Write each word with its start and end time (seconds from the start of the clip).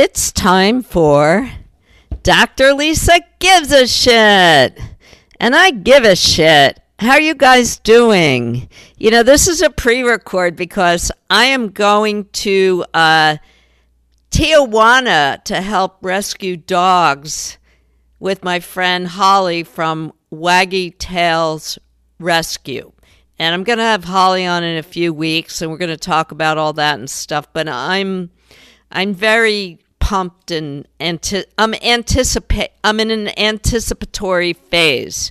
It's 0.00 0.30
time 0.30 0.82
for 0.82 1.50
Dr. 2.22 2.72
Lisa 2.72 3.18
Gives 3.40 3.72
a 3.72 3.84
Shit. 3.84 4.78
And 5.40 5.56
I 5.56 5.72
give 5.72 6.04
a 6.04 6.14
shit. 6.14 6.78
How 7.00 7.14
are 7.14 7.20
you 7.20 7.34
guys 7.34 7.78
doing? 7.78 8.68
You 8.96 9.10
know, 9.10 9.24
this 9.24 9.48
is 9.48 9.60
a 9.60 9.70
pre 9.70 10.04
record 10.04 10.54
because 10.54 11.10
I 11.28 11.46
am 11.46 11.70
going 11.70 12.26
to 12.26 12.84
uh, 12.94 13.38
Tijuana 14.30 15.42
to 15.42 15.60
help 15.60 15.98
rescue 16.00 16.56
dogs 16.56 17.58
with 18.20 18.44
my 18.44 18.60
friend 18.60 19.08
Holly 19.08 19.64
from 19.64 20.12
Waggy 20.32 20.96
Tails 20.96 21.76
Rescue. 22.20 22.92
And 23.36 23.52
I'm 23.52 23.64
going 23.64 23.78
to 23.78 23.84
have 23.84 24.04
Holly 24.04 24.46
on 24.46 24.62
in 24.62 24.78
a 24.78 24.84
few 24.84 25.12
weeks 25.12 25.60
and 25.60 25.72
we're 25.72 25.76
going 25.76 25.88
to 25.88 25.96
talk 25.96 26.30
about 26.30 26.56
all 26.56 26.74
that 26.74 27.00
and 27.00 27.10
stuff. 27.10 27.52
But 27.52 27.68
I'm 27.68 28.30
I'm 28.92 29.12
very 29.12 29.80
pumped 30.08 30.50
and 30.50 30.88
anti- 31.00 31.44
I'm 31.58 31.74
anticipate 31.74 32.70
I'm 32.82 32.98
in 32.98 33.10
an 33.10 33.38
anticipatory 33.38 34.54
phase. 34.54 35.30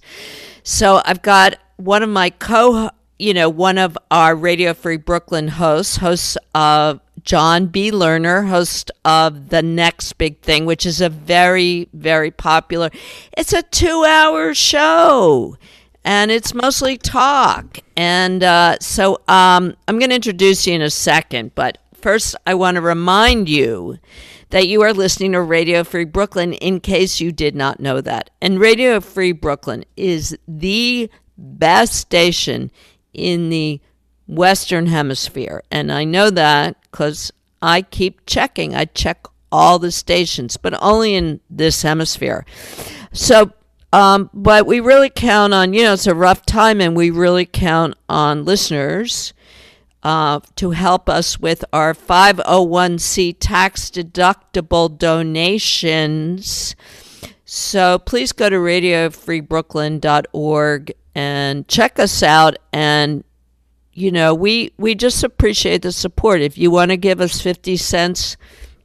So 0.62 1.02
I've 1.04 1.24
got 1.24 1.58
one 1.78 2.04
of 2.04 2.10
my 2.10 2.30
co 2.30 2.92
you 3.18 3.34
know, 3.34 3.50
one 3.50 3.80
of 3.80 3.98
our 4.12 4.36
Radio 4.36 4.76
Free 4.76 4.98
Brooklyn 4.98 5.48
hosts, 5.48 5.98
hosts 5.98 6.38
of 6.54 7.00
John 7.24 7.66
B. 7.66 7.90
Lerner, 7.90 8.48
host 8.48 8.92
of 9.04 9.50
The 9.50 9.64
Next 9.64 10.14
Big 10.20 10.42
Thing, 10.42 10.68
which 10.68 10.86
is 10.86 11.02
a 11.02 11.10
very, 11.10 11.90
very 11.94 12.30
popular. 12.30 12.92
It's 13.36 13.54
a 13.54 13.64
two-hour 13.64 14.54
show, 14.54 15.58
and 16.04 16.30
it's 16.30 16.54
mostly 16.54 16.96
talk. 16.98 17.80
And 17.96 18.44
uh, 18.44 18.78
so 18.80 19.16
um, 19.28 19.76
I'm 19.88 19.98
going 19.98 20.12
to 20.12 20.16
introduce 20.16 20.68
you 20.68 20.76
in 20.76 20.84
a 20.84 20.92
second, 20.92 21.56
but 21.56 21.80
first 21.96 22.36
I 22.46 22.54
want 22.54 22.76
to 22.76 22.82
remind 22.82 23.50
you 23.50 23.98
that 24.50 24.68
you 24.68 24.82
are 24.82 24.94
listening 24.94 25.34
to 25.34 25.42
Radio 25.42 25.84
Free 25.84 26.06
Brooklyn 26.06 26.54
in 26.54 26.80
case 26.80 27.20
you 27.20 27.32
did 27.32 27.56
not 27.56 27.80
know 27.80 28.02
that. 28.02 28.30
And 28.42 28.60
Radio 28.60 29.00
Free 29.00 29.32
Brooklyn 29.32 29.84
is 29.96 30.38
the 30.48 31.10
best 31.38 31.96
station 31.96 32.72
in 33.14 33.50
the 33.50 33.82
Western 34.28 34.88
Hemisphere. 34.88 35.64
And 35.72 35.92
I 35.92 36.04
know 36.04 36.30
that 36.30 36.78
because 36.92 37.32
I 37.62 37.82
keep 37.82 38.26
checking. 38.26 38.76
I 38.76 38.86
check 38.86 39.26
all 39.52 39.80
the 39.80 39.92
stations, 39.92 40.58
but 40.58 40.78
only 40.82 41.16
in 41.16 41.40
this 41.50 41.82
hemisphere. 41.82 42.46
So, 43.14 43.52
um, 43.94 44.30
but 44.34 44.66
we 44.66 44.80
really 44.80 45.10
count 45.10 45.54
on, 45.54 45.74
you 45.74 45.84
know, 45.84 45.94
it's 45.94 46.08
a 46.08 46.16
rough 46.16 46.46
time, 46.46 46.82
and 46.82 46.96
we 46.96 47.10
really 47.10 47.46
count 47.46 47.96
on 48.10 48.44
listeners 48.46 49.34
uh, 50.04 50.40
to 50.56 50.72
help 50.72 51.10
us 51.10 51.40
with 51.40 51.66
our 51.74 51.94
501c 51.94 53.36
tax 53.40 53.90
deductible 53.90 54.98
donations. 54.98 56.76
So 57.46 58.00
please 58.00 58.32
go 58.32 58.50
to 58.50 58.58
radiofreebrooklyn.org 58.58 60.94
and 61.16 61.68
check 61.68 62.00
us 62.00 62.24
out. 62.24 62.58
And 62.72 63.24
you 63.94 64.12
know 64.12 64.36
we 64.36 64.74
we 64.78 64.94
just 64.94 65.24
appreciate 65.24 65.82
the 65.82 65.92
support. 65.92 66.42
If 66.42 66.58
you 66.58 66.70
want 66.70 66.92
to 66.92 66.98
give 66.98 67.20
us 67.20 67.42
50 67.42 67.78
cents 67.78 68.38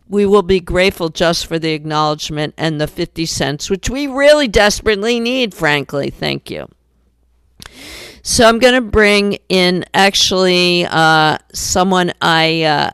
we 0.09 0.27
will 0.27 0.43
be 0.43 0.61
grateful 0.61 1.09
just 1.09 1.47
for 1.47 1.59
the 1.59 1.73
acknowledgement 1.73 2.55
and 2.59 2.81
the 2.81 2.87
50 2.87 3.25
cents 3.27 3.71
which 3.71 3.89
we 3.89 4.07
really 4.07 4.49
desperately 4.49 5.21
need 5.21 5.55
frankly. 5.55 6.11
Thank 6.11 6.51
you 6.51 6.69
so 8.23 8.47
i'm 8.47 8.59
going 8.59 8.75
to 8.75 8.81
bring 8.81 9.39
in 9.49 9.85
actually 9.95 10.87
uh, 10.87 11.37
someone 11.53 12.13
i 12.23 12.63
uh, 12.63 12.91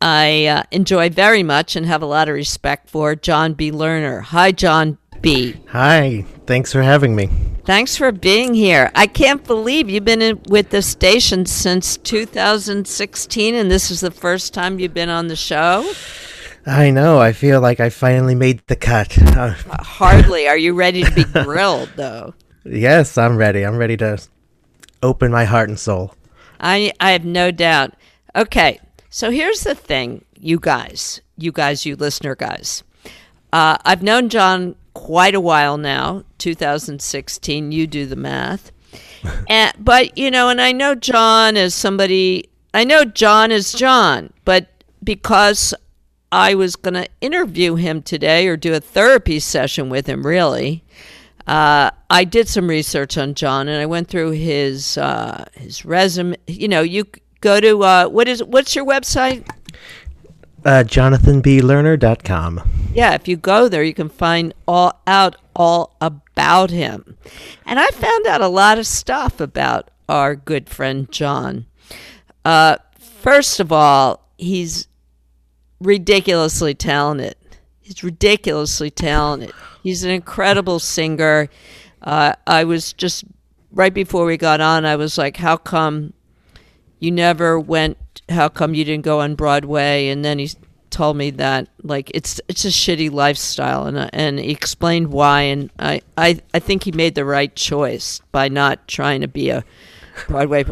i 0.00 0.46
uh, 0.46 0.62
enjoy 0.70 1.08
very 1.08 1.42
much 1.42 1.76
and 1.76 1.86
have 1.86 2.02
a 2.02 2.06
lot 2.06 2.28
of 2.28 2.34
respect 2.34 2.88
for 2.90 3.14
john 3.14 3.52
b 3.54 3.70
lerner 3.70 4.22
hi 4.22 4.52
john 4.52 4.98
b 5.20 5.54
Hi, 5.68 6.24
thanks 6.46 6.72
for 6.72 6.82
having 6.82 7.14
me. 7.14 7.28
Thanks 7.64 7.94
for 7.94 8.10
being 8.10 8.54
here. 8.54 8.90
I 8.94 9.06
can't 9.06 9.44
believe 9.44 9.88
you've 9.90 10.04
been 10.04 10.22
in, 10.22 10.40
with 10.48 10.70
the 10.70 10.80
station 10.82 11.44
since 11.46 11.98
2016, 11.98 13.54
and 13.54 13.70
this 13.70 13.90
is 13.90 14.00
the 14.00 14.10
first 14.10 14.54
time 14.54 14.78
you've 14.80 14.94
been 14.94 15.10
on 15.10 15.28
the 15.28 15.36
show. 15.36 15.92
I 16.66 16.90
know, 16.90 17.20
I 17.20 17.32
feel 17.32 17.60
like 17.60 17.80
I 17.80 17.90
finally 17.90 18.34
made 18.34 18.62
the 18.66 18.76
cut. 18.76 19.12
Hardly. 19.12 20.48
Are 20.48 20.56
you 20.56 20.74
ready 20.74 21.02
to 21.02 21.10
be 21.12 21.24
grilled, 21.44 21.90
though? 21.96 22.34
yes, 22.64 23.16
I'm 23.18 23.36
ready. 23.36 23.64
I'm 23.64 23.76
ready 23.76 23.96
to 23.98 24.18
open 25.02 25.30
my 25.30 25.44
heart 25.44 25.68
and 25.68 25.78
soul. 25.78 26.14
I 26.60 26.92
I 27.00 27.12
have 27.12 27.24
no 27.24 27.50
doubt. 27.50 27.94
Okay, 28.36 28.80
so 29.08 29.30
here's 29.30 29.64
the 29.64 29.74
thing, 29.74 30.24
you 30.38 30.60
guys, 30.60 31.20
you 31.36 31.50
guys, 31.50 31.84
you 31.84 31.96
listener 31.96 32.36
guys. 32.36 32.84
Uh, 33.52 33.76
I've 33.84 34.02
known 34.02 34.28
John 34.28 34.76
quite 34.94 35.34
a 35.34 35.40
while 35.40 35.76
now, 35.78 36.24
2016. 36.38 37.72
You 37.72 37.86
do 37.86 38.06
the 38.06 38.16
math. 38.16 38.70
and, 39.48 39.72
but, 39.78 40.16
you 40.16 40.30
know, 40.30 40.48
and 40.48 40.60
I 40.60 40.72
know 40.72 40.94
John 40.94 41.56
as 41.56 41.74
somebody, 41.74 42.48
I 42.72 42.84
know 42.84 43.04
John 43.04 43.50
is 43.50 43.72
John, 43.72 44.32
but 44.44 44.68
because 45.02 45.74
I 46.30 46.54
was 46.54 46.76
going 46.76 46.94
to 46.94 47.08
interview 47.20 47.74
him 47.74 48.02
today 48.02 48.46
or 48.46 48.56
do 48.56 48.74
a 48.74 48.80
therapy 48.80 49.40
session 49.40 49.90
with 49.90 50.06
him, 50.06 50.24
really, 50.24 50.84
uh, 51.46 51.90
I 52.08 52.24
did 52.24 52.48
some 52.48 52.68
research 52.68 53.16
on 53.18 53.34
John 53.34 53.68
and 53.68 53.80
I 53.80 53.86
went 53.86 54.08
through 54.08 54.32
his 54.32 54.98
uh, 54.98 55.44
his 55.54 55.84
resume. 55.84 56.36
You 56.46 56.68
know, 56.68 56.82
you 56.82 57.06
go 57.40 57.60
to 57.60 57.82
uh, 57.82 58.08
what 58.08 58.28
is 58.28 58.42
what's 58.42 58.74
your 58.74 58.84
website? 58.84 59.48
Uh, 60.64 60.84
JonathanBLerner.com. 60.86 62.62
Yeah, 62.92 63.14
if 63.14 63.26
you 63.26 63.36
go 63.36 63.68
there, 63.68 63.82
you 63.82 63.94
can 63.94 64.10
find 64.10 64.52
all 64.68 65.00
out 65.06 65.36
all 65.56 65.96
about 66.00 66.70
him. 66.70 67.16
And 67.64 67.78
I 67.78 67.86
found 67.88 68.26
out 68.26 68.40
a 68.40 68.48
lot 68.48 68.78
of 68.78 68.86
stuff 68.86 69.40
about 69.40 69.90
our 70.08 70.34
good 70.34 70.68
friend 70.68 71.10
John. 71.10 71.66
Uh, 72.44 72.76
first 72.98 73.60
of 73.60 73.72
all, 73.72 74.28
he's 74.36 74.88
ridiculously 75.80 76.74
talented. 76.74 77.36
He's 77.80 78.04
ridiculously 78.04 78.90
talented. 78.90 79.52
He's 79.82 80.04
an 80.04 80.10
incredible 80.10 80.78
singer. 80.78 81.48
Uh, 82.02 82.34
I 82.46 82.64
was 82.64 82.92
just 82.92 83.24
right 83.72 83.92
before 83.92 84.24
we 84.24 84.36
got 84.36 84.60
on. 84.60 84.84
I 84.84 84.96
was 84.96 85.18
like, 85.18 85.36
"How 85.36 85.56
come 85.56 86.12
you 86.98 87.10
never 87.10 87.58
went? 87.58 87.98
How 88.28 88.48
come 88.48 88.74
you 88.74 88.84
didn't 88.84 89.04
go 89.04 89.20
on 89.20 89.34
Broadway?" 89.34 90.08
And 90.08 90.24
then 90.24 90.38
he 90.38 90.50
told 90.90 91.16
me 91.16 91.30
that 91.30 91.68
like 91.82 92.10
it's 92.14 92.40
it's 92.48 92.64
a 92.64 92.68
shitty 92.68 93.10
lifestyle, 93.10 93.86
and 93.86 93.96
uh, 93.96 94.10
and 94.12 94.38
he 94.38 94.50
explained 94.50 95.08
why. 95.08 95.42
And 95.42 95.70
I, 95.78 96.02
I 96.16 96.40
I 96.52 96.58
think 96.58 96.84
he 96.84 96.92
made 96.92 97.14
the 97.14 97.24
right 97.24 97.54
choice 97.54 98.20
by 98.32 98.48
not 98.48 98.86
trying 98.88 99.20
to 99.20 99.28
be 99.28 99.50
a 99.50 99.64
Broadway. 100.28 100.64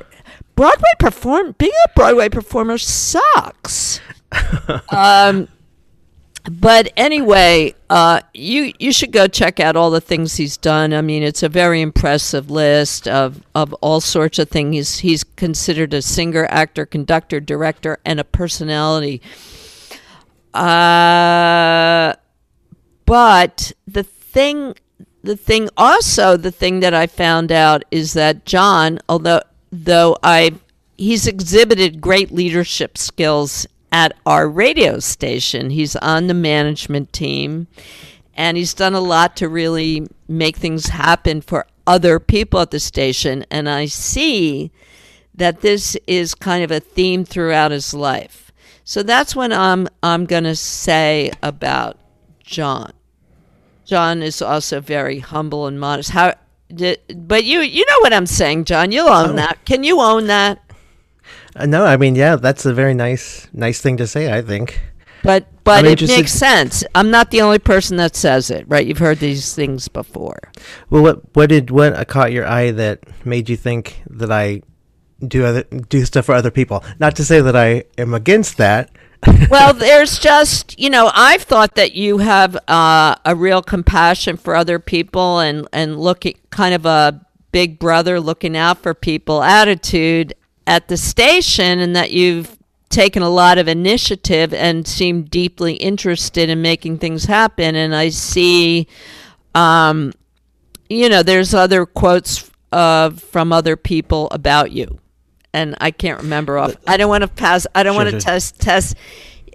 Broadway 0.55 0.91
perform 0.99 1.55
being 1.59 1.73
a 1.87 1.93
Broadway 1.95 2.29
performer 2.29 2.79
sucks. 2.79 4.01
um, 4.91 5.49
but 6.49 6.93
anyway, 6.97 7.75
uh, 7.91 8.21
you 8.33 8.73
you 8.79 8.93
should 8.93 9.13
go 9.13 9.27
check 9.27 9.61
out 9.61 9.77
all 9.77 9.91
the 9.91 10.01
things 10.01 10.37
he's 10.37 10.57
done. 10.57 10.95
I 10.95 11.03
mean, 11.03 11.23
it's 11.23 11.43
a 11.43 11.49
very 11.49 11.81
impressive 11.81 12.51
list 12.51 13.09
of, 13.09 13.43
of 13.55 13.73
all 13.75 14.01
sorts 14.01 14.39
of 14.39 14.49
things. 14.49 14.75
He's 14.75 14.99
he's 14.99 15.25
considered 15.25 15.93
a 15.95 16.03
singer, 16.03 16.47
actor, 16.51 16.87
conductor, 16.87 17.41
director, 17.41 17.99
and 18.05 18.21
a 18.21 18.25
personality. 18.25 19.21
Uh, 20.55 22.15
but 23.05 23.73
the 23.87 24.03
thing, 24.03 24.75
the 25.23 25.37
thing 25.37 25.69
also, 25.77 26.37
the 26.37 26.51
thing 26.51 26.81
that 26.81 26.95
I 26.95 27.07
found 27.07 27.53
out 27.53 27.85
is 27.91 28.13
that 28.15 28.47
John, 28.47 29.01
although 29.09 29.43
though 29.71 30.17
I 30.23 30.53
he's 30.97 31.27
exhibited 31.27 32.01
great 32.01 32.31
leadership 32.33 32.97
skills 32.99 33.67
at 33.93 34.17
our 34.27 34.49
radio 34.49 34.99
station. 34.99 35.71
He's 35.71 35.97
on 35.97 36.27
the 36.27 36.35
management 36.35 37.13
team 37.13 37.67
and 38.35 38.57
he's 38.57 38.73
done 38.73 38.95
a 38.95 39.01
lot 39.01 39.37
to 39.37 39.49
really 39.49 40.07
make 40.29 40.57
things 40.57 40.87
happen 40.87 41.41
for 41.41 41.67
other 41.87 42.21
people 42.21 42.61
at 42.61 42.71
the 42.71 42.79
station. 42.79 43.45
And 43.51 43.69
I 43.69 43.87
see 43.87 44.71
that 45.35 45.61
this 45.61 45.97
is 46.07 46.35
kind 46.35 46.63
of 46.63 46.71
a 46.71 46.81
theme 46.81 47.25
throughout 47.25 47.73
his 47.73 47.93
life. 47.93 48.53
So 48.85 49.03
that's 49.03 49.35
what 49.35 49.53
I'm, 49.53 49.89
I'm 50.03 50.25
going 50.25 50.45
to 50.45 50.55
say 50.55 51.33
about 51.43 51.99
John. 52.45 52.93
John 53.85 54.23
is 54.23 54.41
also 54.41 54.81
very 54.81 55.19
humble 55.19 55.67
and 55.67 55.81
modest. 55.81 56.11
How, 56.11 56.35
but 56.69 57.45
you, 57.45 57.61
you 57.61 57.85
know 57.87 57.99
what 58.01 58.13
I'm 58.13 58.27
saying, 58.27 58.67
John. 58.67 58.93
You'll 58.93 59.09
own 59.09 59.31
oh. 59.31 59.37
that. 59.37 59.65
Can 59.65 59.83
you 59.83 60.01
own 60.01 60.27
that? 60.29 60.61
Uh, 61.59 61.67
no, 61.67 61.85
I 61.85 61.97
mean, 61.97 62.15
yeah, 62.15 62.37
that's 62.37 62.65
a 62.65 62.73
very 62.73 62.95
nice, 62.95 63.49
nice 63.53 63.81
thing 63.81 63.97
to 63.97 64.07
say. 64.07 64.33
I 64.33 64.43
think. 64.43 64.81
But 65.23 65.47
but 65.65 65.81
I'm 65.81 65.87
it 65.87 65.91
interested- 65.93 66.17
makes 66.17 66.33
sense. 66.33 66.85
I'm 66.95 67.11
not 67.11 67.31
the 67.31 67.43
only 67.43 67.59
person 67.59 67.97
that 67.97 68.15
says 68.15 68.51
it, 68.51 68.65
right? 68.69 68.87
You've 68.87 68.99
heard 68.99 69.19
these 69.19 69.55
things 69.55 69.89
before. 69.89 70.39
Well, 70.91 71.03
what 71.03 71.35
what 71.35 71.49
did 71.49 71.71
what 71.71 72.07
caught 72.09 72.33
your 72.33 72.47
eye 72.47 72.71
that 72.71 73.01
made 73.27 73.49
you 73.49 73.57
think 73.57 74.03
that 74.09 74.31
I 74.31 74.63
do 75.27 75.45
other 75.45 75.65
do 75.65 76.05
stuff 76.05 76.27
for 76.27 76.35
other 76.35 76.51
people? 76.51 76.85
Not 77.01 77.17
to 77.17 77.25
say 77.25 77.41
that 77.41 77.57
I 77.57 77.85
am 77.99 78.15
against 78.15 78.57
that. 78.59 78.91
well, 79.51 79.75
there's 79.75 80.21
just 80.21 80.79
you 80.79 80.91
know 80.91 81.11
I've 81.13 81.43
thought 81.43 81.75
that 81.75 81.95
you 81.95 82.19
have 82.19 82.57
uh, 82.69 83.17
a 83.25 83.35
real 83.35 83.63
compassion 83.63 84.37
for 84.37 84.55
other 84.55 84.79
people 84.79 85.41
and 85.41 85.67
and 85.73 85.99
looking 85.99 86.39
kind 86.51 86.75
of 86.75 86.87
a 86.87 87.21
big 87.51 87.79
brother 87.81 88.21
looking 88.21 88.57
out 88.57 88.79
for 88.83 88.95
people 88.95 89.43
attitude 89.43 90.35
at 90.69 90.87
the 90.89 90.97
station, 90.97 91.81
and 91.81 91.97
that 91.97 92.13
you've 92.13 92.57
taken 92.91 93.23
a 93.23 93.29
lot 93.29 93.59
of 93.59 93.67
initiative 93.69 94.55
and 94.55 94.87
seem 94.87 95.23
deeply 95.25 95.75
interested 95.75 96.49
in 96.49 96.63
making 96.63 96.99
things 96.99 97.25
happen. 97.25 97.75
And 97.75 97.95
I 97.95 98.11
see, 98.11 98.87
um, 99.55 100.13
you 100.89 101.09
know, 101.09 101.23
there's 101.23 101.53
other 101.55 101.85
quotes 101.85 102.51
uh, 102.73 103.11
from 103.11 103.53
other 103.53 103.77
people 103.77 104.29
about 104.31 104.71
you 104.71 104.99
and 105.53 105.75
I 105.81 105.91
can't 105.91 106.21
remember 106.23 106.59
off. 106.59 106.77
I 106.87 106.97
don't 106.97 107.09
want 107.09 107.23
to 107.23 107.29
pass. 107.29 107.67
I 107.75 107.83
don't 107.83 107.95
Sure, 107.95 108.05
want 108.05 108.15
to 108.15 108.21
sure. 108.21 108.33
test 108.33 108.61
test. 108.61 108.97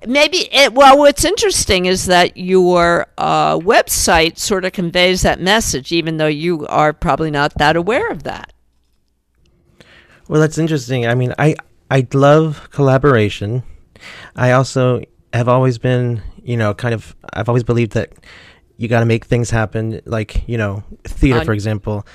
Maybe 0.06 0.50
it. 0.52 0.74
Well, 0.74 0.98
what's 0.98 1.24
interesting 1.24 1.86
is 1.86 2.08
that 2.08 2.36
your 2.36 3.08
uh, 3.18 3.58
website 3.60 4.38
sort 4.38 4.66
of 4.66 4.74
conveys 4.74 5.22
that 5.22 5.40
message, 5.40 5.92
even 5.92 6.18
though 6.18 6.28
you 6.28 6.68
are 6.68 6.92
probably 6.92 7.32
not 7.32 7.54
that 7.58 7.76
aware 7.76 8.12
of 8.12 8.24
that. 8.24 8.52
Well, 10.28 10.42
that's 10.42 10.58
interesting. 10.58 11.06
I 11.06 11.16
mean, 11.16 11.34
I 11.38 11.56
I 11.90 12.08
love 12.14 12.70
collaboration. 12.72 13.64
I 14.36 14.52
also 14.52 15.04
have 15.34 15.48
always 15.48 15.78
been, 15.78 16.22
you 16.44 16.58
know, 16.58 16.74
kind 16.74 16.94
of. 16.94 17.16
I've 17.34 17.50
always 17.50 17.64
believed 17.64 17.94
that 17.94 18.14
you 18.78 18.88
got 18.88 19.02
to 19.02 19.06
make 19.06 19.26
things 19.26 19.50
happen. 19.50 20.02
Like, 20.06 20.48
you 20.48 20.58
know, 20.58 20.84
theater, 21.04 21.44
for 21.44 21.54
example. 21.54 22.06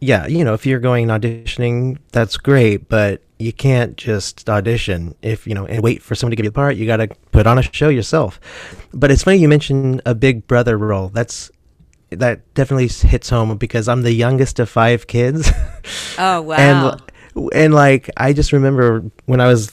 Yeah, 0.00 0.26
you 0.26 0.44
know, 0.44 0.54
if 0.54 0.64
you're 0.64 0.78
going 0.78 1.08
auditioning, 1.08 1.98
that's 2.12 2.36
great, 2.36 2.88
but 2.88 3.22
you 3.38 3.52
can't 3.52 3.96
just 3.96 4.48
audition 4.50 5.14
if 5.22 5.46
you 5.46 5.54
know 5.54 5.64
and 5.66 5.82
wait 5.82 6.02
for 6.02 6.14
someone 6.14 6.30
to 6.30 6.36
give 6.36 6.44
you 6.44 6.50
the 6.50 6.54
part. 6.54 6.76
You 6.76 6.86
got 6.86 6.98
to 6.98 7.08
put 7.32 7.46
on 7.46 7.58
a 7.58 7.62
show 7.62 7.88
yourself. 7.88 8.40
But 8.92 9.10
it's 9.10 9.22
funny 9.22 9.38
you 9.38 9.48
mentioned 9.48 10.02
a 10.06 10.14
big 10.14 10.46
brother 10.46 10.76
role. 10.76 11.08
That's 11.08 11.50
that 12.10 12.54
definitely 12.54 12.88
hits 12.88 13.30
home 13.30 13.56
because 13.56 13.88
I'm 13.88 14.02
the 14.02 14.12
youngest 14.12 14.58
of 14.58 14.68
five 14.68 15.06
kids. 15.06 15.50
Oh 16.18 16.42
wow! 16.42 16.56
and 16.56 17.02
and 17.52 17.74
like 17.74 18.10
I 18.16 18.32
just 18.32 18.52
remember 18.52 19.04
when 19.26 19.40
I 19.40 19.46
was 19.46 19.72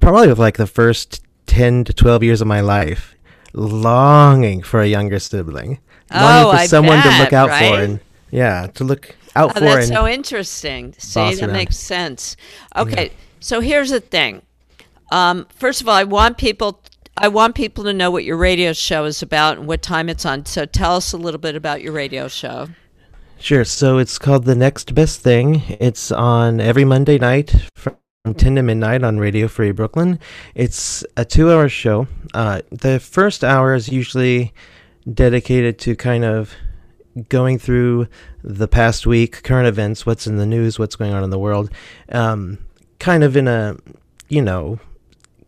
probably 0.00 0.28
with 0.28 0.38
like 0.38 0.56
the 0.56 0.66
first 0.66 1.22
ten 1.46 1.84
to 1.84 1.92
twelve 1.92 2.22
years 2.22 2.40
of 2.40 2.46
my 2.46 2.60
life, 2.60 3.14
longing 3.52 4.62
for 4.62 4.80
a 4.80 4.86
younger 4.86 5.18
sibling, 5.18 5.78
longing 6.12 6.46
Oh, 6.46 6.50
for 6.52 6.56
I 6.58 6.66
someone 6.66 7.02
to 7.02 7.18
look 7.18 7.32
out 7.32 7.48
right? 7.48 7.74
for, 7.74 7.80
and 7.82 8.00
yeah, 8.30 8.66
to 8.74 8.84
look 8.84 9.14
out 9.36 9.50
Oh, 9.50 9.54
for. 9.54 9.60
that's 9.60 9.88
so 9.88 10.06
interesting. 10.06 10.94
See, 10.98 11.20
that 11.34 11.42
around. 11.42 11.52
makes 11.52 11.76
sense. 11.76 12.36
Okay, 12.76 13.12
so 13.40 13.60
here's 13.60 13.90
the 13.90 14.00
thing. 14.00 14.42
Um, 15.10 15.46
first 15.54 15.80
of 15.80 15.88
all, 15.88 15.94
I 15.94 16.04
want 16.04 16.38
people. 16.38 16.80
I 17.14 17.28
want 17.28 17.54
people 17.54 17.84
to 17.84 17.92
know 17.92 18.10
what 18.10 18.24
your 18.24 18.38
radio 18.38 18.72
show 18.72 19.04
is 19.04 19.20
about 19.22 19.58
and 19.58 19.66
what 19.66 19.82
time 19.82 20.08
it's 20.08 20.24
on. 20.24 20.46
So 20.46 20.64
tell 20.64 20.96
us 20.96 21.12
a 21.12 21.18
little 21.18 21.38
bit 21.40 21.54
about 21.54 21.82
your 21.82 21.92
radio 21.92 22.26
show. 22.26 22.68
Sure. 23.42 23.64
So 23.64 23.98
it's 23.98 24.20
called 24.20 24.44
The 24.44 24.54
Next 24.54 24.94
Best 24.94 25.20
Thing. 25.20 25.62
It's 25.80 26.12
on 26.12 26.60
every 26.60 26.84
Monday 26.84 27.18
night 27.18 27.52
from 27.74 27.96
10 28.24 28.54
to 28.54 28.62
midnight 28.62 29.02
on 29.02 29.18
Radio 29.18 29.48
Free 29.48 29.72
Brooklyn. 29.72 30.20
It's 30.54 31.04
a 31.16 31.24
two 31.24 31.50
hour 31.50 31.68
show. 31.68 32.06
Uh, 32.34 32.62
the 32.70 33.00
first 33.00 33.42
hour 33.42 33.74
is 33.74 33.88
usually 33.88 34.52
dedicated 35.12 35.80
to 35.80 35.96
kind 35.96 36.24
of 36.24 36.54
going 37.28 37.58
through 37.58 38.06
the 38.44 38.68
past 38.68 39.08
week, 39.08 39.42
current 39.42 39.66
events, 39.66 40.06
what's 40.06 40.28
in 40.28 40.36
the 40.36 40.46
news, 40.46 40.78
what's 40.78 40.94
going 40.94 41.12
on 41.12 41.24
in 41.24 41.30
the 41.30 41.38
world, 41.38 41.68
um, 42.10 42.58
kind 43.00 43.24
of 43.24 43.36
in 43.36 43.48
a, 43.48 43.76
you 44.28 44.40
know, 44.40 44.78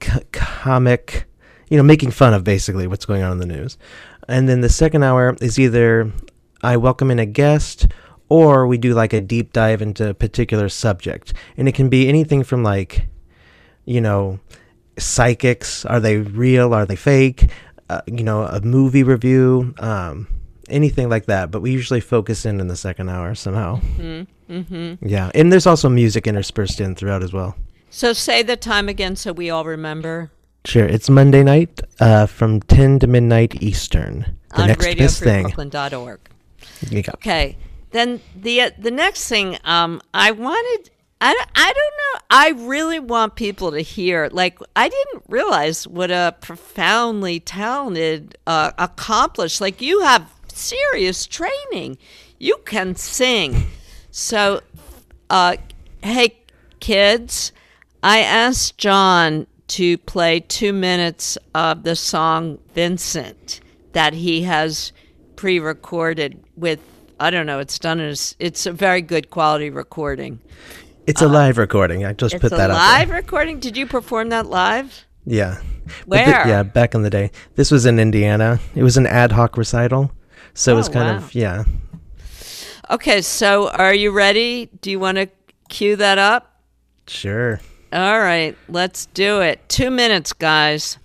c- 0.02 0.18
comic, 0.32 1.26
you 1.70 1.76
know, 1.76 1.84
making 1.84 2.10
fun 2.10 2.34
of 2.34 2.42
basically 2.42 2.88
what's 2.88 3.06
going 3.06 3.22
on 3.22 3.30
in 3.30 3.38
the 3.38 3.46
news. 3.46 3.78
And 4.26 4.48
then 4.48 4.62
the 4.62 4.68
second 4.68 5.04
hour 5.04 5.36
is 5.40 5.60
either 5.60 6.12
I 6.64 6.78
welcome 6.78 7.10
in 7.10 7.18
a 7.18 7.26
guest 7.26 7.86
or 8.28 8.66
we 8.66 8.78
do 8.78 8.94
like 8.94 9.12
a 9.12 9.20
deep 9.20 9.52
dive 9.52 9.82
into 9.82 10.08
a 10.08 10.14
particular 10.14 10.68
subject. 10.68 11.34
And 11.56 11.68
it 11.68 11.74
can 11.74 11.88
be 11.88 12.08
anything 12.08 12.42
from 12.42 12.62
like, 12.62 13.06
you 13.84 14.00
know, 14.00 14.40
psychics. 14.98 15.84
Are 15.84 16.00
they 16.00 16.16
real? 16.16 16.72
Are 16.72 16.86
they 16.86 16.96
fake? 16.96 17.50
Uh, 17.90 18.00
you 18.06 18.24
know, 18.24 18.42
a 18.44 18.60
movie 18.62 19.02
review, 19.02 19.74
um, 19.78 20.26
anything 20.70 21.10
like 21.10 21.26
that. 21.26 21.50
But 21.50 21.60
we 21.60 21.70
usually 21.70 22.00
focus 22.00 22.46
in 22.46 22.60
in 22.60 22.68
the 22.68 22.76
second 22.76 23.10
hour 23.10 23.34
somehow. 23.34 23.80
Mm-hmm. 23.98 25.06
Yeah. 25.06 25.30
And 25.34 25.52
there's 25.52 25.66
also 25.66 25.88
music 25.90 26.26
interspersed 26.26 26.80
in 26.80 26.94
throughout 26.94 27.22
as 27.22 27.32
well. 27.32 27.56
So 27.90 28.12
say 28.12 28.42
the 28.42 28.56
time 28.56 28.88
again, 28.88 29.16
so 29.16 29.32
we 29.32 29.50
all 29.50 29.64
remember. 29.64 30.32
Sure. 30.64 30.86
It's 30.86 31.10
Monday 31.10 31.42
night 31.42 31.82
uh, 32.00 32.24
from 32.24 32.60
10 32.62 33.00
to 33.00 33.06
midnight 33.06 33.62
Eastern. 33.62 34.38
The 34.56 34.62
on 34.62 34.68
next 34.68 34.96
best 34.96 35.22
thing. 35.22 35.46
RadioFreeBrooklyn.org. 35.50 36.20
Got- 36.90 37.14
Okay. 37.16 37.56
Then 37.90 38.20
the 38.34 38.60
uh, 38.62 38.70
the 38.78 38.90
next 38.90 39.28
thing 39.28 39.56
um, 39.64 40.00
I 40.12 40.32
wanted 40.32 40.90
I, 41.20 41.30
I 41.54 41.72
don't 41.72 41.76
know 41.76 42.20
I 42.28 42.66
really 42.68 42.98
want 42.98 43.36
people 43.36 43.70
to 43.70 43.80
hear 43.80 44.28
like 44.32 44.58
I 44.74 44.88
didn't 44.88 45.22
realize 45.28 45.86
what 45.86 46.10
a 46.10 46.34
profoundly 46.40 47.38
talented 47.40 48.36
uh, 48.48 48.72
accomplished 48.78 49.60
like 49.60 49.80
you 49.80 50.00
have 50.00 50.28
serious 50.48 51.26
training. 51.26 51.98
You 52.38 52.56
can 52.64 52.96
sing. 52.96 53.66
So 54.10 54.60
uh, 55.30 55.56
hey 56.02 56.36
kids 56.80 57.52
I 58.02 58.18
asked 58.20 58.76
John 58.76 59.46
to 59.68 59.96
play 59.98 60.40
two 60.40 60.72
minutes 60.72 61.38
of 61.54 61.84
the 61.84 61.94
song 61.96 62.58
Vincent 62.74 63.60
that 63.92 64.14
he 64.14 64.42
has 64.42 64.92
pre-recorded 65.36 66.43
with 66.56 66.80
I 67.20 67.30
don't 67.30 67.46
know 67.46 67.58
it's 67.60 67.78
done 67.78 68.00
as 68.00 68.34
it's 68.38 68.66
a 68.66 68.72
very 68.72 69.02
good 69.02 69.30
quality 69.30 69.70
recording. 69.70 70.40
It's 71.06 71.22
a 71.22 71.26
uh, 71.26 71.28
live 71.28 71.58
recording. 71.58 72.04
I 72.04 72.12
just 72.14 72.38
put 72.40 72.50
that 72.50 72.70
out 72.70 72.74
live 72.74 73.08
there. 73.08 73.16
recording. 73.18 73.60
Did 73.60 73.76
you 73.76 73.86
perform 73.86 74.30
that 74.30 74.46
live? 74.46 75.04
Yeah. 75.26 75.60
Where? 76.06 76.26
yeah, 76.48 76.62
back 76.62 76.94
in 76.94 77.02
the 77.02 77.10
day. 77.10 77.30
This 77.56 77.70
was 77.70 77.84
in 77.86 77.98
Indiana. 77.98 78.58
It 78.74 78.82
was 78.82 78.96
an 78.96 79.06
ad 79.06 79.32
hoc 79.32 79.56
recital. 79.58 80.10
So 80.54 80.72
it 80.72 80.76
was 80.76 80.88
Oh, 80.88 80.92
kind 80.92 81.08
wow. 81.08 81.16
of, 81.16 81.34
yeah. 81.34 81.64
Okay, 82.90 83.20
so 83.22 83.68
are 83.70 83.94
you 83.94 84.10
ready? 84.12 84.70
Do 84.80 84.90
you 84.90 84.98
want 84.98 85.16
to 85.18 85.28
cue 85.68 85.96
that 85.96 86.18
up? 86.18 86.60
Sure. 87.06 87.60
All 87.92 88.18
right, 88.20 88.56
let's 88.68 89.06
do 89.06 89.40
it. 89.40 89.60
2 89.68 89.90
minutes, 89.90 90.32
guys. 90.32 90.98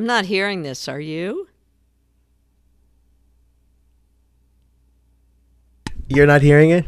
I'm 0.00 0.06
not 0.06 0.24
hearing 0.24 0.62
this, 0.62 0.88
are 0.88 0.98
you? 0.98 1.46
You're 6.08 6.26
not 6.26 6.40
hearing 6.40 6.70
it? 6.70 6.86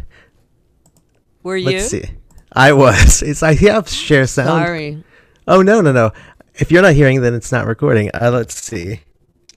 Were 1.42 1.58
you? 1.58 1.72
Let's 1.72 1.88
see. 1.88 2.04
I 2.52 2.72
was. 2.72 3.20
It's 3.22 3.42
I 3.42 3.52
have 3.52 3.86
share 3.86 4.26
sound. 4.26 4.64
Sorry. 4.64 5.04
Oh 5.46 5.60
no, 5.60 5.82
no, 5.82 5.92
no. 5.92 6.12
If 6.54 6.72
you're 6.72 6.80
not 6.80 6.94
hearing, 6.94 7.20
then 7.20 7.34
it's 7.34 7.52
not 7.52 7.66
recording. 7.66 8.10
Uh, 8.14 8.30
let's 8.30 8.58
see. 8.58 9.02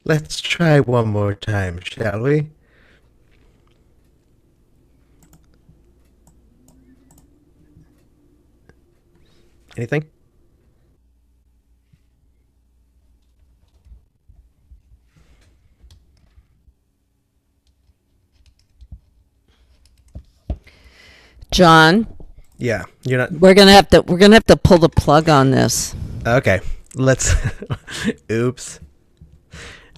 Let's 0.03 0.41
try 0.41 0.81
one 0.81 1.07
more 1.07 1.33
time, 1.33 1.79
shall 1.79 2.19
we? 2.19 2.49
Anything? 9.77 10.09
John, 21.51 22.07
Yeah, 22.57 22.83
you're 23.03 23.17
not. 23.19 23.31
we're 23.31 23.53
going 23.53 23.67
to 23.67 23.73
have 23.73 23.89
to 23.89 24.01
we're 24.01 24.17
to 24.19 24.31
have 24.33 24.45
to 24.45 24.57
pull 24.57 24.77
the 24.77 24.89
plug 24.89 25.29
on 25.29 25.51
this. 25.51 25.95
Okay, 26.25 26.59
let's. 26.95 27.33
Oops. 28.31 28.79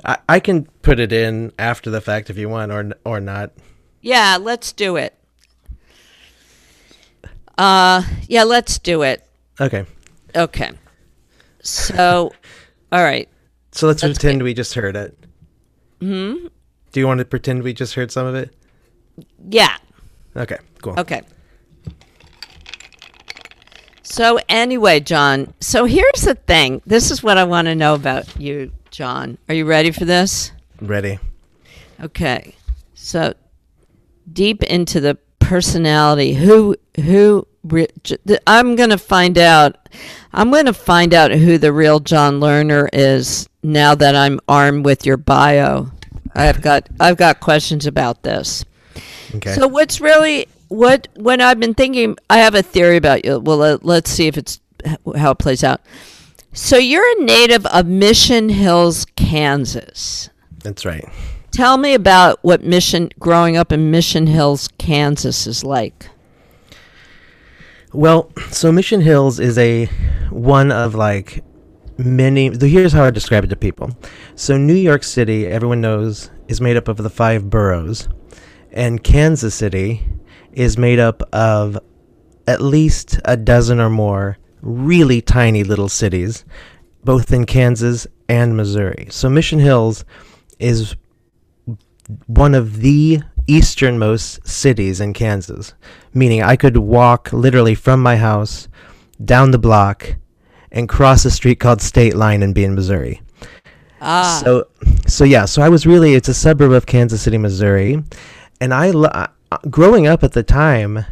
I 0.06 0.18
I 0.30 0.40
can 0.40 0.66
put 0.82 1.00
it 1.00 1.12
in 1.12 1.52
after 1.58 1.90
the 1.90 2.02
fact 2.02 2.30
if 2.30 2.38
you 2.38 2.50
want, 2.50 2.72
or 2.72 2.92
or 3.06 3.20
not. 3.20 3.52
Yeah, 4.02 4.38
let's 4.40 4.72
do 4.72 4.96
it. 4.96 5.14
Uh, 7.58 8.04
yeah, 8.28 8.44
let's 8.44 8.78
do 8.78 9.02
it. 9.02 9.24
Okay, 9.60 9.86
Okay. 10.36 10.72
So, 11.64 12.32
all 12.92 13.04
right. 13.04 13.28
so 13.72 13.88
let's 13.88 14.02
That's 14.04 14.18
pretend 14.20 14.44
we 14.44 14.54
just 14.54 14.76
heard 14.76 14.96
it. 14.96 15.18
Hmm. 16.00 16.48
Do 16.92 17.00
you 17.00 17.08
want 17.08 17.18
to 17.20 17.26
pretend 17.26 17.64
we 17.64 17.74
just 17.74 17.96
heard 17.96 18.12
some 18.12 18.28
of 18.28 18.36
it? 18.36 18.54
Yeah. 19.50 19.76
Okay, 20.36 20.58
cool. 20.84 20.94
Okay. 21.00 21.24
So 24.10 24.40
anyway, 24.48 25.02
John. 25.02 25.54
So 25.60 25.84
here's 25.84 26.22
the 26.22 26.36
thing. 26.36 26.82
This 26.86 27.12
is 27.12 27.22
what 27.22 27.38
I 27.38 27.44
want 27.44 27.66
to 27.68 27.76
know 27.76 27.94
about 27.94 28.40
you, 28.40 28.72
John. 28.90 29.38
Are 29.50 29.54
you 29.54 29.66
ready 29.66 29.92
for 29.92 30.06
this? 30.06 30.54
Ready. 30.82 31.20
Okay. 32.02 32.56
So 32.94 33.34
deep 34.32 34.64
into 34.64 35.02
the 35.02 35.18
personality, 35.40 36.34
who 36.34 36.78
who 37.04 37.46
re- 37.66 37.90
I'm 38.48 38.78
going 38.78 38.92
to 38.92 38.98
find 38.98 39.38
out 39.38 39.90
I'm 40.32 40.52
going 40.52 40.68
to 40.68 40.74
find 40.74 41.14
out 41.14 41.32
who 41.32 41.58
the 41.58 41.74
real 41.74 42.00
John 42.00 42.40
Lerner 42.40 42.88
is 42.94 43.50
now 43.62 43.94
that 43.94 44.16
I'm 44.16 44.40
armed 44.48 44.86
with 44.86 45.06
your 45.06 45.18
bio. 45.18 45.92
I've 46.34 46.62
got 46.62 46.88
I've 47.02 47.18
got 47.18 47.42
questions 47.42 47.86
about 47.86 48.24
this. 48.24 48.64
Okay. 49.36 49.54
So 49.54 49.68
what's 49.68 50.00
really 50.00 50.48
what 50.68 51.08
when 51.16 51.42
I've 51.42 51.60
been 51.60 51.74
thinking 51.74 52.18
I 52.30 52.40
have 52.40 52.56
a 52.56 52.62
theory 52.62 52.98
about 52.98 53.26
you. 53.26 53.40
Well, 53.40 53.58
let, 53.58 53.86
let's 53.86 54.10
see 54.10 54.28
if 54.28 54.38
it's 54.38 54.60
how 55.16 55.32
it 55.32 55.40
plays 55.40 55.64
out. 55.64 55.82
So 56.54 56.78
you're 56.78 57.06
a 57.20 57.24
native 57.24 57.66
of 57.68 57.86
Mission 57.86 58.50
Hills, 58.50 59.06
Kansas. 59.16 60.30
That's 60.64 60.86
right. 60.86 61.08
Tell 61.52 61.78
me 61.78 61.94
about 61.94 62.40
what 62.44 62.64
Mission 62.64 63.10
growing 63.20 63.58
up 63.58 63.72
in 63.72 63.92
Mission 63.92 64.28
Hills, 64.28 64.68
Kansas 64.78 65.48
is 65.48 65.64
like. 65.64 66.10
Well, 67.94 68.32
so 68.52 68.72
Mission 68.72 69.02
Hills 69.02 69.40
is 69.40 69.58
a 69.58 69.86
one 70.30 70.72
of 70.72 70.94
like 70.96 71.44
many. 71.98 72.56
Here's 72.58 72.94
how 72.94 73.06
I 73.06 73.12
describe 73.12 73.44
it 73.44 73.48
to 73.48 73.56
people. 73.56 73.92
So 74.36 74.58
New 74.58 74.74
York 74.74 75.04
City, 75.04 75.48
everyone 75.48 75.82
knows, 75.82 76.30
is 76.48 76.60
made 76.60 76.78
up 76.78 76.88
of 76.88 76.98
the 76.98 77.10
five 77.10 77.50
boroughs, 77.50 78.10
and 78.72 79.04
Kansas 79.04 79.56
City 79.56 80.06
is 80.58 80.76
made 80.76 80.98
up 80.98 81.22
of 81.32 81.78
at 82.48 82.62
least 82.62 83.20
a 83.26 83.38
dozen 83.38 83.80
or 83.80 83.92
more 83.92 84.40
really 84.64 85.22
tiny 85.22 85.64
little 85.64 85.88
cities, 85.88 86.44
both 87.04 87.32
in 87.32 87.46
Kansas 87.46 88.08
and 88.28 88.58
Missouri. 88.58 89.08
So 89.12 89.30
Mission 89.30 89.60
Hills 89.60 90.04
is 90.58 90.96
one 92.26 92.56
of 92.56 92.78
the 92.78 93.20
easternmost 93.46 94.48
cities 94.48 95.00
in 95.00 95.14
Kansas, 95.14 95.76
meaning 96.16 96.42
I 96.42 96.56
could 96.56 96.78
walk 96.78 97.32
literally 97.32 97.76
from 97.76 98.02
my 98.02 98.18
house 98.18 98.68
down 99.24 99.52
the 99.52 99.60
block 99.60 100.16
and 100.72 100.90
cross 100.90 101.24
a 101.24 101.30
street 101.30 101.60
called 101.60 101.82
State 101.84 102.16
Line 102.16 102.42
and 102.42 102.56
be 102.56 102.64
in 102.64 102.74
Missouri. 102.74 103.22
Ah, 104.02 104.42
So, 104.44 104.68
so 105.06 105.24
yeah, 105.24 105.46
so 105.46 105.62
I 105.62 105.70
was 105.70 105.86
really 105.86 106.16
it's 106.16 106.30
a 106.30 106.34
suburb 106.34 106.72
of 106.72 106.88
Kansas 106.88 107.22
City, 107.22 107.38
Missouri, 107.38 108.02
and 108.60 108.74
I 108.74 108.92
growing 109.70 110.08
up 110.08 110.24
at 110.24 110.34
the 110.34 110.44
time, 110.44 111.06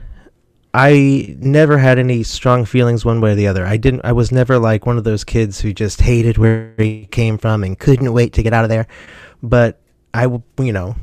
I 0.73 1.35
never 1.39 1.77
had 1.77 1.97
any 1.99 2.23
strong 2.23 2.65
feelings 2.65 3.05
one 3.05 3.21
way 3.21 3.31
or 3.31 3.35
the 3.35 3.47
other. 3.47 3.65
I 3.65 3.77
didn't. 3.77 4.01
I 4.03 4.11
was 4.11 4.31
never 4.31 4.59
like 4.59 4.85
one 4.85 4.97
of 4.97 5.03
those 5.03 5.23
kids 5.23 5.61
who 5.61 5.73
just 5.73 6.01
hated 6.01 6.37
where 6.37 6.73
he 6.77 7.05
came 7.05 7.37
from 7.37 7.63
and 7.63 7.79
couldn't 7.79 8.11
wait 8.11 8.33
to 8.33 8.43
get 8.43 8.53
out 8.53 8.65
of 8.65 8.69
there. 8.69 8.87
But 9.41 9.79
I, 10.13 10.25
you 10.59 10.73
know, 10.73 10.95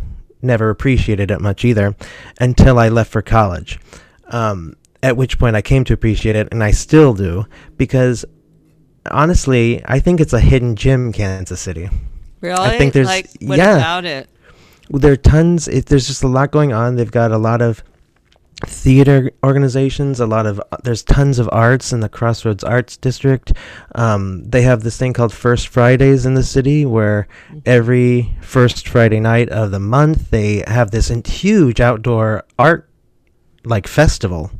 never 0.42 0.68
appreciated 0.70 1.30
it 1.30 1.40
much 1.40 1.64
either 1.64 1.96
until 2.40 2.78
I 2.78 2.88
left 2.88 3.10
for 3.10 3.22
college. 3.22 3.78
Um, 4.26 4.76
at 5.02 5.16
which 5.16 5.38
point 5.38 5.56
I 5.56 5.62
came 5.62 5.84
to 5.84 5.94
appreciate 5.94 6.36
it, 6.36 6.48
and 6.52 6.62
I 6.62 6.70
still 6.70 7.14
do 7.14 7.46
because 7.76 8.24
honestly, 9.10 9.82
I 9.84 9.98
think 10.00 10.20
it's 10.20 10.32
a 10.32 10.40
hidden 10.40 10.76
gem, 10.76 11.12
Kansas 11.12 11.60
City. 11.60 11.88
really? 12.40 12.60
I 12.60 12.78
think 12.78 12.92
there's- 12.92 13.08
like 13.08 13.30
what 13.40 13.58
yeah. 13.58 13.76
about 13.76 14.04
it? 14.04 14.28
There 14.92 15.12
are 15.12 15.16
tons. 15.16 15.68
It, 15.68 15.86
there's 15.86 16.06
just 16.06 16.22
a 16.22 16.28
lot 16.28 16.50
going 16.50 16.72
on. 16.72 16.96
They've 16.96 17.10
got 17.10 17.32
a 17.32 17.38
lot 17.38 17.62
of 17.62 17.82
theater 18.66 19.30
organizations. 19.44 20.20
A 20.20 20.26
lot 20.26 20.46
of 20.46 20.60
there's 20.84 21.02
tons 21.02 21.38
of 21.38 21.48
arts 21.52 21.92
in 21.92 22.00
the 22.00 22.08
Crossroads 22.08 22.62
Arts 22.62 22.96
District. 22.96 23.52
Um, 23.94 24.44
they 24.44 24.62
have 24.62 24.82
this 24.82 24.98
thing 24.98 25.12
called 25.12 25.32
First 25.32 25.68
Fridays 25.68 26.26
in 26.26 26.34
the 26.34 26.42
city, 26.42 26.86
where 26.86 27.26
every 27.66 28.36
first 28.40 28.88
Friday 28.88 29.20
night 29.20 29.48
of 29.48 29.70
the 29.70 29.80
month 29.80 30.30
they 30.30 30.62
have 30.66 30.90
this 30.90 31.08
huge 31.08 31.80
outdoor 31.80 32.44
art 32.58 32.88
like 33.64 33.86
festival. 33.86 34.50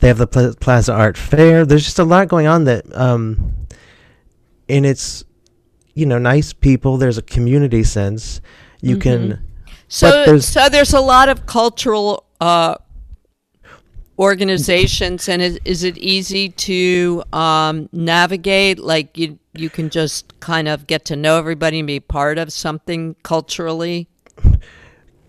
They 0.00 0.08
have 0.08 0.18
the 0.18 0.26
Pla- 0.26 0.54
Plaza 0.60 0.92
Art 0.94 1.16
Fair. 1.16 1.64
There's 1.64 1.84
just 1.84 1.98
a 1.98 2.04
lot 2.04 2.28
going 2.28 2.46
on 2.46 2.64
that, 2.64 2.84
um, 2.96 3.66
and 4.68 4.84
it's 4.86 5.24
you 5.94 6.06
know 6.06 6.18
nice 6.18 6.52
people. 6.52 6.96
There's 6.96 7.18
a 7.18 7.22
community 7.22 7.84
sense. 7.84 8.40
You 8.80 8.96
can. 8.96 9.46
So, 9.92 10.06
there's- 10.24 10.46
so 10.48 10.68
there's 10.68 10.92
a 10.94 11.00
lot 11.00 11.28
of 11.28 11.46
cultural 11.46 12.24
uh, 12.40 12.76
organizations, 14.18 15.28
and 15.28 15.42
is, 15.42 15.58
is 15.64 15.82
it 15.82 15.98
easy 15.98 16.48
to 16.50 17.22
um, 17.32 17.88
navigate? 17.92 18.78
Like 18.78 19.18
you, 19.18 19.38
you 19.54 19.68
can 19.68 19.90
just 19.90 20.38
kind 20.40 20.68
of 20.68 20.86
get 20.86 21.04
to 21.06 21.16
know 21.16 21.38
everybody 21.38 21.80
and 21.80 21.86
be 21.86 22.00
part 22.00 22.38
of 22.38 22.52
something 22.52 23.16
culturally. 23.22 24.08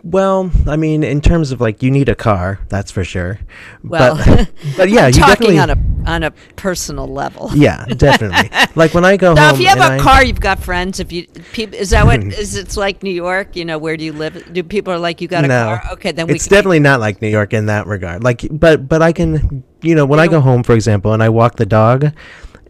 Well, 0.04 0.50
I 0.66 0.76
mean, 0.76 1.04
in 1.04 1.20
terms 1.20 1.52
of 1.52 1.60
like, 1.60 1.80
you 1.82 1.90
need 1.90 2.08
a 2.08 2.16
car, 2.16 2.58
that's 2.68 2.90
for 2.90 3.04
sure. 3.04 3.38
Well, 3.84 4.16
but, 4.16 4.50
but 4.76 4.90
yeah, 4.90 5.06
you 5.08 5.12
talking 5.12 5.54
definitely. 5.54 5.58
on 5.58 5.70
a 5.70 5.78
on 6.04 6.22
a 6.24 6.32
personal 6.56 7.06
level. 7.06 7.50
yeah, 7.54 7.84
definitely. 7.84 8.50
like 8.74 8.92
when 8.94 9.04
I 9.04 9.16
go 9.16 9.34
Now, 9.34 9.50
home. 9.50 9.54
if 9.54 9.60
you 9.60 9.68
have 9.68 9.78
a 9.78 9.94
I- 9.94 9.98
car, 10.00 10.24
you've 10.24 10.40
got 10.40 10.58
friends. 10.58 10.98
If 10.98 11.12
you 11.12 11.26
people, 11.52 11.78
is 11.78 11.90
that 11.90 12.04
what 12.04 12.20
is 12.24 12.56
it's 12.56 12.76
like 12.76 13.04
New 13.04 13.12
York? 13.12 13.54
You 13.54 13.64
know, 13.64 13.78
where 13.78 13.96
do 13.96 14.04
you 14.04 14.12
live? 14.12 14.52
Do 14.52 14.64
people 14.64 14.92
are 14.92 14.98
like 14.98 15.20
you 15.20 15.28
got 15.28 15.44
a 15.44 15.48
no, 15.48 15.78
car? 15.78 15.92
Okay, 15.92 16.10
then 16.10 16.26
we 16.26 16.34
it's 16.34 16.48
definitely 16.48 16.80
not 16.80 16.98
like 16.98 17.22
New 17.22 17.28
York 17.28 17.52
in 17.52 17.66
that 17.66 17.86
regard. 17.86 18.24
Like, 18.24 18.42
but 18.50 18.88
but 18.88 19.02
I 19.02 19.12
can, 19.12 19.62
you 19.82 19.94
know, 19.94 20.04
when 20.04 20.18
I 20.18 20.26
go 20.26 20.40
home, 20.40 20.64
for 20.64 20.74
example, 20.74 21.12
and 21.12 21.22
I 21.22 21.28
walk 21.28 21.56
the 21.56 21.66
dog, 21.66 22.12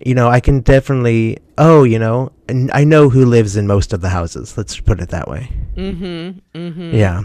you 0.05 0.15
know, 0.15 0.29
I 0.29 0.41
can 0.41 0.61
definitely. 0.61 1.39
Oh, 1.59 1.85
you 1.85 1.99
know, 1.99 2.33
and 2.49 2.71
I 2.73 2.85
know 2.85 3.09
who 3.09 3.25
lives 3.25 3.57
in 3.57 3.67
most 3.67 3.93
of 3.93 4.01
the 4.01 4.09
houses. 4.09 4.57
Let's 4.57 4.81
put 4.81 5.01
it 5.01 5.11
that 5.11 5.29
way. 5.29 5.51
Mm-hmm. 5.77 6.59
Mm-hmm. 6.59 6.95
Yeah. 6.95 7.23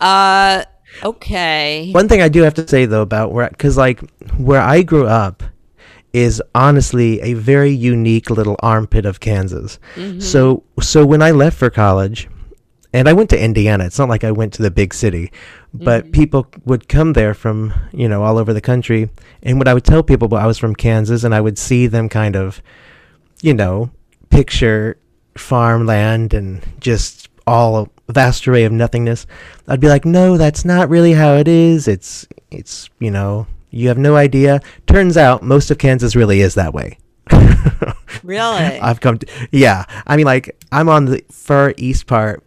Uh, 0.00 0.64
okay. 1.02 1.92
One 1.92 2.08
thing 2.08 2.20
I 2.20 2.28
do 2.28 2.42
have 2.42 2.54
to 2.54 2.68
say 2.68 2.86
though 2.86 3.02
about 3.02 3.32
where, 3.32 3.48
because 3.48 3.76
like 3.76 4.00
where 4.36 4.60
I 4.60 4.82
grew 4.82 5.06
up 5.06 5.42
is 6.12 6.42
honestly 6.54 7.20
a 7.20 7.34
very 7.34 7.70
unique 7.70 8.30
little 8.30 8.56
armpit 8.60 9.06
of 9.06 9.20
Kansas. 9.20 9.78
So 10.18 10.64
so 10.80 11.06
when 11.06 11.22
I 11.22 11.30
left 11.30 11.56
for 11.56 11.70
college, 11.70 12.28
and 12.92 13.08
I 13.08 13.12
went 13.12 13.30
to 13.30 13.42
Indiana. 13.42 13.84
It's 13.84 13.98
not 13.98 14.08
like 14.08 14.24
I 14.24 14.32
went 14.32 14.54
to 14.54 14.62
the 14.62 14.70
big 14.70 14.94
city, 14.94 15.30
but 15.72 16.04
mm-hmm. 16.04 16.12
people 16.12 16.46
would 16.64 16.88
come 16.88 17.12
there 17.12 17.34
from 17.34 17.72
you 17.92 18.08
know 18.08 18.22
all 18.22 18.38
over 18.38 18.52
the 18.52 18.60
country. 18.60 19.10
And 19.42 19.58
what 19.58 19.68
I 19.68 19.74
would 19.74 19.84
tell 19.84 20.02
people, 20.02 20.34
I 20.34 20.46
was 20.46 20.58
from 20.58 20.74
Kansas, 20.74 21.24
and 21.24 21.34
I 21.34 21.40
would 21.40 21.58
see 21.58 21.86
them 21.86 22.08
kind 22.08 22.36
of, 22.36 22.62
you 23.42 23.54
know, 23.54 23.90
picture 24.30 24.98
farmland 25.36 26.34
and 26.34 26.64
just 26.80 27.28
all 27.46 27.76
a 27.76 28.12
vast 28.12 28.46
array 28.48 28.64
of 28.64 28.72
nothingness. 28.72 29.26
I'd 29.66 29.80
be 29.80 29.88
like, 29.88 30.04
no, 30.04 30.36
that's 30.36 30.64
not 30.64 30.88
really 30.88 31.12
how 31.12 31.34
it 31.34 31.48
is. 31.48 31.88
It's 31.88 32.26
it's 32.50 32.90
you 32.98 33.10
know 33.10 33.46
you 33.70 33.88
have 33.88 33.98
no 33.98 34.16
idea. 34.16 34.60
Turns 34.86 35.16
out 35.16 35.42
most 35.42 35.70
of 35.70 35.78
Kansas 35.78 36.16
really 36.16 36.40
is 36.40 36.54
that 36.54 36.74
way. 36.74 36.98
Really? 38.22 38.78
I've 38.80 39.00
come 39.00 39.18
to, 39.18 39.48
yeah. 39.50 39.84
I 40.06 40.16
mean, 40.16 40.26
like, 40.26 40.56
I'm 40.72 40.88
on 40.88 41.06
the 41.06 41.24
far 41.30 41.74
east 41.76 42.06
part, 42.06 42.44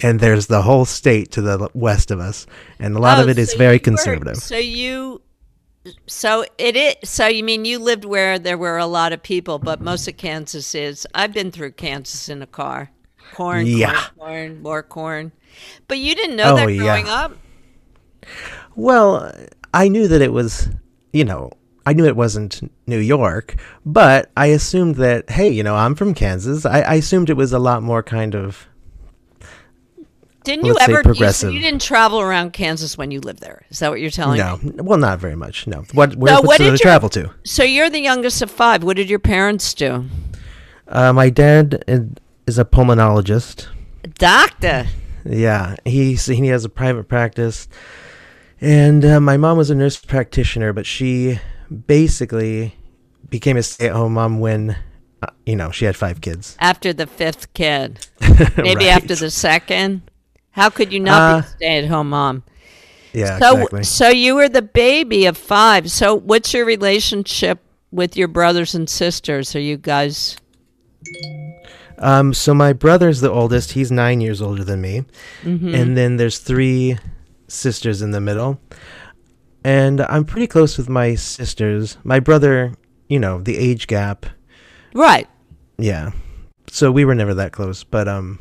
and 0.00 0.20
there's 0.20 0.46
the 0.46 0.62
whole 0.62 0.84
state 0.84 1.30
to 1.32 1.42
the 1.42 1.68
west 1.74 2.10
of 2.10 2.20
us, 2.20 2.46
and 2.78 2.96
a 2.96 2.98
lot 2.98 3.20
of 3.20 3.26
Oh, 3.26 3.30
it 3.30 3.38
is 3.38 3.52
so 3.52 3.58
very 3.58 3.74
you 3.74 3.78
were- 3.78 3.84
conservative. 3.84 4.36
so 4.36 4.56
you, 4.56 5.22
so 6.06 6.44
it 6.58 6.76
is. 6.76 6.94
So 7.08 7.26
you 7.26 7.44
mean 7.44 7.64
you 7.64 7.78
lived 7.78 8.04
where 8.04 8.38
there 8.38 8.58
were 8.58 8.78
a 8.78 8.86
lot 8.86 9.12
of 9.12 9.22
people, 9.22 9.58
but 9.58 9.80
most 9.80 10.08
of 10.08 10.16
Kansas 10.16 10.74
is. 10.74 11.06
I've 11.14 11.32
been 11.32 11.50
through 11.50 11.72
Kansas 11.72 12.28
in 12.28 12.42
a 12.42 12.46
car. 12.46 12.90
Corn, 13.34 13.66
Yeah. 13.66 13.92
corn, 14.16 14.28
corn, 14.28 14.62
more 14.62 14.82
corn. 14.82 15.32
But 15.88 15.98
you 15.98 16.14
didn't 16.14 16.36
know 16.36 16.52
Oh, 16.52 16.56
that 16.56 16.70
yeah. 16.72 16.82
growing 16.82 17.08
up. 17.08 17.36
Well, 18.76 19.32
I 19.72 19.88
knew 19.88 20.08
that 20.08 20.20
it 20.22 20.32
was, 20.32 20.68
you 21.12 21.24
know, 21.24 21.50
I 21.86 21.92
knew 21.92 22.04
it 22.06 22.16
wasn't 22.16 22.72
New 22.86 22.98
York, 22.98 23.56
but 23.84 24.30
I 24.36 24.46
assumed 24.46 24.96
that, 24.96 25.30
hey, 25.30 25.48
you 25.50 25.62
know, 25.62 25.74
I'm 25.76 25.94
from 25.94 26.14
Kansas. 26.14 26.64
I, 26.64 26.80
I 26.80 26.94
assumed 26.94 27.28
it 27.28 27.36
was 27.36 27.52
a 27.52 27.58
lot 27.58 27.82
more 27.82 28.02
kind 28.02 28.34
of. 28.34 28.66
Didn't 30.44 30.66
you 30.66 30.76
ever? 30.80 30.92
You, 30.98 31.02
progressive. 31.02 31.52
you 31.52 31.60
didn't 31.60 31.80
travel 31.82 32.20
around 32.20 32.52
Kansas 32.52 32.96
when 32.96 33.10
you 33.10 33.20
lived 33.20 33.40
there. 33.40 33.64
Is 33.70 33.78
that 33.80 33.90
what 33.90 34.00
you're 34.00 34.10
telling 34.10 34.38
No, 34.38 34.58
me? 34.62 34.72
well, 34.76 34.98
not 34.98 35.18
very 35.18 35.34
much. 35.36 35.66
No. 35.66 35.84
What? 35.92 36.14
Where, 36.16 36.34
No, 36.34 36.42
what 36.42 36.58
did 36.58 36.70
you 36.72 36.78
travel 36.78 37.08
to? 37.10 37.30
So 37.44 37.62
you're 37.64 37.90
the 37.90 38.00
youngest 38.00 38.40
of 38.42 38.50
five. 38.50 38.84
What 38.84 38.96
did 38.96 39.08
your 39.10 39.18
parents 39.18 39.74
do? 39.74 40.04
Uh, 40.86 41.12
my 41.12 41.30
dad 41.30 41.82
is- 41.88 42.58
a 42.58 42.64
pulmonologist. 42.64 43.66
Doctor. 44.18 44.86
Yeah, 45.24 45.76
he's 45.86 46.26
he 46.26 46.46
has 46.48 46.66
a 46.66 46.68
private 46.68 47.08
practice, 47.08 47.66
and 48.60 49.02
uh, 49.02 49.18
my 49.20 49.38
mom 49.38 49.56
was 49.56 49.70
a 49.70 49.74
nurse 49.74 49.96
practitioner, 49.96 50.74
but 50.74 50.84
she 50.84 51.40
basically 51.86 52.74
became 53.30 53.56
a 53.56 53.62
stay-at-home 53.62 54.12
mom 54.14 54.38
when, 54.40 54.76
uh, 55.22 55.26
you 55.46 55.56
know, 55.56 55.70
she 55.70 55.86
had 55.86 55.96
five 55.96 56.20
kids. 56.20 56.56
After 56.60 56.92
the 56.92 57.06
fifth 57.06 57.52
kid. 57.54 58.06
Maybe 58.58 58.84
Right. 58.84 58.96
after 58.96 59.14
the 59.14 59.30
second. 59.30 60.02
How 60.54 60.70
could 60.70 60.92
you 60.92 61.00
not 61.00 61.20
Uh, 61.20 61.40
be 61.40 61.46
a 61.46 61.50
stay-at-home 61.50 62.10
mom? 62.10 62.42
Yeah, 63.12 63.38
So, 63.38 63.54
exactly. 63.56 63.82
so 63.84 64.08
you 64.08 64.34
were 64.34 64.48
the 64.48 64.62
baby 64.62 65.26
of 65.26 65.36
five. 65.36 65.90
So, 65.90 66.14
what's 66.16 66.52
your 66.54 66.64
relationship 66.64 67.60
with 67.92 68.16
your 68.16 68.26
brothers 68.28 68.74
and 68.74 68.88
sisters? 68.88 69.54
Are 69.54 69.60
you 69.60 69.76
guys? 69.76 70.36
Um, 71.98 72.34
so 72.34 72.54
my 72.54 72.72
brother's 72.72 73.20
the 73.20 73.30
oldest. 73.30 73.72
He's 73.72 73.90
nine 73.92 74.20
years 74.20 74.42
older 74.42 74.64
than 74.64 74.80
me, 74.80 75.04
and 75.44 75.96
then 75.96 76.16
there's 76.16 76.38
three 76.38 76.98
sisters 77.46 78.02
in 78.02 78.10
the 78.10 78.20
middle. 78.20 78.60
And 79.64 80.00
I'm 80.02 80.24
pretty 80.24 80.46
close 80.46 80.76
with 80.76 80.88
my 80.88 81.14
sisters. 81.14 81.96
My 82.04 82.20
brother, 82.20 82.74
you 83.08 83.18
know, 83.18 83.40
the 83.40 83.56
age 83.56 83.86
gap. 83.86 84.26
Right. 84.92 85.28
Yeah. 85.78 86.10
So 86.68 86.90
we 86.90 87.04
were 87.04 87.14
never 87.14 87.32
that 87.34 87.52
close, 87.52 87.84
but 87.84 88.08
um, 88.08 88.38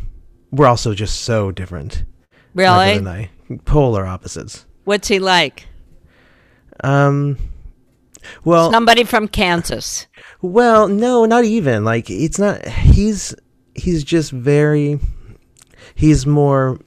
we're 0.54 0.68
also 0.68 0.94
just 0.94 1.22
so 1.22 1.52
different. 1.52 2.04
Really? 2.54 2.94
and 2.94 3.10
I, 3.10 3.32
polar 3.66 4.06
opposites. 4.06 4.66
What's 4.84 5.08
he 5.08 5.20
like? 5.20 5.68
Um, 6.84 7.38
well, 8.46 8.72
Somebody 8.72 9.04
from 9.04 9.28
Kansas. 9.28 10.08
Well, 10.42 10.88
no, 10.88 11.26
not 11.26 11.46
even. 11.46 11.84
Like 11.84 12.10
it's 12.10 12.38
not 12.40 12.66
he's 12.68 13.36
he's 13.76 14.04
just 14.04 14.32
very 14.32 15.00
he's 15.96 16.26
more 16.26 16.80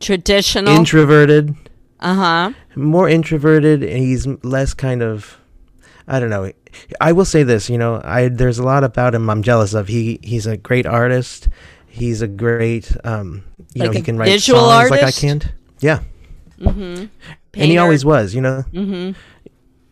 Traditional. 0.00 0.74
introverted, 0.74 1.54
uh 2.00 2.14
huh. 2.14 2.52
more 2.76 3.08
introverted 3.08 3.82
and 3.82 3.98
he's 3.98 4.26
less 4.42 4.74
kind 4.74 5.02
of 5.02 5.38
I 6.06 6.18
don't 6.18 6.30
know. 6.30 6.52
I 7.00 7.12
will 7.12 7.24
say 7.24 7.42
this, 7.42 7.68
you 7.68 7.78
know, 7.78 8.00
I 8.02 8.28
there's 8.28 8.58
a 8.58 8.62
lot 8.64 8.84
about 8.84 9.14
him 9.14 9.28
I'm 9.28 9.42
jealous 9.42 9.74
of. 9.74 9.88
He 9.88 10.18
he's 10.22 10.46
a 10.46 10.56
great 10.56 10.86
artist. 10.86 11.48
He's 11.98 12.22
a 12.22 12.28
great 12.28 12.94
um 13.04 13.44
you 13.74 13.82
Like 13.82 13.90
know, 13.90 13.96
he 13.96 14.02
can 14.02 14.16
write 14.16 14.28
visual 14.28 14.60
songs 14.60 14.90
like 14.90 15.02
I 15.02 15.10
can't. 15.10 15.46
Yeah. 15.80 16.00
Mm-hmm. 16.58 17.06
And 17.54 17.70
he 17.70 17.78
always 17.78 18.04
was, 18.04 18.34
you 18.34 18.40
know. 18.40 18.64
Mm-hmm. 18.72 19.18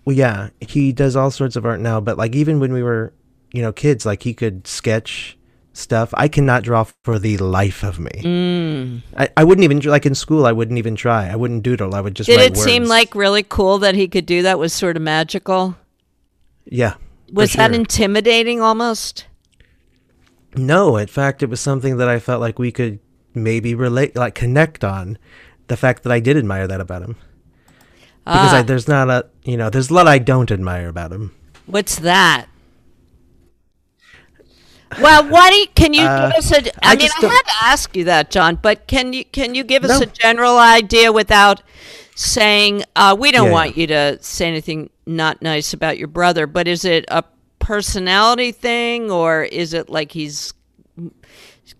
Well, 0.05 0.17
yeah, 0.17 0.51
he 0.61 0.93
does 0.93 1.17
all 1.17 1.31
sorts 1.31 1.57
of 1.57 1.67
art 1.67 1.81
now, 1.81 2.01
but 2.01 2.17
like 2.17 2.35
even 2.35 2.61
when 2.61 2.73
we 2.73 2.83
were, 2.83 3.13
you 3.53 3.63
know, 3.63 3.73
kids, 3.73 4.07
like 4.07 4.23
he 4.23 4.35
could 4.35 4.67
sketch 4.67 5.37
stuff. 5.73 6.11
I 6.15 6.29
cannot 6.29 6.63
draw 6.63 6.85
for 7.05 7.19
the 7.19 7.37
life 7.39 7.83
of 7.83 7.99
me. 7.99 8.11
Mm. 8.11 9.03
I, 9.17 9.29
I 9.37 9.45
wouldn't 9.45 9.65
even 9.65 9.81
like 9.81 10.07
in 10.07 10.15
school. 10.15 10.47
I 10.47 10.53
wouldn't 10.53 10.79
even 10.79 10.97
try. 10.97 11.29
I 11.29 11.37
wouldn't 11.37 11.63
doodle. 11.63 11.95
I 11.95 12.01
would 12.01 12.15
just. 12.15 12.29
Did 12.29 12.41
it 12.41 12.57
seem 12.57 12.85
like 12.85 13.15
really 13.15 13.43
cool 13.43 13.79
that 13.79 13.95
he 13.95 14.09
could 14.09 14.27
do 14.27 14.43
that? 14.43 14.59
Was 14.59 14.73
sort 14.73 14.97
of 14.97 15.03
magical. 15.03 15.77
Yeah. 16.65 16.95
Was 17.33 17.53
that 17.55 17.71
sure. 17.71 17.81
intimidating 17.81 18.61
almost? 18.61 19.27
No, 20.57 20.97
in 20.97 21.07
fact, 21.07 21.43
it 21.43 21.51
was 21.51 21.61
something 21.61 21.97
that 21.99 22.09
I 22.09 22.19
felt 22.19 22.41
like 22.41 22.59
we 22.59 22.73
could 22.73 22.99
maybe 23.35 23.75
relate, 23.75 24.17
like 24.17 24.35
connect 24.35 24.85
on. 24.85 25.19
The 25.69 25.77
fact 25.77 26.03
that 26.05 26.13
I 26.13 26.21
did 26.21 26.37
admire 26.37 26.67
that 26.69 26.81
about 26.81 27.03
him, 27.03 27.17
because 28.31 28.53
Ah, 28.53 28.61
I, 28.61 28.63
there's 28.63 28.89
not 28.89 29.11
a, 29.11 29.27
you 29.45 29.57
know, 29.57 29.71
there's 29.71 29.91
a 29.91 29.95
lot 29.95 30.07
I 30.09 30.19
don't 30.19 30.51
admire 30.51 30.89
about 30.89 31.13
him. 31.13 31.33
what's 31.67 31.97
that? 32.01 32.47
Well, 34.97 35.29
what 35.29 35.51
do 35.51 35.57
you, 35.57 35.67
can 35.75 35.93
you 35.93 36.09
Uh, 36.09 36.31
give 36.31 36.33
us 36.39 36.53
a? 36.53 36.63
I, 36.87 36.93
I 36.93 36.97
mean, 36.97 37.11
I 37.13 37.21
had 37.27 37.43
to 37.43 37.65
ask 37.65 37.97
you 37.97 38.05
that, 38.05 38.31
John. 38.31 38.57
But 38.63 38.87
can 38.87 39.13
you 39.13 39.25
can 39.25 39.55
you 39.55 39.65
give 39.65 39.85
us 39.85 39.99
No. 39.99 40.01
a 40.01 40.07
general 40.07 40.59
idea 40.59 41.13
without 41.13 41.63
saying 42.15 42.85
uh, 42.95 43.17
we 43.19 43.31
don't 43.33 43.45
Yeah, 43.45 43.51
want 43.51 43.77
you 43.77 43.87
to 43.89 44.19
say 44.23 44.47
anything 44.49 44.91
not 45.05 45.43
nice 45.43 45.73
about 45.73 45.99
your 45.99 46.09
brother? 46.09 46.47
But 46.47 46.69
is 46.69 46.85
it 46.85 47.05
a 47.09 47.25
personality 47.67 48.53
thing, 48.53 49.11
or 49.11 49.43
is 49.43 49.75
it 49.75 49.91
like 49.91 50.13
he's? 50.13 50.55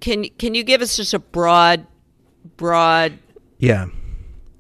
Can 0.01 0.25
can 0.37 0.55
you 0.57 0.65
give 0.65 0.83
us 0.83 0.97
just 0.97 1.15
a 1.15 1.21
broad, 1.21 1.87
broad 2.57 3.19
Yeah, 3.59 3.87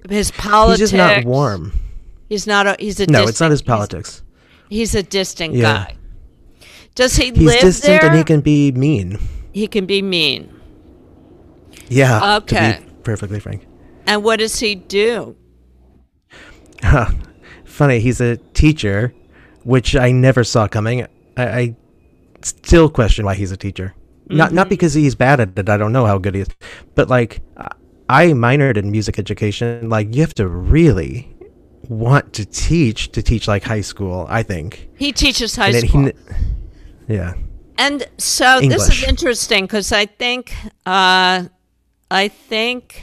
his 0.08 0.30
politics? 0.30 0.78
he's 0.80 0.90
just 0.92 0.94
not 0.94 1.24
warm. 1.24 1.72
He's 2.28 2.46
not 2.46 2.66
a. 2.68 2.76
He's 2.78 3.00
a. 3.00 3.06
No, 3.06 3.24
it's 3.26 3.40
not 3.40 3.48
distant- 3.48 3.50
his 3.50 3.60
he's- 3.60 3.66
politics. 3.66 4.22
He's, 4.68 4.94
a 4.96 5.02
distant 5.02 5.54
Yeah. 5.54 5.62
guy. 5.62 5.96
Does 6.96 7.14
he 7.16 7.26
He's 7.26 7.38
live 7.38 7.60
distant 7.60 8.00
there? 8.02 8.10
and 8.10 8.18
he 8.18 8.24
can 8.24 8.40
be 8.40 8.70
mean. 8.72 9.18
he 9.52 9.66
can 9.68 9.84
be 9.86 10.02
mean. 10.02 10.52
Yeah. 11.88 12.36
Okay. 12.38 12.80
Perfectly 13.04 13.38
frank. 13.40 13.66
And 14.06 14.22
what 14.24 14.38
does 14.38 14.58
he 14.60 14.74
do? 14.76 15.36
Funny, 17.64 18.00
he's 18.00 18.20
a 18.20 18.36
teacher, 18.54 19.12
which 19.64 19.94
I 19.94 20.10
never 20.12 20.42
saw 20.44 20.66
coming. 20.68 21.06
I, 21.36 21.44
I 21.60 21.76
still 22.42 22.88
question 22.88 23.24
why 23.24 23.34
he's 23.34 23.52
a 23.52 23.56
teacher. 23.56 23.94
Not 24.28 24.48
Mm-hmm. 24.48 24.56
not 24.56 24.68
because 24.68 24.94
he's 24.94 25.14
bad 25.14 25.38
at 25.40 25.56
it. 25.58 25.68
I 25.68 25.76
don't 25.76 25.92
know 25.92 26.06
how 26.06 26.18
good 26.18 26.34
he 26.34 26.40
is, 26.40 26.48
but 26.94 27.08
like 27.08 27.40
I- 28.08 28.32
minored 28.32 28.76
in 28.76 28.90
music 28.90 29.18
education. 29.18 29.88
Like 29.88 30.14
you 30.14 30.20
have 30.22 30.34
to 30.34 30.48
really 30.48 31.32
want 31.88 32.32
to 32.32 32.44
teach 32.44 33.12
to 33.12 33.22
teach 33.22 33.46
like 33.46 33.62
high 33.62 33.82
school. 33.82 34.26
I 34.28 34.42
think. 34.42 34.88
He 34.96 35.12
teaches 35.12 35.54
high 35.54 35.70
then 35.72 35.82
he 35.84 35.88
school. 35.88 36.10
yeah. 37.08 37.34
and 37.78 38.04
so 38.18 38.60
this 38.60 38.88
is 38.88 39.04
interesting 39.04 39.64
because 39.64 39.92
I 39.92 40.06
think, 40.06 40.52
uh, 40.86 41.44
I 42.10 42.28
think, 42.28 43.02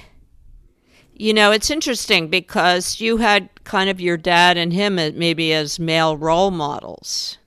you 1.13 1.33
know, 1.33 1.51
it's 1.51 1.69
interesting 1.69 2.27
because 2.27 2.99
you 2.99 3.17
had 3.17 3.47
kind 3.63 3.89
of 3.89 4.01
your 4.01 4.17
dad 4.17 4.57
and 4.57 4.73
him 4.73 4.99
as- 4.99 5.13
maybe 5.13 5.53
as 5.53 5.79
male 5.79 6.17
role 6.17 6.51
models. 6.51 7.37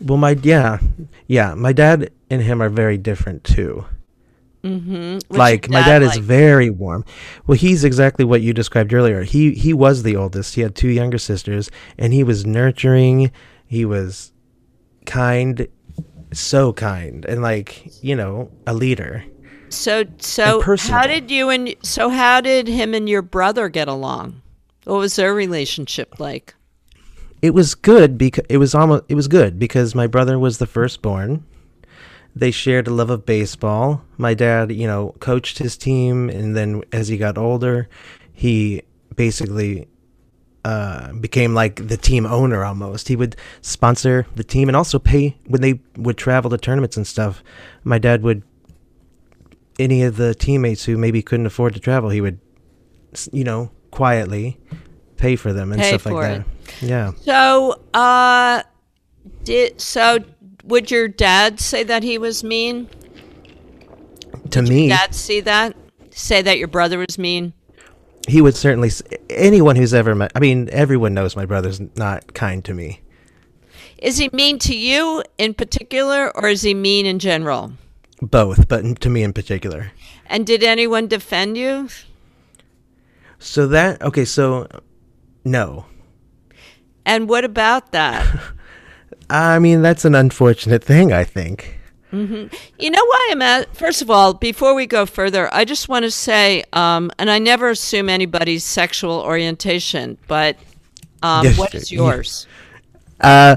Well, 0.00 0.18
my 0.18 0.36
yeah, 0.42 0.78
yeah. 1.26 1.54
My 1.54 1.72
dad 1.72 2.10
and 2.30 2.42
him 2.42 2.62
are 2.62 2.68
very 2.68 2.98
different 2.98 3.44
too. 3.44 3.84
Mm-hmm. 4.62 5.18
Like 5.36 5.68
my 5.70 5.82
dad 5.82 6.02
is 6.02 6.16
like? 6.16 6.22
very 6.22 6.70
warm. 6.70 7.04
Well, 7.46 7.56
he's 7.56 7.84
exactly 7.84 8.24
what 8.24 8.42
you 8.42 8.52
described 8.52 8.92
earlier. 8.92 9.22
He 9.22 9.52
he 9.52 9.72
was 9.72 10.02
the 10.02 10.16
oldest. 10.16 10.54
He 10.54 10.62
had 10.62 10.74
two 10.74 10.88
younger 10.88 11.18
sisters, 11.18 11.70
and 11.98 12.12
he 12.12 12.24
was 12.24 12.44
nurturing. 12.44 13.30
He 13.66 13.84
was 13.84 14.32
kind, 15.04 15.68
so 16.32 16.72
kind, 16.72 17.24
and 17.26 17.42
like 17.42 18.02
you 18.02 18.16
know, 18.16 18.50
a 18.66 18.74
leader. 18.74 19.24
So 19.68 20.04
so 20.18 20.60
how 20.78 21.06
did 21.06 21.30
you 21.30 21.48
and 21.50 21.74
so 21.82 22.08
how 22.08 22.40
did 22.40 22.66
him 22.66 22.94
and 22.94 23.08
your 23.08 23.22
brother 23.22 23.68
get 23.68 23.88
along? 23.88 24.42
What 24.84 24.98
was 24.98 25.16
their 25.16 25.34
relationship 25.34 26.18
like? 26.18 26.54
It 27.42 27.50
was 27.54 27.74
good 27.74 28.18
because 28.18 28.44
it 28.48 28.58
was 28.58 28.74
almost 28.74 29.04
it 29.08 29.14
was 29.14 29.28
good 29.28 29.58
because 29.58 29.94
my 29.94 30.06
brother 30.06 30.38
was 30.38 30.58
the 30.58 30.66
firstborn. 30.66 31.44
They 32.34 32.50
shared 32.50 32.86
a 32.86 32.90
love 32.90 33.08
of 33.08 33.24
baseball. 33.24 34.02
My 34.18 34.34
dad, 34.34 34.70
you 34.70 34.86
know, 34.86 35.14
coached 35.20 35.58
his 35.58 35.76
team, 35.76 36.28
and 36.28 36.54
then 36.54 36.82
as 36.92 37.08
he 37.08 37.16
got 37.16 37.38
older, 37.38 37.88
he 38.32 38.82
basically 39.14 39.88
uh, 40.66 41.12
became 41.14 41.54
like 41.54 41.88
the 41.88 41.96
team 41.96 42.26
owner 42.26 42.64
almost. 42.64 43.08
He 43.08 43.16
would 43.16 43.36
sponsor 43.62 44.26
the 44.34 44.44
team 44.44 44.68
and 44.68 44.76
also 44.76 44.98
pay 44.98 45.36
when 45.46 45.62
they 45.62 45.80
would 45.96 46.18
travel 46.18 46.50
to 46.50 46.58
tournaments 46.58 46.96
and 46.96 47.06
stuff. 47.06 47.42
My 47.84 47.98
dad 47.98 48.22
would 48.22 48.42
any 49.78 50.02
of 50.02 50.16
the 50.16 50.34
teammates 50.34 50.84
who 50.84 50.96
maybe 50.96 51.22
couldn't 51.22 51.46
afford 51.46 51.74
to 51.74 51.80
travel, 51.80 52.10
he 52.10 52.20
would, 52.20 52.40
you 53.32 53.44
know, 53.44 53.70
quietly 53.90 54.58
pay 55.16 55.36
for 55.36 55.52
them 55.52 55.72
and 55.72 55.80
Pay 55.80 55.88
stuff 55.88 56.06
like 56.06 56.22
that. 56.22 56.46
Yeah. 56.80 57.12
So 57.22 57.80
uh 57.94 58.62
did 59.44 59.80
so 59.80 60.18
would 60.64 60.90
your 60.90 61.08
dad 61.08 61.60
say 61.60 61.82
that 61.84 62.02
he 62.02 62.18
was 62.18 62.42
mean? 62.44 62.88
To 64.50 64.62
me, 64.62 64.88
Dad 64.88 65.14
see 65.14 65.40
that? 65.40 65.76
Say 66.10 66.40
that 66.42 66.58
your 66.58 66.68
brother 66.68 66.98
was 66.98 67.18
mean? 67.18 67.52
he 68.28 68.40
would 68.42 68.56
certainly. 68.56 68.88
s- 68.88 69.02
Anyone 69.30 69.76
who's 69.76 69.94
ever 69.94 70.14
met, 70.14 70.32
I 70.34 70.40
mean, 70.40 70.68
everyone 70.72 71.14
knows 71.14 71.36
my 71.36 71.46
brother's 71.46 71.80
not 71.96 72.34
kind 72.34 72.64
to 72.64 72.74
me. 72.74 73.00
Is 73.98 74.18
he 74.18 74.28
mean 74.32 74.58
to 74.60 74.76
you 74.76 75.22
in 75.38 75.54
particular 75.54 76.36
or 76.36 76.48
is 76.48 76.62
he 76.62 76.74
mean 76.74 77.06
in 77.06 77.18
general? 77.18 77.72
Both, 78.20 78.66
but 78.68 79.00
to 79.02 79.10
me 79.10 79.22
in 79.22 79.32
particular. 79.32 79.92
And 80.26 80.46
did 80.46 80.62
anyone 80.64 81.06
defend 81.06 81.56
you? 81.56 81.88
So 83.38 83.66
that 83.68 84.00
okay. 84.02 84.24
So 84.24 84.66
no, 85.44 85.86
And 87.06 87.28
what 87.28 87.44
about 87.44 87.92
that? 87.92 88.26
I 89.30 89.58
mean 89.58 89.80
that's 89.80 90.04
an 90.04 90.14
unfortunate 90.14 90.84
thing. 90.84 91.12
I 91.12 91.24
think. 91.24 91.72
You 92.12 92.90
know 92.90 93.04
why 93.04 93.28
I'm 93.30 93.42
at? 93.42 93.76
First 93.76 94.00
of 94.00 94.10
all, 94.10 94.32
before 94.32 94.74
we 94.74 94.86
go 94.86 95.04
further, 95.04 95.52
I 95.52 95.66
just 95.66 95.86
want 95.90 96.04
to 96.04 96.10
say, 96.10 96.64
um, 96.72 97.10
and 97.18 97.28
I 97.30 97.38
never 97.38 97.68
assume 97.68 98.08
anybody's 98.08 98.64
sexual 98.64 99.20
orientation, 99.20 100.16
but 100.26 100.56
um, 101.22 101.44
Yes, 101.44 101.58
what 101.58 101.74
is 101.74 101.92
yeah. 101.92 101.96
yours? 101.98 102.46
Uh, 103.20 103.56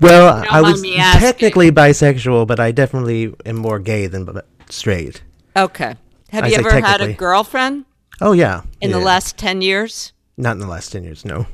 well, 0.00 0.44
I 0.50 0.60
was 0.60 0.82
technically 0.82 1.70
bisexual, 1.70 2.48
but 2.48 2.58
I 2.58 2.72
definitely 2.72 3.32
am 3.46 3.56
more 3.56 3.78
gay 3.78 4.08
than 4.08 4.40
straight. 4.70 5.22
Okay. 5.56 5.94
Have 6.30 6.44
I 6.44 6.48
you 6.48 6.56
ever 6.56 6.80
had 6.80 7.00
a 7.00 7.12
girlfriend 7.12 7.84
Oh 8.20 8.32
yeah. 8.32 8.62
in 8.80 8.90
the 8.90 8.98
last 8.98 9.38
10 9.38 9.60
years? 9.62 10.12
Not 10.36 10.52
in 10.52 10.58
the 10.58 10.66
last 10.66 10.90
ten 10.90 11.04
years. 11.04 11.24
No. 11.24 11.46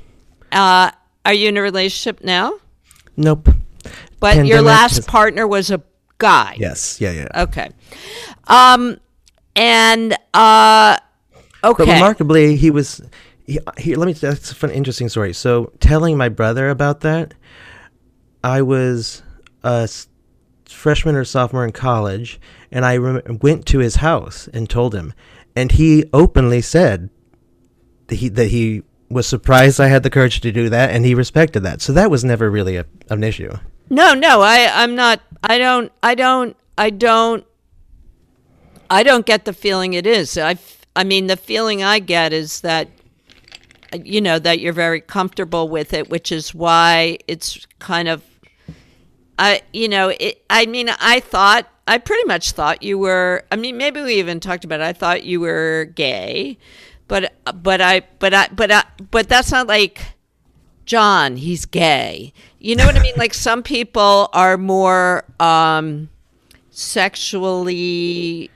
Uh, 0.52 0.90
are 1.24 1.32
you 1.34 1.48
in 1.48 1.56
a 1.56 1.62
relationship 1.62 2.22
now? 2.24 2.54
Nope. 3.16 3.48
But 4.20 4.46
your 4.46 4.62
last 4.62 4.96
has- 4.96 5.06
partner 5.06 5.46
was 5.46 5.70
a 5.70 5.82
guy. 6.18 6.56
Yes. 6.58 7.00
Yeah. 7.00 7.12
Yeah. 7.12 7.42
Okay. 7.42 7.70
Um, 8.46 8.98
and 9.56 10.12
uh, 10.32 10.98
But 11.62 11.70
okay. 11.80 11.94
remarkably, 11.94 12.56
he 12.56 12.70
was 12.70 13.00
he, 13.46 13.58
here, 13.78 13.96
let 13.96 14.06
me. 14.06 14.12
That's 14.14 14.50
a 14.50 14.54
fun, 14.54 14.70
interesting 14.70 15.08
story. 15.08 15.32
So, 15.32 15.72
telling 15.80 16.16
my 16.16 16.28
brother 16.28 16.70
about 16.70 17.00
that, 17.00 17.34
I 18.42 18.62
was 18.62 19.22
a 19.62 19.88
freshman 20.66 21.14
or 21.14 21.24
sophomore 21.24 21.64
in 21.64 21.72
college, 21.72 22.40
and 22.72 22.84
I 22.84 22.96
rem- 22.96 23.38
went 23.42 23.66
to 23.66 23.78
his 23.78 23.96
house 23.96 24.48
and 24.54 24.68
told 24.68 24.94
him, 24.94 25.12
and 25.54 25.72
he 25.72 26.04
openly 26.12 26.62
said 26.62 27.10
that 28.08 28.16
he 28.16 28.28
that 28.30 28.48
he 28.48 28.82
was 29.08 29.26
surprised 29.26 29.80
I 29.80 29.88
had 29.88 30.02
the 30.02 30.10
courage 30.10 30.40
to 30.40 30.52
do 30.52 30.68
that, 30.70 30.90
and 30.90 31.04
he 31.04 31.14
respected 31.14 31.60
that. 31.60 31.80
So 31.80 31.92
that 31.92 32.10
was 32.10 32.24
never 32.24 32.50
really 32.50 32.76
a, 32.76 32.86
an 33.10 33.22
issue. 33.22 33.52
No, 33.90 34.14
no, 34.14 34.40
I, 34.40 34.70
I'm 34.72 34.94
not. 34.94 35.20
I 35.42 35.58
don't. 35.58 35.92
I 36.02 36.14
don't. 36.14 36.56
I 36.78 36.90
don't. 36.90 37.44
I 38.90 39.02
don't 39.02 39.26
get 39.26 39.44
the 39.44 39.52
feeling 39.52 39.94
it 39.94 40.06
is. 40.06 40.36
I, 40.38 40.56
I 40.96 41.04
mean, 41.04 41.26
the 41.26 41.36
feeling 41.36 41.82
I 41.82 41.98
get 41.98 42.32
is 42.32 42.60
that, 42.62 42.88
you 44.02 44.20
know, 44.20 44.38
that 44.38 44.60
you're 44.60 44.72
very 44.72 45.00
comfortable 45.00 45.68
with 45.68 45.92
it, 45.92 46.10
which 46.10 46.32
is 46.32 46.54
why 46.54 47.18
it's 47.28 47.66
kind 47.78 48.08
of. 48.08 48.22
I. 49.38 49.62
You 49.72 49.88
know. 49.88 50.08
It. 50.18 50.42
I 50.48 50.66
mean, 50.66 50.88
I 50.88 51.20
thought. 51.20 51.68
I 51.86 51.98
pretty 51.98 52.24
much 52.24 52.52
thought 52.52 52.82
you 52.82 52.96
were. 52.96 53.44
I 53.52 53.56
mean, 53.56 53.76
maybe 53.76 54.00
we 54.00 54.14
even 54.14 54.40
talked 54.40 54.64
about. 54.64 54.80
It. 54.80 54.84
I 54.84 54.94
thought 54.94 55.24
you 55.24 55.40
were 55.40 55.90
gay, 55.94 56.56
but 57.08 57.34
but 57.62 57.80
I 57.80 58.02
but 58.18 58.34
I 58.34 58.48
but 58.48 58.70
I 58.70 58.84
but 59.10 59.28
that's 59.28 59.50
not 59.52 59.66
like 59.66 60.00
John, 60.86 61.36
he's 61.36 61.64
gay. 61.64 62.32
You 62.58 62.76
know 62.76 62.86
what 62.86 62.96
I 62.96 63.02
mean? 63.02 63.14
Like 63.16 63.34
some 63.34 63.62
people 63.62 64.28
are 64.32 64.56
more 64.58 65.24
um, 65.40 66.08
sexually. 66.70 68.50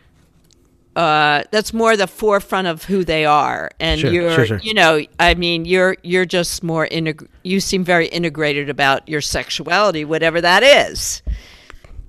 Uh, 0.96 1.44
that's 1.52 1.72
more 1.72 1.96
the 1.96 2.08
forefront 2.08 2.66
of 2.66 2.82
who 2.84 3.04
they 3.04 3.24
are, 3.24 3.70
and 3.78 4.00
Sure, 4.00 4.10
you're, 4.12 4.32
sure, 4.32 4.46
sure. 4.46 4.58
you 4.58 4.74
know, 4.74 5.00
I 5.20 5.34
mean, 5.34 5.64
you're 5.64 5.96
you're 6.02 6.24
just 6.24 6.64
more 6.64 6.88
integ- 6.88 7.28
You 7.44 7.60
seem 7.60 7.84
very 7.84 8.08
integrated 8.08 8.68
about 8.68 9.08
your 9.08 9.20
sexuality, 9.20 10.04
whatever 10.04 10.40
that 10.40 10.64
is. 10.64 11.22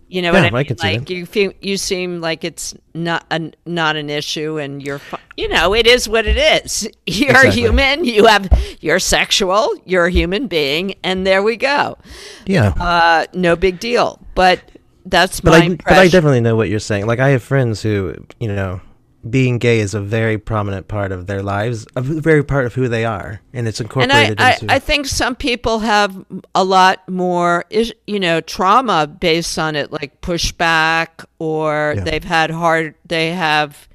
You 0.09 0.23
know 0.23 0.31
Yeah, 0.31 0.41
what 0.41 0.43
I 0.43 0.49
I 0.57 0.63
mean? 0.63 0.65
can 0.65 0.77
see 0.77 0.99
like 0.99 1.09
you 1.09 1.25
feel, 1.27 1.53
you 1.61 1.77
seem 1.77 2.19
like 2.19 2.43
it's 2.43 2.73
not 2.95 3.25
an 3.29 3.53
not 3.65 3.95
an 3.95 4.09
issue, 4.09 4.57
and 4.57 4.81
you're, 4.83 4.99
you 5.37 5.47
know, 5.47 5.75
it 5.75 5.85
is 5.87 6.09
what 6.09 6.25
it 6.27 6.37
is. 6.37 6.89
You're 7.05 7.45
Exactly. 7.45 7.51
human. 7.51 8.05
You 8.05 8.25
have, 8.25 8.49
you're 8.81 8.99
sexual. 8.99 9.69
You're 9.85 10.07
a 10.07 10.11
human 10.11 10.47
being, 10.47 10.95
and 11.03 11.25
there 11.27 11.43
we 11.43 11.57
go. 11.57 11.97
Yeah. 12.45 12.69
Uh, 12.79 13.25
no 13.33 13.55
big 13.55 13.79
deal. 13.79 14.19
But 14.35 14.61
that's 15.05 15.41
but 15.41 15.51
my 15.51 15.77
I, 15.85 15.93
but. 15.93 15.97
I 15.99 16.07
definitely 16.07 16.41
know 16.41 16.55
what 16.55 16.69
you're 16.69 16.79
saying. 16.79 17.05
Like 17.05 17.19
I 17.19 17.29
have 17.29 17.43
friends 17.43 17.81
who, 17.83 18.15
you 18.39 18.47
know, 18.47 18.81
being 19.29 19.57
gay 19.57 19.79
is 19.79 19.93
a 19.93 20.01
very 20.01 20.37
prominent 20.37 20.87
part 20.87 21.11
of 21.11 21.27
their 21.27 21.41
lives, 21.43 21.85
a 21.95 22.01
very 22.01 22.43
part 22.43 22.65
of 22.65 22.73
who 22.73 22.87
they 22.87 23.05
are, 23.05 23.41
and 23.53 23.67
it's 23.67 23.79
incorporated 23.81 24.39
I, 24.39 24.49
I, 24.49 24.53
into. 24.53 24.73
I 24.73 24.79
think 24.79 25.05
some 25.05 25.35
people 25.35 25.79
have 25.79 26.25
a 26.55 26.63
lot 26.63 27.07
more, 27.09 27.65
you 28.07 28.19
know, 28.19 28.41
trauma 28.41 29.07
based 29.07 29.57
on 29.59 29.75
it, 29.75 29.91
like 29.91 30.21
pushback, 30.21 31.25
or 31.39 31.93
Yeah. 31.97 32.03
they've 32.03 32.23
had 32.23 32.51
hard, 32.51 32.95
they 33.05 33.31
have, 33.31 33.87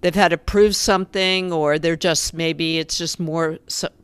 they've 0.00 0.14
had 0.14 0.28
to 0.28 0.38
prove 0.38 0.74
something, 0.76 1.52
or 1.52 1.78
they're 1.78 1.96
just 1.96 2.34
maybe 2.34 2.78
it's 2.78 2.96
just 2.98 3.20
more 3.20 3.58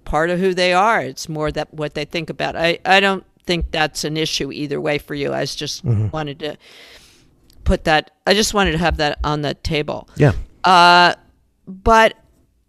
part 0.04 0.30
of 0.30 0.38
who 0.38 0.54
they 0.54 0.72
are. 0.72 1.00
It's 1.00 1.28
more 1.28 1.50
that 1.52 1.72
what 1.74 1.94
they 1.94 2.04
think 2.04 2.30
about. 2.30 2.54
I, 2.56 2.78
I 2.84 3.00
don't 3.00 3.24
think 3.46 3.70
that's 3.70 4.04
an 4.04 4.16
issue 4.16 4.50
either 4.52 4.80
way 4.80 4.98
for 4.98 5.14
you. 5.14 5.32
I 5.32 5.44
just 5.44 5.84
Mm-hmm. 5.84 6.08
wanted 6.08 6.38
to 6.40 6.56
put 7.64 7.84
that. 7.84 8.12
I 8.26 8.34
just 8.34 8.54
wanted 8.54 8.72
to 8.72 8.78
have 8.78 8.98
that 8.98 9.18
on 9.24 9.42
the 9.42 9.54
table. 9.54 10.08
yeah. 10.16 10.32
Uh, 10.66 11.14
but 11.66 12.18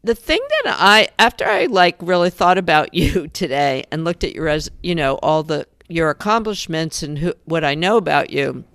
the 0.03 0.15
thing 0.15 0.39
that 0.63 0.77
I, 0.79 1.10
after 1.19 1.45
I 1.45 1.65
like 1.65 1.97
really 1.99 2.29
thought 2.29 2.57
about 2.57 2.93
you 2.93 3.27
today 3.27 3.83
and 3.91 4.05
looked 4.05 4.23
at 4.23 4.33
your, 4.33 4.47
as 4.47 4.69
you 4.81 4.95
know, 4.95 5.15
all 5.15 5.43
the 5.43 5.67
your 5.89 6.10
accomplishments 6.10 7.01
and 7.01 7.17
who, 7.17 7.33
what 7.45 7.63
I 7.63 7.73
know 7.73 7.97
about 7.97 8.29
you, 8.29 8.65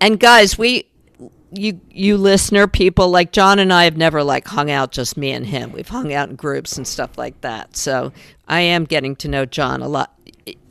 and 0.00 0.18
guys, 0.18 0.56
we, 0.56 0.89
you, 1.52 1.80
you 1.90 2.16
listener 2.16 2.66
people 2.66 3.10
like 3.10 3.32
John 3.32 3.58
and 3.58 3.72
I 3.72 3.84
have 3.84 3.96
never 3.96 4.22
like 4.22 4.46
hung 4.46 4.70
out 4.70 4.92
just 4.92 5.16
me 5.16 5.32
and 5.32 5.46
him. 5.46 5.72
We've 5.72 5.88
hung 5.88 6.12
out 6.12 6.28
in 6.28 6.36
groups 6.36 6.76
and 6.76 6.86
stuff 6.86 7.18
like 7.18 7.40
that. 7.40 7.76
So 7.76 8.12
I 8.48 8.60
am 8.60 8.84
getting 8.84 9.16
to 9.16 9.28
know 9.28 9.44
John 9.46 9.82
a 9.82 9.88
lot. 9.88 10.14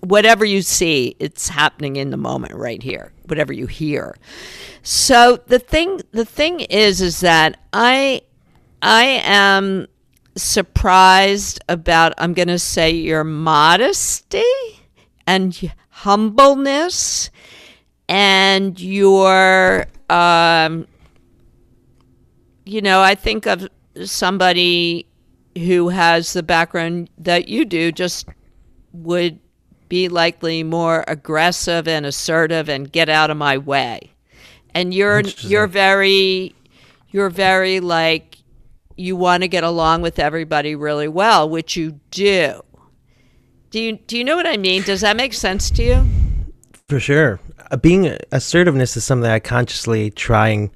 Whatever 0.02 0.46
you 0.46 0.62
see, 0.62 1.16
it's 1.20 1.50
happening 1.50 1.98
in 1.98 2.10
the 2.10 2.18
moment 2.18 2.54
right 2.56 2.82
here. 2.82 3.12
Whatever 3.26 3.54
you 3.54 3.68
hear. 3.68 4.18
So 4.84 5.38
the 5.48 5.60
thing 5.60 6.02
the 6.12 6.26
thing 6.26 6.62
is 6.62 7.02
is 7.02 7.20
that 7.20 7.60
I 7.74 8.22
I 8.82 9.22
am 9.24 9.88
surprised 10.36 11.60
about 11.68 12.14
I'm 12.18 12.34
going 12.34 12.48
to 12.48 12.60
say 12.60 12.92
your 12.92 13.24
modesty 13.24 14.44
and 15.28 15.72
humbleness 15.90 17.30
and 18.10 18.78
your 18.80 19.86
um 20.10 20.88
you 22.66 22.82
know, 22.82 23.02
I 23.02 23.16
think 23.16 23.48
of 23.48 23.68
somebody 24.04 25.08
who 25.58 25.90
has 25.90 26.34
the 26.34 26.44
background 26.44 27.10
that 27.18 27.48
you 27.48 27.66
do 27.66 27.92
just 27.92 28.28
would 28.94 29.40
be 29.88 30.08
likely 30.08 30.62
more 30.62 31.04
aggressive 31.08 31.88
and 31.88 32.06
assertive 32.06 32.70
and 32.70 32.92
get 32.92 33.10
out 33.10 33.32
of 33.32 33.38
my 33.38 33.58
way. 33.58 34.12
And 34.76 34.94
you're 34.94 35.22
you're 35.40 35.68
very 35.68 36.56
you're 37.10 37.32
very 37.32 37.80
like 37.80 38.38
you 38.96 39.16
want 39.16 39.42
to 39.42 39.48
get 39.48 39.64
along 39.64 40.02
with 40.02 40.20
everybody 40.20 40.76
really 40.76 41.08
well, 41.08 41.50
which 41.50 41.76
you 41.76 42.00
do. 42.12 42.62
Do 43.72 43.80
you 43.80 43.98
do 43.98 44.18
you 44.18 44.24
know 44.24 44.36
what 44.36 44.48
I 44.48 44.58
mean? 44.58 44.84
Does 44.84 45.02
that 45.02 45.16
make 45.16 45.34
sense 45.34 45.72
to 45.72 45.84
you? 45.84 46.06
For 46.88 47.00
sure. 47.00 47.40
Uh, 47.72 47.78
being 47.78 48.18
assertiveness 48.32 48.98
is 48.98 49.04
something 49.04 49.30
I 49.30 49.40
consciously 49.40 50.10
try 50.12 50.50
and, 50.50 50.70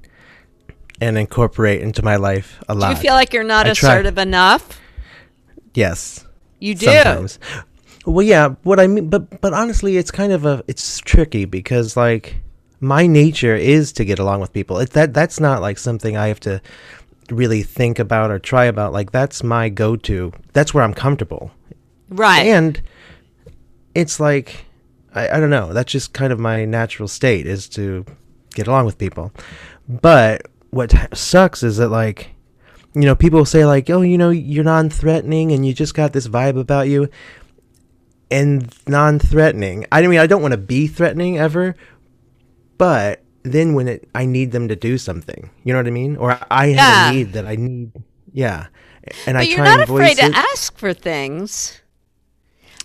and 1.00 1.18
incorporate 1.18 1.80
into 1.82 2.02
my 2.04 2.16
life 2.16 2.62
a 2.68 2.74
lot. 2.74 2.90
Do 2.90 2.94
you 2.94 3.00
feel 3.00 3.14
like 3.14 3.32
you're 3.32 3.42
not 3.44 3.66
I 3.66 3.72
try. 3.72 3.94
assertive 3.94 4.18
enough? 4.18 4.80
yes. 5.74 6.24
You 6.60 6.74
do. 6.74 6.86
Sometimes. 6.86 7.38
Well, 8.06 8.24
yeah. 8.24 8.54
What 8.62 8.80
I 8.80 8.86
mean, 8.86 9.10
but 9.10 9.40
but 9.40 9.52
honestly, 9.52 9.96
it's 9.96 10.10
kind 10.10 10.32
of 10.32 10.46
a 10.46 10.62
it's 10.66 10.98
tricky 11.00 11.44
because 11.44 11.96
like 11.96 12.36
my 12.80 13.06
nature 13.06 13.54
is 13.54 13.92
to 13.92 14.04
get 14.04 14.18
along 14.18 14.40
with 14.40 14.52
people. 14.52 14.78
It, 14.78 14.90
that 14.90 15.12
that's 15.12 15.40
not 15.40 15.60
like 15.60 15.78
something 15.78 16.16
I 16.16 16.28
have 16.28 16.40
to 16.40 16.62
really 17.30 17.62
think 17.62 17.98
about 17.98 18.30
or 18.30 18.38
try 18.38 18.64
about. 18.64 18.92
Like 18.92 19.12
that's 19.12 19.42
my 19.42 19.68
go-to. 19.68 20.32
That's 20.52 20.72
where 20.72 20.84
I'm 20.84 20.94
comfortable. 20.94 21.50
Right. 22.08 22.46
And 22.46 22.80
it's 23.94 24.20
like 24.20 24.64
I, 25.14 25.28
I 25.36 25.40
don't 25.40 25.50
know. 25.50 25.72
That's 25.72 25.90
just 25.92 26.12
kind 26.12 26.32
of 26.32 26.38
my 26.38 26.64
natural 26.64 27.08
state 27.08 27.46
is 27.46 27.68
to 27.70 28.04
get 28.54 28.66
along 28.66 28.86
with 28.86 28.98
people. 28.98 29.32
But 29.88 30.46
what 30.70 30.92
sucks 31.16 31.62
is 31.62 31.76
that 31.76 31.88
like 31.88 32.30
you 32.94 33.02
know 33.02 33.14
people 33.14 33.44
say 33.44 33.64
like 33.64 33.88
oh 33.90 34.00
you 34.02 34.18
know 34.18 34.30
you're 34.30 34.64
non-threatening 34.64 35.52
and 35.52 35.64
you 35.66 35.72
just 35.72 35.94
got 35.94 36.12
this 36.12 36.26
vibe 36.28 36.58
about 36.58 36.88
you 36.88 37.08
and 38.30 38.72
non-threatening 38.88 39.84
i 39.92 40.04
mean 40.06 40.18
i 40.18 40.26
don't 40.26 40.42
want 40.42 40.52
to 40.52 40.58
be 40.58 40.86
threatening 40.86 41.38
ever 41.38 41.74
but 42.78 43.22
then 43.42 43.74
when 43.74 43.86
it 43.88 44.08
i 44.14 44.24
need 44.24 44.50
them 44.52 44.66
to 44.68 44.76
do 44.76 44.96
something 44.98 45.50
you 45.62 45.72
know 45.72 45.78
what 45.78 45.86
i 45.86 45.90
mean 45.90 46.16
or 46.16 46.38
i 46.50 46.66
Yeah. 46.66 46.80
have 46.82 47.12
a 47.12 47.16
need 47.16 47.32
that 47.34 47.46
i 47.46 47.56
need 47.56 47.92
yeah 48.32 48.66
and 49.26 49.36
i 49.36 49.42
but 49.42 49.48
you're 49.48 49.64
not 49.64 49.80
afraid 49.82 50.18
it 50.18 50.32
to 50.32 50.36
ask 50.36 50.76
for 50.78 50.92
things. 50.94 51.80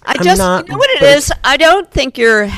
I 0.10 0.14
I'm 0.18 0.24
just 0.24 0.40
not, 0.40 0.68
you 0.68 0.72
know 0.74 0.78
what 0.80 0.90
it 0.92 1.04
is. 1.04 1.32
I 1.44 1.56
don't 1.58 1.90
think 1.92 2.18
you're 2.18 2.50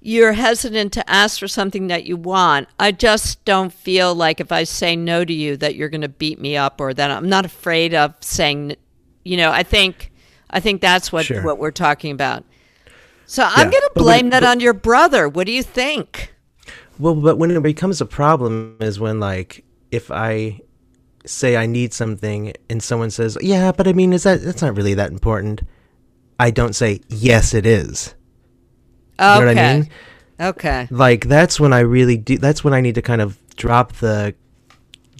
you're 0.00 0.32
hesitant 0.32 0.92
to 0.92 1.10
ask 1.10 1.38
for 1.40 1.48
something 1.48 1.86
that 1.88 2.04
you 2.04 2.16
want. 2.16 2.68
I 2.78 2.92
just 2.92 3.42
don't 3.44 3.72
feel 3.72 4.14
like 4.14 4.38
if 4.40 4.52
I 4.52 4.64
say 4.64 4.96
no 4.96 5.24
to 5.24 5.32
you 5.32 5.56
that 5.56 5.74
you're 5.76 5.88
going 5.88 6.02
to 6.02 6.08
beat 6.10 6.38
me 6.38 6.56
up 6.56 6.80
or 6.80 6.92
that 6.94 7.10
I'm 7.10 7.28
not 7.28 7.44
afraid 7.44 7.94
of 7.94 8.14
saying. 8.20 8.76
You 9.24 9.38
know, 9.38 9.50
I 9.50 9.62
think 9.62 10.12
I 10.50 10.60
think 10.60 10.80
that's 10.82 11.10
what 11.10 11.24
Sure. 11.24 11.42
what 11.42 11.58
we're 11.58 11.70
talking 11.70 12.12
about. 12.12 12.44
So 13.26 13.42
I'm 13.42 13.70
going 13.70 13.82
to 13.82 13.90
but 13.94 14.04
when- 14.04 14.04
blame 14.04 14.30
that 14.30 14.40
but- 14.40 14.50
on 14.50 14.60
your 14.60 14.74
brother. 14.74 15.28
What 15.28 15.46
do 15.46 15.52
you 15.52 15.62
think? 15.62 16.34
Well, 16.98 17.14
but 17.14 17.38
when 17.38 17.50
it 17.50 17.62
becomes 17.62 18.00
a 18.00 18.06
problem 18.06 18.76
is 18.80 19.00
when 19.00 19.18
like 19.18 19.64
if 19.90 20.10
I 20.10 20.60
say 21.26 21.56
I 21.56 21.64
need 21.66 21.94
something 21.94 22.52
and 22.68 22.82
someone 22.82 23.10
says, 23.10 23.38
"Yeah, 23.40 23.72
but 23.72 23.88
I 23.88 23.94
mean, 23.94 24.12
is 24.12 24.24
that 24.24 24.42
that's 24.42 24.60
not 24.62 24.76
really 24.76 24.92
that 24.94 25.10
important?" 25.10 25.62
I 26.38 26.50
don't 26.50 26.74
say, 26.74 27.00
"Yes, 27.08 27.54
it 27.54 27.66
is." 27.66 28.14
Okay. 29.20 29.34
You 29.34 29.40
know 29.40 29.46
what 29.46 29.58
I 29.58 29.74
mean? 29.78 29.90
Okay. 30.40 30.88
Like 30.90 31.26
that's 31.28 31.60
when 31.60 31.72
I 31.72 31.80
really 31.80 32.16
do. 32.16 32.38
That's 32.38 32.64
when 32.64 32.74
I 32.74 32.80
need 32.80 32.96
to 32.96 33.02
kind 33.02 33.20
of 33.20 33.38
drop 33.56 33.92
the 33.94 34.34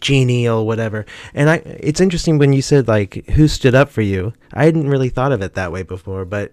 genie 0.00 0.48
or 0.48 0.66
whatever. 0.66 1.06
And 1.32 1.48
I, 1.48 1.56
it's 1.64 2.00
interesting 2.00 2.38
when 2.38 2.52
you 2.52 2.62
said 2.62 2.88
like, 2.88 3.24
"Who 3.30 3.46
stood 3.48 3.74
up 3.74 3.88
for 3.90 4.02
you?" 4.02 4.32
I 4.52 4.64
hadn't 4.64 4.88
really 4.88 5.08
thought 5.08 5.32
of 5.32 5.40
it 5.42 5.54
that 5.54 5.70
way 5.72 5.82
before, 5.84 6.24
but 6.24 6.52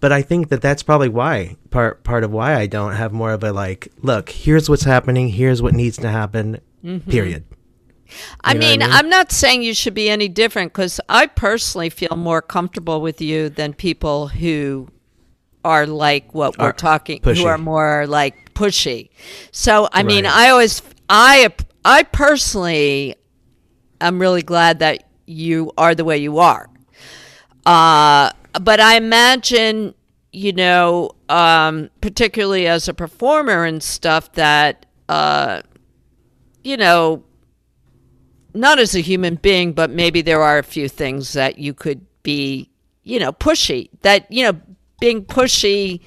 but 0.00 0.12
I 0.12 0.22
think 0.22 0.48
that 0.48 0.60
that's 0.60 0.82
probably 0.82 1.08
why 1.08 1.56
part 1.70 2.02
part 2.04 2.24
of 2.24 2.30
why 2.30 2.54
I 2.56 2.66
don't 2.66 2.94
have 2.94 3.12
more 3.12 3.32
of 3.32 3.44
a 3.44 3.52
like, 3.52 3.88
look, 4.02 4.28
here's 4.30 4.68
what's 4.70 4.84
happening, 4.84 5.28
here's 5.28 5.60
what 5.62 5.74
needs 5.74 5.96
to 5.98 6.08
happen, 6.08 6.60
Mm-hmm. 6.84 7.10
period. 7.10 7.44
I 8.42 8.52
You 8.52 8.58
know 8.58 8.60
what 8.60 8.66
I 8.66 8.70
mean, 8.70 8.80
mean? 8.80 8.90
I'm 8.92 9.08
not 9.08 9.32
saying 9.32 9.62
you 9.62 9.74
should 9.74 9.94
be 9.94 10.08
any 10.08 10.28
different 10.28 10.72
because 10.72 11.00
I 11.08 11.26
personally 11.26 11.90
feel 11.90 12.16
more 12.16 12.42
comfortable 12.42 13.00
with 13.00 13.20
you 13.20 13.48
than 13.48 13.74
people 13.74 14.28
who 14.28 14.88
are 15.64 15.86
like 15.86 16.34
what 16.34 16.58
we're 16.58 16.66
Are 16.66 16.72
talking, 16.72 17.20
who 17.22 17.46
are 17.46 17.58
more 17.58 18.06
like 18.06 18.52
pushy. 18.54 19.10
So, 19.50 19.88
I 19.92 20.02
mean, 20.02 20.26
I 20.26 20.50
always, 20.50 20.82
I, 21.08 21.52
I 21.84 22.02
personally, 22.02 23.16
I'm 24.00 24.20
really 24.20 24.42
glad 24.42 24.80
that 24.80 25.04
you 25.26 25.72
are 25.78 25.94
the 25.94 26.04
way 26.04 26.18
you 26.18 26.38
are. 26.38 26.68
Uh, 27.64 28.30
but 28.60 28.78
I 28.78 28.96
imagine, 28.96 29.94
you 30.32 30.52
know, 30.52 31.12
um, 31.28 31.88
particularly 32.02 32.66
as 32.66 32.88
a 32.88 32.94
performer 32.94 33.64
and 33.64 33.82
stuff, 33.82 34.32
that, 34.34 34.84
uh, 35.08 35.62
you 36.62 36.76
know, 36.76 37.24
not 38.54 38.78
as 38.78 38.94
a 38.94 39.00
human 39.00 39.34
being, 39.36 39.72
but 39.72 39.90
maybe 39.90 40.22
there 40.22 40.42
are 40.42 40.58
a 40.58 40.62
few 40.62 40.88
things 40.88 41.32
that 41.32 41.58
you 41.58 41.74
could 41.74 42.06
be, 42.22 42.70
you 43.02 43.18
know, 43.18 43.32
pushy. 43.32 43.90
That, 44.02 44.30
you 44.30 44.44
know, 44.44 44.60
being 45.00 45.24
pushy, 45.24 46.00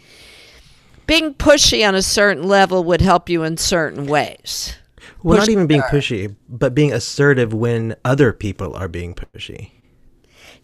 being 1.06 1.34
pushy 1.34 1.88
on 1.88 1.94
a 1.94 2.02
certain 2.02 2.48
level 2.48 2.84
would 2.86 3.02
help 3.02 3.30
you 3.30 3.44
in 3.44 3.58
certain 3.58 4.08
ways. 4.08 4.76
Well, 5.24 5.38
not 5.40 5.50
even 5.50 5.68
being 5.68 5.82
pushy, 5.82 6.36
but 6.48 6.74
being 6.74 6.94
assertive 6.94 7.54
when 7.54 7.96
other 8.06 8.32
people 8.32 8.74
are 8.76 8.88
being 8.88 9.14
pushy. 9.14 9.72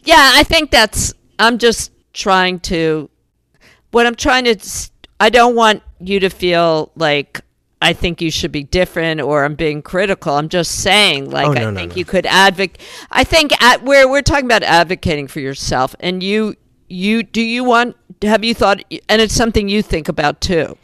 Yeah, 0.03 0.31
I 0.35 0.43
think 0.43 0.71
that's. 0.71 1.13
I'm 1.39 1.57
just 1.57 1.91
trying 2.13 2.59
to. 2.61 3.09
What 3.91 4.05
I'm 4.05 4.15
trying 4.15 4.45
to. 4.45 4.57
I 5.19 5.29
don't 5.29 5.55
want 5.55 5.81
you 5.99 6.19
to 6.19 6.29
feel 6.29 6.91
like 6.95 7.41
I 7.83 7.93
think 7.93 8.21
you 8.21 8.31
should 8.31 8.51
be 8.51 8.63
different 8.63 9.21
or 9.21 9.43
I'm 9.45 9.55
being 9.55 9.81
critical. 9.81 10.33
I'm 10.35 10.49
just 10.49 10.71
saying, 10.81 11.29
like, 11.29 11.47
Oh, 11.47 11.51
I 11.51 11.55
no, 11.55 11.69
no, 11.71 11.79
think 11.79 11.91
no. 11.91 11.97
you 11.97 12.05
could 12.05 12.25
advocate. 12.25 12.79
I 13.11 13.23
think 13.23 13.51
at 13.61 13.83
where 13.83 14.07
we're 14.07 14.21
talking 14.21 14.45
about 14.45 14.63
advocating 14.63 15.27
for 15.27 15.39
yourself, 15.41 15.95
and 15.99 16.23
you, 16.23 16.55
you, 16.87 17.23
do 17.23 17.41
you 17.41 17.63
want? 17.63 17.95
Have 18.21 18.43
you 18.43 18.53
thought? 18.53 18.81
And 19.09 19.21
it's 19.21 19.33
something 19.35 19.67
you 19.67 19.81
think 19.81 20.07
about 20.07 20.39
too. 20.41 20.77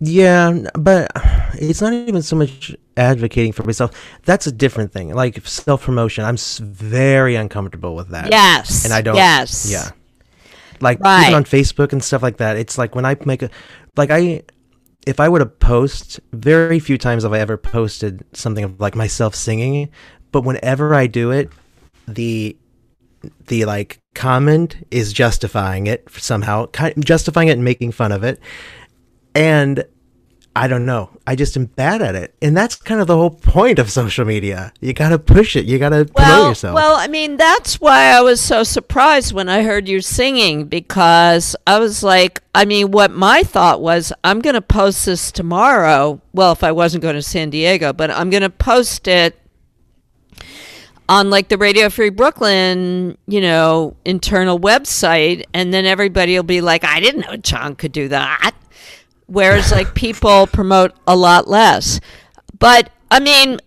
Yeah, 0.00 0.68
but 0.74 1.10
it's 1.54 1.80
not 1.80 1.92
even 1.92 2.22
so 2.22 2.36
much 2.36 2.74
advocating 2.96 3.52
for 3.52 3.64
myself. 3.64 3.90
That's 4.24 4.46
a 4.46 4.52
different 4.52 4.92
thing. 4.92 5.12
Like 5.12 5.44
self 5.46 5.82
promotion, 5.82 6.24
I'm 6.24 6.36
very 6.60 7.34
uncomfortable 7.34 7.96
with 7.96 8.10
that. 8.10 8.30
Yes, 8.30 8.84
and 8.84 8.94
I 8.94 9.02
don't. 9.02 9.16
Yes. 9.16 9.68
Yeah. 9.70 9.90
Like 10.80 11.00
Right. 11.00 11.22
even 11.24 11.34
on 11.34 11.44
Facebook 11.44 11.92
and 11.92 12.02
stuff 12.04 12.22
like 12.22 12.36
that, 12.36 12.56
it's 12.56 12.78
like 12.78 12.94
when 12.94 13.04
I 13.04 13.16
make 13.24 13.42
a, 13.42 13.50
like 13.96 14.10
I, 14.12 14.42
if 15.08 15.20
I 15.20 15.30
were 15.30 15.38
to 15.38 15.46
post, 15.46 16.20
very 16.34 16.78
few 16.78 16.98
times 16.98 17.22
have 17.22 17.32
I 17.32 17.38
ever 17.38 17.56
posted 17.56 18.26
something 18.34 18.62
of 18.62 18.78
like 18.78 18.94
myself 18.94 19.34
singing, 19.34 19.88
but 20.32 20.42
whenever 20.42 20.94
I 20.94 21.06
do 21.06 21.30
it, 21.30 21.50
the, 22.06 22.54
the 23.46 23.64
like 23.64 24.00
comment 24.14 24.86
is 24.90 25.14
justifying 25.14 25.86
it 25.86 26.06
somehow, 26.10 26.66
justifying 26.98 27.48
it 27.48 27.52
and 27.52 27.64
making 27.64 27.92
fun 27.92 28.12
of 28.12 28.22
it, 28.22 28.38
and 29.34 29.82
I 30.56 30.66
don't 30.66 30.86
know. 30.86 31.10
I 31.24 31.36
just 31.36 31.56
am 31.56 31.66
bad 31.66 32.02
at 32.02 32.16
it. 32.16 32.34
And 32.42 32.56
that's 32.56 32.74
kind 32.74 33.00
of 33.00 33.06
the 33.06 33.16
whole 33.16 33.30
point 33.30 33.78
of 33.78 33.90
social 33.90 34.24
media. 34.24 34.72
You 34.80 34.92
got 34.92 35.10
to 35.10 35.18
push 35.18 35.54
it. 35.54 35.66
You 35.66 35.78
got 35.78 35.90
to 35.90 36.04
promote 36.04 36.48
yourself. 36.48 36.74
Well, 36.74 36.96
I 36.96 37.06
mean, 37.06 37.36
that's 37.36 37.80
why 37.80 38.06
I 38.06 38.22
was 38.22 38.40
so 38.40 38.64
surprised 38.64 39.32
when 39.32 39.48
I 39.48 39.62
heard 39.62 39.88
you 39.88 40.00
singing 40.00 40.64
because 40.64 41.54
I 41.66 41.78
was 41.78 42.02
like, 42.02 42.42
I 42.54 42.64
mean, 42.64 42.90
what 42.90 43.12
my 43.12 43.44
thought 43.44 43.80
was, 43.80 44.12
I'm 44.24 44.40
going 44.40 44.54
to 44.54 44.60
post 44.60 45.06
this 45.06 45.30
tomorrow. 45.30 46.20
Well, 46.32 46.50
if 46.52 46.64
I 46.64 46.72
wasn't 46.72 47.02
going 47.02 47.14
to 47.14 47.22
San 47.22 47.50
Diego, 47.50 47.92
but 47.92 48.10
I'm 48.10 48.30
going 48.30 48.42
to 48.42 48.50
post 48.50 49.06
it 49.06 49.38
on 51.08 51.30
like 51.30 51.48
the 51.48 51.56
Radio 51.56 51.88
Free 51.88 52.10
Brooklyn, 52.10 53.16
you 53.26 53.40
know, 53.40 53.96
internal 54.04 54.58
website, 54.58 55.44
and 55.54 55.72
then 55.72 55.86
everybody 55.86 56.34
will 56.34 56.42
be 56.42 56.60
like, 56.60 56.84
I 56.84 57.00
didn't 57.00 57.20
know 57.20 57.36
John 57.36 57.76
could 57.76 57.92
do 57.92 58.08
that. 58.08 58.54
Whereas 59.28 59.70
like 59.78 59.94
people 59.94 60.46
promote 60.46 60.92
a 61.06 61.16
lot 61.16 61.48
less. 61.48 62.00
But 62.58 62.90
I 63.10 63.20
mean, 63.20 63.58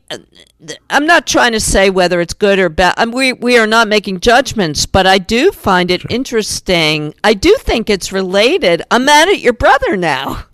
I'm 0.89 1.07
not 1.07 1.25
trying 1.25 1.53
to 1.53 1.59
say 1.59 1.89
whether 1.89 2.21
it's 2.21 2.33
good 2.33 2.59
or 2.59 2.69
bad. 2.69 2.93
I 2.97 3.05
mean, 3.05 3.15
we 3.15 3.33
we 3.33 3.57
are 3.57 3.67
not 3.67 3.87
making 3.87 4.19
judgments, 4.19 4.85
but 4.85 5.07
I 5.07 5.17
do 5.17 5.51
find 5.51 5.89
it 5.89 6.05
interesting. 6.11 7.13
I 7.23 7.33
do 7.33 7.55
think 7.59 7.89
it's 7.89 8.11
related. 8.11 8.83
I'm 8.91 9.05
mad 9.05 9.29
at 9.29 9.39
your 9.39 9.53
brother 9.53 9.95
now. 9.95 10.45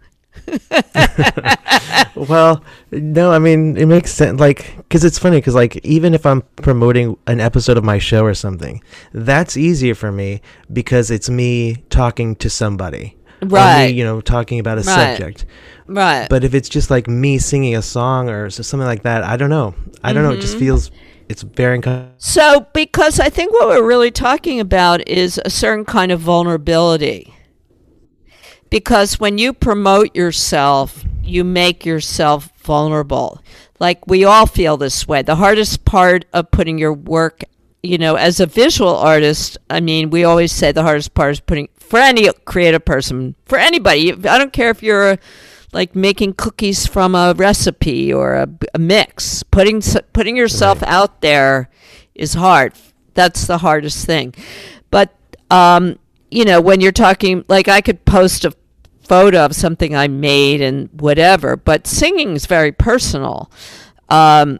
Well, 2.16 2.64
no, 2.92 3.32
I 3.32 3.40
mean 3.40 3.78
it 3.78 3.86
makes 3.86 4.12
sense. 4.12 4.40
Like, 4.40 4.76
because 4.78 5.04
it's 5.04 5.20
funny. 5.20 5.38
Because 5.38 5.56
like, 5.56 5.78
even 5.86 6.14
if 6.14 6.26
I'm 6.26 6.42
promoting 6.56 7.18
an 7.28 7.40
episode 7.40 7.78
of 7.78 7.84
my 7.84 8.00
show 8.00 8.24
or 8.24 8.34
something, 8.34 8.82
that's 9.14 9.56
easier 9.56 9.94
for 9.94 10.12
me 10.12 10.42
because 10.72 11.12
it's 11.12 11.30
me 11.30 11.76
talking 11.90 12.36
to 12.38 12.50
somebody, 12.50 13.16
Right. 13.42 13.88
me, 13.92 13.94
you 13.98 14.04
know, 14.04 14.22
talking 14.22 14.60
about 14.60 14.78
a 14.80 14.82
Right. 14.82 15.18
subject. 15.18 15.46
Right. 15.88 16.28
But 16.30 16.44
if 16.44 16.54
it's 16.54 16.70
just 16.70 16.90
like 16.90 17.08
me 17.08 17.38
singing 17.38 17.76
a 17.76 17.82
song 17.82 18.30
or 18.30 18.50
so- 18.50 18.64
something 18.64 18.88
like 18.88 19.04
that, 19.04 19.24
I 19.24 19.38
don't 19.38 19.50
know. 19.50 19.76
I 20.04 20.12
don't 20.14 20.24
know. 20.24 20.30
It 20.32 20.34
Mm-hmm. 20.34 20.42
just 20.42 20.58
feels 20.58 20.92
it's 21.30 21.42
very 21.44 21.76
uncomfortable. 21.76 22.14
So, 22.18 22.68
because 22.74 23.20
I 23.20 23.30
think 23.30 23.52
what 23.54 23.68
we're 23.68 23.86
really 23.86 24.12
talking 24.12 24.60
about 24.60 25.08
is 25.08 25.40
a 25.46 25.50
certain 25.50 25.86
kind 25.86 26.12
of 26.12 26.20
vulnerability. 26.20 27.34
Because 28.70 29.20
when 29.20 29.38
you 29.38 29.54
promote 29.54 30.16
yourself, 30.16 31.06
you 31.24 31.44
make 31.44 31.86
yourself 31.86 32.50
vulnerable. 32.62 33.42
Like 33.80 34.06
we 34.08 34.26
all 34.26 34.46
feel 34.46 34.78
this 34.78 35.08
way. 35.08 35.22
The 35.22 35.36
hardest 35.36 35.86
part 35.86 36.26
of 36.34 36.52
putting 36.52 36.78
your 36.78 36.94
work, 36.94 37.44
you 37.84 37.98
know, 37.98 38.16
as 38.16 38.40
a 38.40 38.46
visual 38.46 38.96
artist, 38.96 39.58
I 39.70 39.80
mean, 39.80 40.10
we 40.10 40.24
always 40.24 40.52
say 40.52 40.72
the 40.72 40.84
hardest 40.84 41.14
part 41.14 41.32
is 41.32 41.40
putting, 41.40 41.70
for 41.88 42.00
any 42.00 42.30
creative 42.46 42.86
person, 42.86 43.36
for 43.46 43.58
anybody, 43.58 44.12
I 44.14 44.38
don't 44.38 44.54
care 44.54 44.70
if 44.70 44.84
you're 44.84 45.18
like 45.74 45.96
making 45.96 46.34
cookies 46.34 46.88
from 46.88 47.14
a 47.16 47.34
recipe 47.36 48.14
or 48.14 48.36
a, 48.36 48.48
a 48.74 48.80
mix, 48.80 49.44
putting, 49.44 49.82
putting 50.14 50.38
yourself 50.38 50.82
Right. 50.82 50.92
out 50.92 51.22
there 51.22 51.70
is 52.16 52.34
hard. 52.36 52.74
That's 53.14 53.48
the 53.48 53.58
hardest 53.60 54.06
thing. 54.06 54.34
But 54.92 55.14
um, 55.50 55.98
you 56.30 56.46
know, 56.46 56.60
when 56.62 56.82
you're 56.82 56.92
talking, 56.92 57.44
like 57.48 57.68
I 57.68 57.82
could 57.82 58.04
post 58.06 58.46
a 58.46 58.54
photo 59.02 59.46
of 59.46 59.56
something 59.56 59.96
I 59.96 60.08
made 60.08 60.62
and 60.62 60.90
whatever, 61.00 61.56
but 61.56 61.88
singing 61.88 62.34
is 62.36 62.46
very 62.46 62.72
personal. 62.72 63.50
Um, 64.10 64.60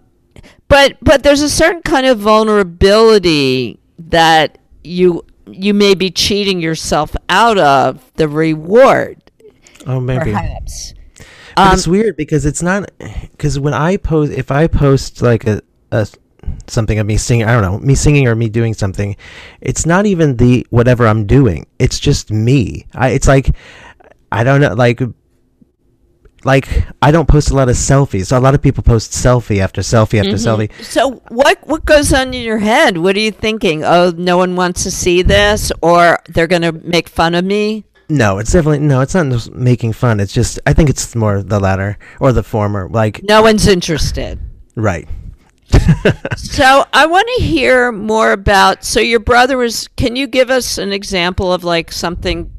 but 0.70 0.98
but 1.02 1.24
there's 1.24 1.42
a 1.42 1.50
certain 1.50 1.82
kind 1.82 2.06
of 2.06 2.20
vulnerability 2.20 3.80
that 4.00 4.58
you 4.84 5.26
you 5.52 5.74
may 5.74 5.94
be 5.96 6.10
cheating 6.12 6.60
yourself 6.62 7.16
out 7.30 7.58
of 7.58 8.12
the 8.16 8.28
reward, 8.28 9.22
Oh, 9.86 10.00
maybe. 10.00 10.32
perhaps. 10.32 10.94
Um, 11.56 11.74
it's 11.74 11.88
weird 11.88 12.16
because 12.18 12.46
it's 12.46 12.62
not 12.62 12.90
because 13.32 13.60
when 13.60 13.74
I 13.74 13.98
post, 13.98 14.32
if 14.32 14.52
I 14.52 14.68
post 14.68 15.22
like 15.24 15.48
a, 15.48 15.62
a 15.92 16.08
something 16.68 17.00
of 17.00 17.08
me 17.08 17.18
singing, 17.18 17.48
I 17.48 17.54
don't 17.54 17.64
know, 17.64 17.80
me 17.80 17.96
singing 17.96 18.28
or 18.28 18.36
me 18.36 18.48
doing 18.48 18.74
something, 18.76 19.16
it's 19.62 19.86
not 19.86 20.06
even 20.06 20.38
the 20.38 20.68
whatever 20.70 21.08
I'm 21.08 21.26
doing. 21.26 21.66
It's 21.80 22.00
just 22.00 22.30
me. 22.32 22.86
I 22.94 23.10
it's 23.10 23.28
like 23.28 23.56
I 24.32 24.44
don't 24.44 24.62
know, 24.62 24.74
like 24.76 25.02
like 26.44 26.68
I 27.02 27.12
don't 27.12 27.28
post 27.28 27.52
a 27.52 27.56
lot 27.56 27.70
of 27.70 27.76
selfies. 27.76 28.28
So 28.28 28.38
A 28.38 28.40
lot 28.40 28.56
of 28.56 28.62
people 28.62 28.84
post 28.84 29.12
selfie 29.12 29.60
after 29.60 29.82
selfie 29.82 30.20
after 30.20 30.38
mm-hmm. 30.38 30.62
selfie. 30.76 30.84
So 30.84 31.22
what 31.30 31.60
what 31.68 31.86
goes 31.86 32.14
on 32.14 32.34
in 32.34 32.42
your 32.44 32.60
head? 32.60 32.98
What 32.98 33.16
are 33.16 33.20
you 33.20 33.32
thinking? 33.32 33.84
Oh, 33.84 34.12
no 34.16 34.38
one 34.38 34.56
wants 34.56 34.84
to 34.84 34.92
see 34.92 35.22
this, 35.22 35.72
or 35.82 36.20
they're 36.30 36.48
going 36.48 36.62
to 36.62 36.72
make 36.72 37.10
fun 37.10 37.36
of 37.36 37.46
me. 37.46 37.86
No, 38.10 38.38
it's 38.38 38.52
definitely 38.54 38.80
no. 38.80 39.02
It's 39.02 39.14
not 39.16 39.28
just 39.28 39.52
making 39.52 39.94
fun. 39.94 40.20
It's 40.20 40.34
just 40.34 40.60
I 40.66 40.74
think 40.74 40.90
it's 40.90 41.16
more 41.16 41.44
the 41.44 41.60
latter 41.60 41.98
or 42.20 42.32
the 42.32 42.44
former. 42.44 42.88
Like 42.88 43.22
No 43.24 43.42
one's 43.42 43.68
interested. 43.68 44.40
right. 44.76 45.08
So 46.38 46.86
I 46.94 47.06
want 47.06 47.28
to 47.38 47.44
hear 47.44 47.92
more 47.92 48.32
about. 48.32 48.86
So 48.86 49.00
your 49.00 49.20
brother 49.20 49.58
was. 49.58 49.90
Can 49.98 50.16
you 50.16 50.26
give 50.26 50.50
us 50.50 50.78
an 50.78 50.94
example 50.94 51.52
of 51.52 51.64
like 51.64 51.92
something? 51.92 52.52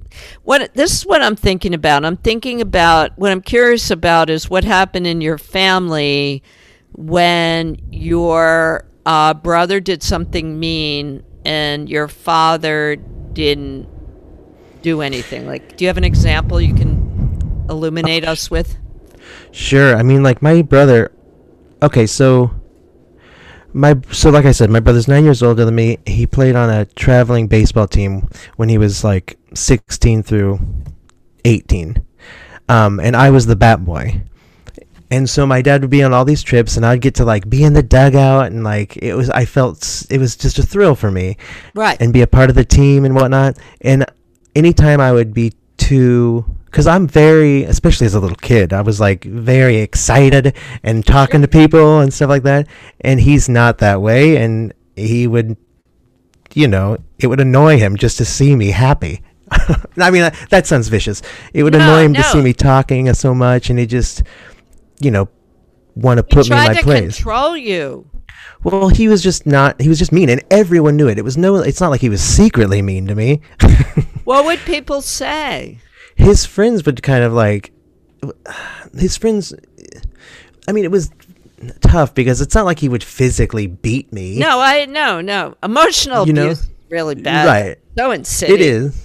What 0.42 0.74
this 0.74 0.92
is 0.92 1.06
what 1.06 1.22
I'm 1.22 1.36
thinking 1.36 1.74
about. 1.74 2.04
I'm 2.04 2.16
thinking 2.16 2.60
about 2.60 3.16
what 3.18 3.32
I'm 3.32 3.42
curious 3.42 3.90
about 3.90 4.30
is 4.30 4.48
what 4.48 4.64
happened 4.64 5.06
in 5.06 5.20
your 5.20 5.38
family 5.38 6.42
when 6.92 7.76
your 7.90 8.86
uh, 9.06 9.34
brother 9.34 9.80
did 9.80 10.02
something 10.02 10.58
mean 10.58 11.22
and 11.44 11.88
your 11.88 12.08
father 12.08 12.96
didn't 13.32 13.88
do 14.82 15.00
anything. 15.00 15.46
Like, 15.46 15.76
do 15.76 15.84
you 15.84 15.88
have 15.88 15.96
an 15.96 16.04
example 16.04 16.60
you 16.60 16.74
can 16.74 17.66
illuminate 17.68 18.24
us 18.24 18.50
with? 18.50 18.78
Sure. 19.52 19.96
I 19.96 20.02
mean, 20.02 20.22
like 20.22 20.42
my 20.42 20.62
brother. 20.62 21.12
Okay, 21.82 22.06
so 22.06 22.57
my 23.72 23.96
so 24.10 24.30
like 24.30 24.44
I 24.44 24.52
said, 24.52 24.70
my 24.70 24.80
brother's 24.80 25.08
nine 25.08 25.24
years 25.24 25.42
older 25.42 25.64
than 25.64 25.74
me. 25.74 25.98
He 26.06 26.26
played 26.26 26.56
on 26.56 26.70
a 26.70 26.84
traveling 26.84 27.48
baseball 27.48 27.86
team 27.86 28.28
when 28.56 28.68
he 28.68 28.78
was 28.78 29.04
like 29.04 29.38
sixteen 29.54 30.22
through 30.22 30.60
eighteen, 31.44 32.02
um, 32.68 33.00
and 33.00 33.14
I 33.16 33.30
was 33.30 33.46
the 33.46 33.56
bat 33.56 33.84
boy. 33.84 34.22
And 35.10 35.28
so 35.28 35.46
my 35.46 35.62
dad 35.62 35.80
would 35.80 35.88
be 35.90 36.02
on 36.02 36.12
all 36.12 36.26
these 36.26 36.42
trips, 36.42 36.76
and 36.76 36.84
I'd 36.84 37.00
get 37.00 37.14
to 37.14 37.24
like 37.24 37.48
be 37.48 37.64
in 37.64 37.72
the 37.72 37.82
dugout, 37.82 38.52
and 38.52 38.62
like 38.62 38.96
it 38.98 39.14
was, 39.14 39.30
I 39.30 39.46
felt 39.46 40.06
it 40.10 40.18
was 40.18 40.36
just 40.36 40.58
a 40.58 40.62
thrill 40.62 40.94
for 40.94 41.10
me, 41.10 41.38
Right. 41.74 41.96
and 42.00 42.12
be 42.12 42.20
a 42.20 42.26
part 42.26 42.50
of 42.50 42.56
the 42.56 42.64
team 42.64 43.06
and 43.06 43.14
whatnot. 43.14 43.56
And 43.80 44.04
anytime 44.54 45.00
I 45.00 45.12
would 45.12 45.32
be 45.32 45.54
too, 45.78 46.44
because 46.70 46.86
I'm 46.86 47.06
very, 47.08 47.64
especially 47.64 48.06
as 48.06 48.14
a 48.14 48.20
little 48.20 48.36
kid, 48.36 48.72
I 48.72 48.82
was 48.82 49.00
like 49.00 49.24
very 49.24 49.76
excited 49.78 50.54
and 50.82 51.04
talking 51.06 51.40
to 51.42 51.48
people 51.48 52.00
and 52.00 52.12
stuff 52.12 52.28
like 52.28 52.42
that. 52.44 52.68
And 53.00 53.20
he's 53.20 53.48
not 53.48 53.78
that 53.78 54.00
way, 54.02 54.36
and 54.36 54.72
he 54.96 55.26
would, 55.26 55.56
you 56.54 56.68
know, 56.68 56.98
it 57.18 57.26
would 57.28 57.40
annoy 57.40 57.78
him 57.78 57.96
just 57.96 58.18
to 58.18 58.24
see 58.24 58.54
me 58.54 58.68
happy. 58.70 59.22
I 59.98 60.10
mean, 60.10 60.22
that- 60.22 60.36
that 60.50 60.66
sounds 60.66 60.88
vicious. 60.88 61.22
It 61.54 61.62
would 61.62 61.72
No, 61.72 61.80
annoy 61.80 62.04
him 62.04 62.14
to 62.14 62.22
see 62.22 62.40
me 62.42 62.52
talking 62.52 63.12
so 63.14 63.34
much, 63.34 63.70
and 63.70 63.78
he 63.78 63.86
just, 63.86 64.22
you 65.00 65.10
know, 65.10 65.28
want 65.94 66.18
to 66.18 66.22
put 66.22 66.48
me 66.48 66.56
in 66.56 66.62
tried 66.62 66.68
my 66.68 66.74
to 66.74 66.82
place. 66.82 67.16
control 67.16 67.56
you. 67.56 68.08
Well, 68.62 68.88
he 68.88 69.08
was 69.08 69.22
just 69.22 69.46
not. 69.46 69.80
He 69.80 69.88
was 69.88 69.98
just 69.98 70.12
mean, 70.12 70.28
and 70.28 70.42
everyone 70.50 70.96
knew 70.96 71.08
it. 71.08 71.16
It 71.18 71.24
was 71.24 71.36
no. 71.36 71.56
It's 71.56 71.80
not 71.80 71.90
like 71.90 72.00
he 72.00 72.08
was 72.08 72.20
secretly 72.20 72.82
mean 72.82 73.06
to 73.06 73.14
me. 73.14 73.40
What 74.24 74.44
would 74.44 74.58
people 74.60 75.00
say? 75.00 75.78
His 76.18 76.44
friends 76.44 76.84
would 76.84 77.02
kind 77.02 77.24
of 77.24 77.32
like. 77.32 77.72
His 78.98 79.16
friends. 79.16 79.54
I 80.66 80.72
mean, 80.72 80.84
it 80.84 80.90
was 80.90 81.10
tough 81.80 82.14
because 82.14 82.40
it's 82.40 82.54
not 82.54 82.64
like 82.64 82.78
he 82.80 82.88
would 82.88 83.04
physically 83.04 83.66
beat 83.66 84.12
me. 84.12 84.38
No, 84.38 84.60
I 84.60 84.84
no 84.86 85.20
no 85.20 85.56
emotional 85.62 86.26
You 86.26 86.32
know? 86.32 86.42
abuse 86.46 86.60
is 86.60 86.70
really 86.90 87.14
bad. 87.14 87.46
Right. 87.46 87.78
So 87.96 88.10
insidious. 88.10 88.54
It 88.54 88.60
is. 88.60 89.04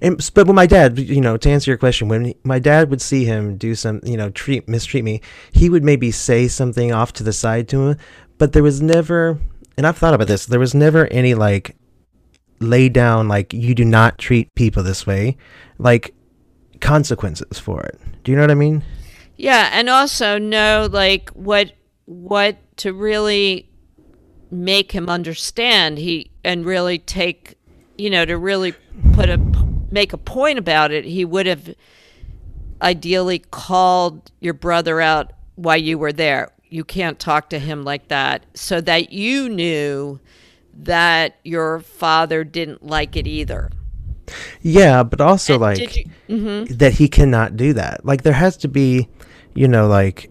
And 0.00 0.30
but 0.34 0.46
when 0.46 0.56
my 0.56 0.66
dad, 0.66 0.98
you 0.98 1.20
know, 1.20 1.36
to 1.36 1.50
answer 1.50 1.70
your 1.70 1.78
question, 1.78 2.08
when 2.08 2.24
he- 2.26 2.36
my 2.42 2.58
dad 2.58 2.90
would 2.90 3.02
see 3.02 3.24
him 3.24 3.56
do 3.56 3.74
some, 3.74 4.00
you 4.02 4.16
know, 4.16 4.30
treat 4.30 4.68
mistreat 4.68 5.04
me, 5.04 5.20
he 5.52 5.68
would 5.68 5.84
maybe 5.84 6.10
say 6.10 6.48
something 6.48 6.92
off 6.92 7.12
to 7.14 7.22
the 7.22 7.32
side 7.32 7.68
to 7.68 7.88
him, 7.88 7.98
but 8.38 8.52
there 8.52 8.62
was 8.62 8.80
never, 8.80 9.38
and 9.76 9.86
I've 9.86 9.98
thought 9.98 10.14
about 10.14 10.26
this, 10.26 10.46
there 10.46 10.58
was 10.60 10.74
never 10.74 11.06
any 11.08 11.34
like 11.34 11.76
lay 12.60 12.88
down 12.88 13.28
like 13.28 13.52
you 13.52 13.74
do 13.74 13.84
not 13.84 14.18
treat 14.18 14.54
people 14.54 14.82
this 14.82 15.06
way, 15.06 15.36
like 15.78 16.14
consequences 16.80 17.58
for 17.58 17.82
it. 17.82 18.00
Do 18.24 18.32
you 18.32 18.36
know 18.36 18.42
what 18.42 18.50
I 18.50 18.54
mean? 18.54 18.84
Yeah, 19.36 19.70
and 19.72 19.88
also 19.88 20.38
know 20.38 20.88
like 20.90 21.30
what 21.30 21.72
what 22.06 22.56
to 22.78 22.92
really 22.92 23.68
make 24.50 24.92
him 24.92 25.08
understand 25.08 25.98
he 25.98 26.30
and 26.42 26.64
really 26.64 26.98
take 26.98 27.58
you 27.98 28.08
know 28.08 28.24
to 28.24 28.36
really 28.36 28.72
put 29.12 29.28
a 29.28 29.36
make 29.90 30.12
a 30.12 30.18
point 30.18 30.58
about 30.58 30.90
it 30.90 31.04
he 31.04 31.24
would 31.24 31.46
have 31.46 31.74
ideally 32.80 33.38
called 33.38 34.30
your 34.40 34.54
brother 34.54 35.00
out 35.00 35.32
while 35.56 35.76
you 35.76 35.98
were 35.98 36.12
there 36.12 36.50
you 36.70 36.84
can't 36.84 37.18
talk 37.18 37.50
to 37.50 37.58
him 37.58 37.84
like 37.84 38.08
that 38.08 38.44
so 38.54 38.80
that 38.80 39.12
you 39.12 39.48
knew 39.48 40.18
that 40.78 41.38
your 41.44 41.80
father 41.80 42.44
didn't 42.44 42.84
like 42.86 43.16
it 43.16 43.26
either 43.26 43.70
Yeah, 44.62 45.02
but 45.02 45.20
also 45.20 45.54
And 45.54 45.62
like 45.62 45.96
you, 45.96 46.04
mhm. 46.28 46.68
that 46.78 46.94
he 46.94 47.08
cannot 47.08 47.56
do 47.56 47.72
that. 47.72 48.04
Like 48.04 48.22
there 48.22 48.34
has 48.34 48.56
to 48.58 48.68
be, 48.68 49.08
you 49.54 49.66
know, 49.68 49.86
like 49.88 50.30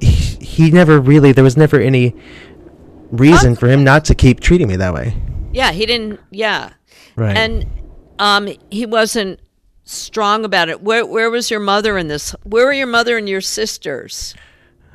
he, 0.00 0.36
he 0.40 0.70
never 0.70 1.00
really 1.00 1.32
there 1.32 1.44
was 1.44 1.56
never 1.56 1.78
any 1.80 2.14
reason 3.10 3.54
for 3.56 3.68
him 3.68 3.84
not 3.84 4.04
to 4.06 4.14
keep 4.14 4.40
treating 4.40 4.68
me 4.68 4.76
that 4.76 4.94
way. 4.94 5.14
yeah 5.52 5.70
he 5.72 5.86
didn't 5.86 6.18
yeah 6.30 6.72
Right. 7.16 7.36
and 7.36 7.66
um, 8.18 8.48
he 8.70 8.86
wasn't 8.86 9.40
strong 9.84 10.44
about 10.44 10.68
it. 10.68 10.80
Where 10.82 11.04
where 11.04 11.28
was 11.30 11.50
your 11.50 11.60
mother 11.60 11.98
in 11.98 12.08
this? 12.08 12.34
Where 12.44 12.64
were 12.66 12.72
your 12.72 12.86
mother 12.86 13.18
and 13.18 13.28
your 13.28 13.40
sisters? 13.40 14.34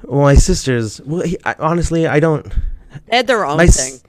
Well, 0.03 0.21
my 0.21 0.35
sisters. 0.35 1.01
Well, 1.01 1.21
he, 1.23 1.37
I, 1.45 1.55
honestly, 1.59 2.07
I 2.07 2.19
don't. 2.19 2.45
They 3.09 3.17
had 3.17 3.27
their 3.27 3.45
own 3.45 3.57
My 3.57 3.67
thing. 3.67 3.99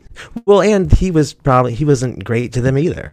well, 0.46 0.62
and 0.62 0.92
he 0.92 1.11
was 1.11 1.35
probably 1.35 1.74
he 1.74 1.85
wasn't 1.85 2.24
great 2.24 2.53
to 2.55 2.61
them 2.61 2.79
either. 2.79 3.12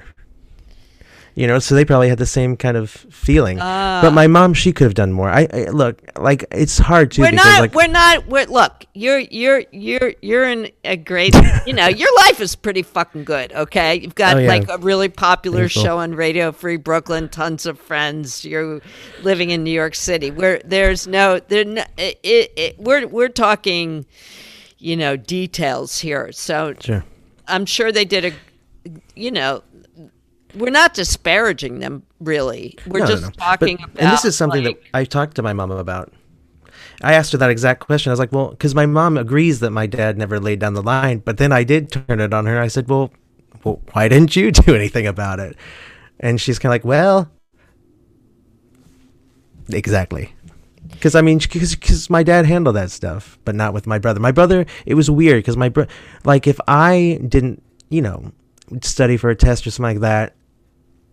You 1.38 1.48
know, 1.48 1.60
so 1.60 1.76
they 1.76 1.84
probably 1.84 2.08
had 2.08 2.18
the 2.18 2.26
same 2.26 2.56
kind 2.56 2.78
of 2.78 2.90
feeling. 2.90 3.58
but 3.58 4.12
my 4.12 4.26
mom, 4.26 4.54
she 4.54 4.72
could 4.72 4.86
have 4.86 4.94
done 4.94 5.12
more. 5.12 5.30
I, 5.30 5.48
I 5.54 5.64
look 5.66 6.00
like 6.18 6.46
it's 6.50 6.78
hard 6.78 7.12
too 7.12 7.24
We're 7.24 7.32
because 7.32 7.46
not. 7.46 7.60
like 7.60 7.74
we're 7.76 7.88
not. 7.88 8.26
We're 8.28 8.46
look. 8.46 8.86
You're 8.94 9.20
you're 9.20 9.64
you're 9.74 10.14
you're 10.22 10.48
in 10.50 10.72
a 10.86 10.96
great. 10.96 11.36
You 11.66 11.74
know, 11.74 11.88
your 11.88 12.08
life 12.20 12.40
is 12.40 12.56
pretty 12.56 12.84
fucking 12.84 13.26
good. 13.26 13.52
Okay, 13.52 13.96
you've 13.96 14.16
got 14.16 14.38
Oh, 14.38 14.40
yeah. 14.40 14.48
like 14.48 14.70
a 14.70 14.78
really 14.78 15.10
popular 15.10 15.64
Thankful. 15.64 15.84
show 15.84 15.98
on 15.98 16.16
Radio 16.16 16.54
Free 16.54 16.78
Brooklyn. 16.78 17.28
Tons 17.28 17.66
of 17.66 17.80
friends. 17.80 18.46
You're 18.46 18.80
living 19.22 19.50
in 19.50 19.64
New 19.66 19.72
York 19.72 19.96
City, 19.96 20.32
where 20.32 20.62
there's 20.64 21.06
no 21.06 21.40
there. 21.40 21.66
No, 21.66 21.84
it, 21.98 22.18
it, 22.24 22.54
it, 22.56 22.80
we're 22.80 23.08
we're 23.08 23.28
talking, 23.30 24.06
you 24.78 24.96
know, 24.96 25.18
details 25.18 26.00
here. 26.00 26.32
So 26.32 26.76
sure. 26.80 27.04
I'm 27.48 27.66
sure 27.66 27.92
they 27.92 28.06
did 28.06 28.24
a, 28.26 28.32
you 29.16 29.32
know, 29.32 29.64
we're 30.58 30.70
not 30.72 30.94
disparaging 30.94 31.80
them 31.80 32.04
really. 32.20 32.78
We're 32.88 33.00
No, 33.00 33.06
no, 33.06 33.12
just 33.12 33.24
no. 33.24 33.30
talking 33.32 33.78
But- 33.78 33.90
about. 33.92 34.02
and 34.04 34.12
this 34.14 34.26
is 34.26 34.36
something 34.36 34.64
like, 34.64 34.82
that 34.82 34.90
I 34.98 35.04
talked 35.06 35.36
to 35.36 35.42
my 35.44 35.54
mom 35.54 35.72
about. 35.72 36.12
I 37.02 37.14
asked 37.14 37.32
her 37.34 37.38
that 37.40 37.50
exact 37.50 37.82
question. 37.82 38.10
I 38.10 38.14
was 38.14 38.20
like, 38.20 38.32
"Well, 38.32 38.50
because 38.52 38.74
my 38.74 38.86
mom 38.86 39.18
agrees 39.18 39.60
that 39.60 39.72
my 39.72 39.86
dad 39.86 40.18
never 40.18 40.40
laid 40.40 40.60
down 40.60 40.74
the 40.76 40.82
line, 40.82 41.20
but 41.26 41.38
then 41.38 41.52
I 41.52 41.64
did 41.64 41.92
turn 41.92 42.20
it 42.22 42.34
on 42.34 42.46
her. 42.46 42.60
I 42.60 42.68
said, 42.68 42.88
"Well, 42.90 43.12
well 43.64 43.82
why 43.92 44.08
didn't 44.08 44.36
you 44.36 44.52
do 44.52 44.74
anything 44.76 45.06
about 45.06 45.40
it?" 45.40 45.58
And 46.20 46.40
she's 46.40 46.58
kind 46.58 46.70
of 46.70 46.74
like, 46.76 46.86
"Well, 46.86 47.30
exactly." 49.70 50.34
Because 50.90 51.16
I 51.16 51.22
mean, 51.22 51.40
because 51.40 52.10
my 52.10 52.24
dad 52.24 52.46
handled 52.46 52.76
that 52.76 52.92
stuff, 52.92 53.38
but 53.44 53.56
not 53.56 53.74
with 53.74 53.86
my 53.88 54.00
brother. 54.00 54.20
My 54.20 54.32
brother, 54.32 54.66
it 54.86 54.94
was 54.94 55.10
weird 55.12 55.40
because 55.40 55.58
my 55.58 55.70
bro, 55.70 55.86
like 56.24 56.48
if 56.48 56.60
I 56.68 57.20
didn't, 57.28 57.62
you 57.90 58.02
know, 58.02 58.32
study 58.82 59.18
for 59.18 59.30
a 59.30 59.36
test 59.36 59.68
or 59.68 59.72
something 59.72 59.96
like 59.96 60.02
that, 60.02 60.36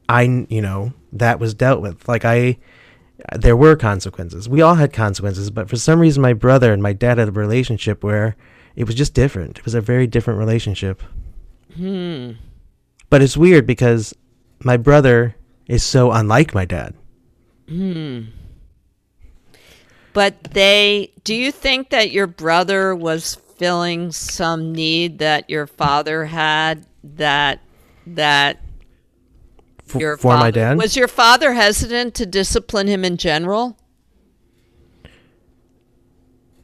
I, 0.08 0.46
you 0.48 0.60
know, 0.60 0.92
that 1.12 1.38
was 1.38 1.54
dealt 1.54 1.80
with. 1.80 2.08
Like 2.08 2.24
I, 2.24 2.58
there 3.34 3.56
were 3.56 3.76
consequences. 3.76 4.48
We 4.48 4.62
all 4.62 4.74
had 4.74 4.92
consequences, 4.92 5.50
but 5.50 5.68
for 5.68 5.76
some 5.76 6.00
reason, 6.00 6.22
my 6.22 6.32
brother 6.32 6.72
and 6.72 6.82
my 6.82 6.92
dad 6.92 7.18
had 7.18 7.28
a 7.28 7.32
relationship 7.32 8.02
where 8.02 8.36
it 8.76 8.84
was 8.84 8.94
just 8.94 9.14
different. 9.14 9.58
It 9.58 9.64
was 9.64 9.74
a 9.74 9.80
very 9.80 10.06
different 10.06 10.38
relationship. 10.38 11.02
hmm. 11.74 12.32
But 13.10 13.22
it's 13.22 13.36
weird 13.36 13.66
because 13.66 14.14
my 14.64 14.76
brother 14.76 15.36
is 15.66 15.84
so 15.84 16.12
unlike 16.12 16.54
my 16.54 16.64
dad. 16.64 16.94
Hmm. 17.68 18.22
But 20.14 20.44
they, 20.44 21.12
do 21.24 21.34
you 21.34 21.52
think 21.52 21.90
that 21.90 22.10
your 22.10 22.26
brother 22.26 22.94
was 22.94 23.34
filling 23.56 24.12
some 24.12 24.72
need 24.72 25.18
that 25.18 25.48
your 25.48 25.66
father 25.66 26.24
had 26.24 26.84
that 27.04 27.60
that 28.06 28.60
F- 29.94 30.00
your 30.00 30.16
for 30.16 30.36
my 30.36 30.50
dad, 30.50 30.76
was 30.78 30.96
your 30.96 31.08
father 31.08 31.52
hesitant 31.52 32.14
to 32.14 32.26
discipline 32.26 32.86
him 32.86 33.04
in 33.04 33.16
general? 33.16 33.76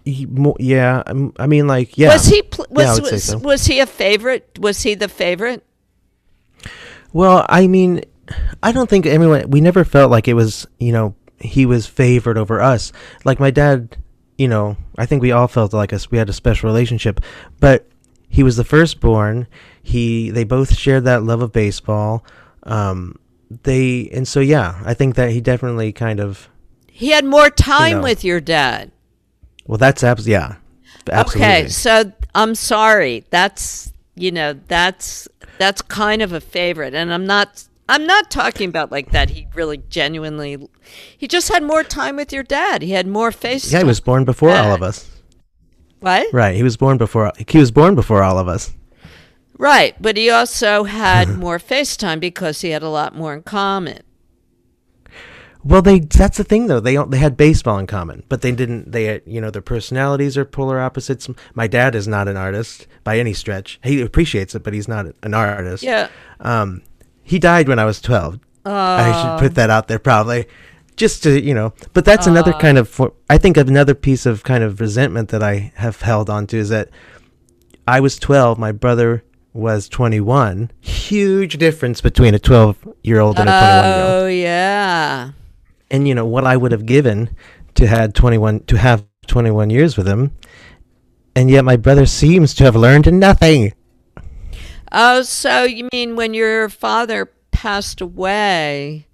He 0.05 0.25
mo- 0.27 0.57
yeah, 0.59 1.03
um, 1.07 1.35
I 1.39 1.47
mean, 1.47 1.67
like, 1.67 1.99
yeah. 1.99 2.13
Was 2.13 2.27
he 2.27 2.43
pl- 2.43 2.67
was 2.71 2.85
Yeah, 2.87 2.93
I 2.93 2.95
would 2.95 3.07
say 3.07 3.13
was, 3.17 3.25
so. 3.25 3.39
was 3.39 3.67
he 3.67 3.81
a 3.81 3.87
favorite? 3.87 4.59
Was 4.59 4.83
he 4.83 4.95
the 4.95 5.09
favorite? 5.09 5.65
Well, 7.13 7.45
I 7.49 7.67
mean, 7.67 8.03
I 8.63 8.73
don't 8.73 8.89
think 8.89 9.07
everyone. 9.07 9.51
We 9.51 9.61
never 9.61 9.85
felt 9.85 10.11
like 10.11 10.27
it 10.29 10.35
was, 10.35 10.67
you 10.79 10.93
know, 10.93 11.15
he 11.41 11.67
was 11.67 11.87
favored 11.87 12.39
over 12.39 12.61
us. 12.61 12.93
Like 13.25 13.39
my 13.39 13.51
dad, 13.51 13.97
you 14.39 14.49
know, 14.49 14.77
I 14.97 15.05
think 15.07 15.21
we 15.23 15.33
all 15.33 15.49
felt 15.49 15.73
like 15.75 15.93
us. 15.93 16.11
We 16.11 16.19
had 16.19 16.29
a 16.31 16.35
special 16.35 16.69
relationship, 16.69 17.21
but 17.61 17.87
he 18.29 18.43
was 18.43 18.57
the 18.57 18.65
firstborn. 18.65 19.47
He, 19.83 20.31
they 20.31 20.45
both 20.45 20.75
shared 20.75 21.05
that 21.05 21.23
love 21.23 21.43
of 21.43 21.53
baseball. 21.53 22.25
Um, 22.65 23.19
they, 23.51 24.09
and 24.13 24.27
so 24.27 24.41
yeah, 24.41 24.81
I 24.85 24.95
think 24.95 25.15
that 25.17 25.31
he 25.31 25.41
definitely 25.41 25.93
kind 25.93 26.21
of. 26.21 26.49
He 26.87 27.11
had 27.11 27.25
more 27.25 27.51
time 27.51 27.99
know. 27.99 28.03
with 28.03 28.25
your 28.25 28.41
dad. 28.41 28.91
Well, 29.67 29.79
that's 29.79 30.03
abs. 30.03 30.27
Yeah, 30.27 30.57
absolutely. 31.11 31.53
Okay, 31.53 31.69
so 31.69 32.13
I'm 32.35 32.55
sorry. 32.55 33.25
That's 33.31 33.93
you 34.15 34.31
know 34.33 34.55
that's 34.69 35.29
that's 35.59 35.83
kind 35.83 36.23
of 36.23 36.33
a 36.33 36.41
favorite, 36.41 36.95
and 36.95 37.13
I'm 37.13 37.27
not 37.27 37.69
I'm 37.89 38.07
not 38.07 38.31
talking 38.31 38.69
about 38.69 38.93
like 38.93 39.13
that. 39.13 39.31
He 39.31 39.47
really 39.55 39.79
genuinely, 39.89 40.69
he 41.17 41.27
just 41.27 41.49
had 41.49 41.63
more 41.63 41.83
time 41.83 42.17
with 42.17 42.33
your 42.33 42.43
dad. 42.43 42.83
He 42.83 42.93
had 42.93 43.07
more 43.07 43.33
face. 43.33 43.73
yeah, 43.73 43.79
he 43.79 43.85
was 43.85 44.01
born 44.01 44.25
before 44.25 44.51
all 44.51 44.75
of 44.75 44.83
us. 44.83 45.11
what? 46.01 46.33
Right, 46.33 46.55
he 46.55 46.63
was 46.63 46.77
born 46.77 46.99
before. 46.99 47.33
He 47.47 47.59
was 47.59 47.71
born 47.71 47.95
before 47.95 48.23
all 48.23 48.39
of 48.39 48.47
us. 48.47 48.75
Right, 49.59 49.95
but 50.01 50.17
he 50.17 50.31
also 50.31 50.85
had 50.85 51.29
more 51.39 51.59
FaceTime 51.59 52.21
because 52.21 52.61
he 52.61 52.71
had 52.71 52.83
a 52.83 52.89
lot 52.89 53.15
more 53.15 53.35
in 53.35 53.43
common. 53.43 54.01
Well, 55.65 55.83
they 55.83 55.99
that's 55.99 56.39
the 56.39 56.45
thing 56.45 56.69
though. 56.69 56.79
They 56.81 56.97
they 56.97 57.19
had 57.19 57.37
baseball 57.37 57.79
in 57.79 57.87
common, 57.89 58.23
but 58.29 58.41
they 58.43 58.53
didn't. 58.53 58.93
They 58.93 59.05
had, 59.05 59.23
you 59.27 59.41
know 59.41 59.51
their 59.51 59.61
personalities 59.61 60.39
are 60.39 60.45
polar 60.45 60.81
opposites. 60.81 61.29
My 61.55 61.67
dad 61.67 61.95
is 61.97 62.07
not 62.07 62.29
an 62.29 62.37
artist 62.37 62.87
by 63.03 63.19
any 63.19 63.33
stretch. 63.35 63.81
He 63.83 64.01
appreciates 64.01 64.55
it, 64.55 64.63
but 64.63 64.73
he's 64.73 64.87
not 64.89 65.07
an 65.23 65.35
artist. 65.35 65.83
Yeah. 65.83 66.09
Um, 66.41 66.83
he 67.25 67.39
died 67.41 67.69
when 67.69 67.79
I 67.81 67.85
was 67.85 68.01
twelve. 68.01 68.39
I 68.65 69.13
should 69.21 69.41
put 69.49 69.55
that 69.57 69.69
out 69.71 69.89
there 69.89 69.99
probably. 69.99 70.47
just 70.97 71.23
to 71.23 71.41
you 71.41 71.55
know 71.55 71.73
but 71.93 72.05
that's 72.05 72.27
another 72.27 72.53
Uh. 72.53 72.59
kind 72.59 72.77
of 72.77 72.89
for, 72.89 73.13
i 73.31 73.39
think 73.39 73.57
another 73.57 73.95
piece 73.95 74.27
of 74.27 74.43
kind 74.43 74.65
of 74.65 74.81
resentment 74.81 75.29
that 75.31 75.43
i 75.45 75.73
have 75.77 76.03
held 76.03 76.29
on 76.29 76.45
to 76.45 76.57
is 76.59 76.69
that 76.71 76.91
i 77.87 78.01
was 78.01 78.19
12 78.19 78.59
my 78.59 78.73
brother 78.73 79.23
was 79.59 79.89
21 79.89 80.71
huge 80.81 81.59
difference 81.59 82.01
between 82.01 82.35
a 82.35 82.39
12 82.39 82.89
year 83.03 83.21
old 83.21 83.39
and 83.39 83.49
a 83.49 83.53
21 83.53 83.85
year 83.85 84.05
old 84.05 84.23
Oh 84.23 84.27
yeah. 84.29 85.31
and 85.91 86.07
you 86.09 86.15
know 86.15 86.25
what 86.27 86.45
i 86.47 86.57
would 86.57 86.73
have 86.73 86.87
given 86.87 87.35
to 87.75 87.87
had 87.87 88.15
21 88.15 88.61
to 88.61 88.77
have 88.79 89.05
21 89.27 89.71
years 89.71 89.97
with 89.97 90.07
him 90.09 90.31
and 91.37 91.51
yet 91.51 91.65
my 91.65 91.77
brother 91.77 92.07
seems 92.07 92.55
to 92.55 92.65
have 92.65 92.77
learned 92.77 93.13
nothing 93.13 93.73
Oh, 94.91 95.21
so 95.21 95.65
you 95.65 95.87
mean 95.93 96.17
when 96.17 96.33
your 96.33 96.71
father 96.71 97.27
passed 97.51 98.01
away, 98.01 99.07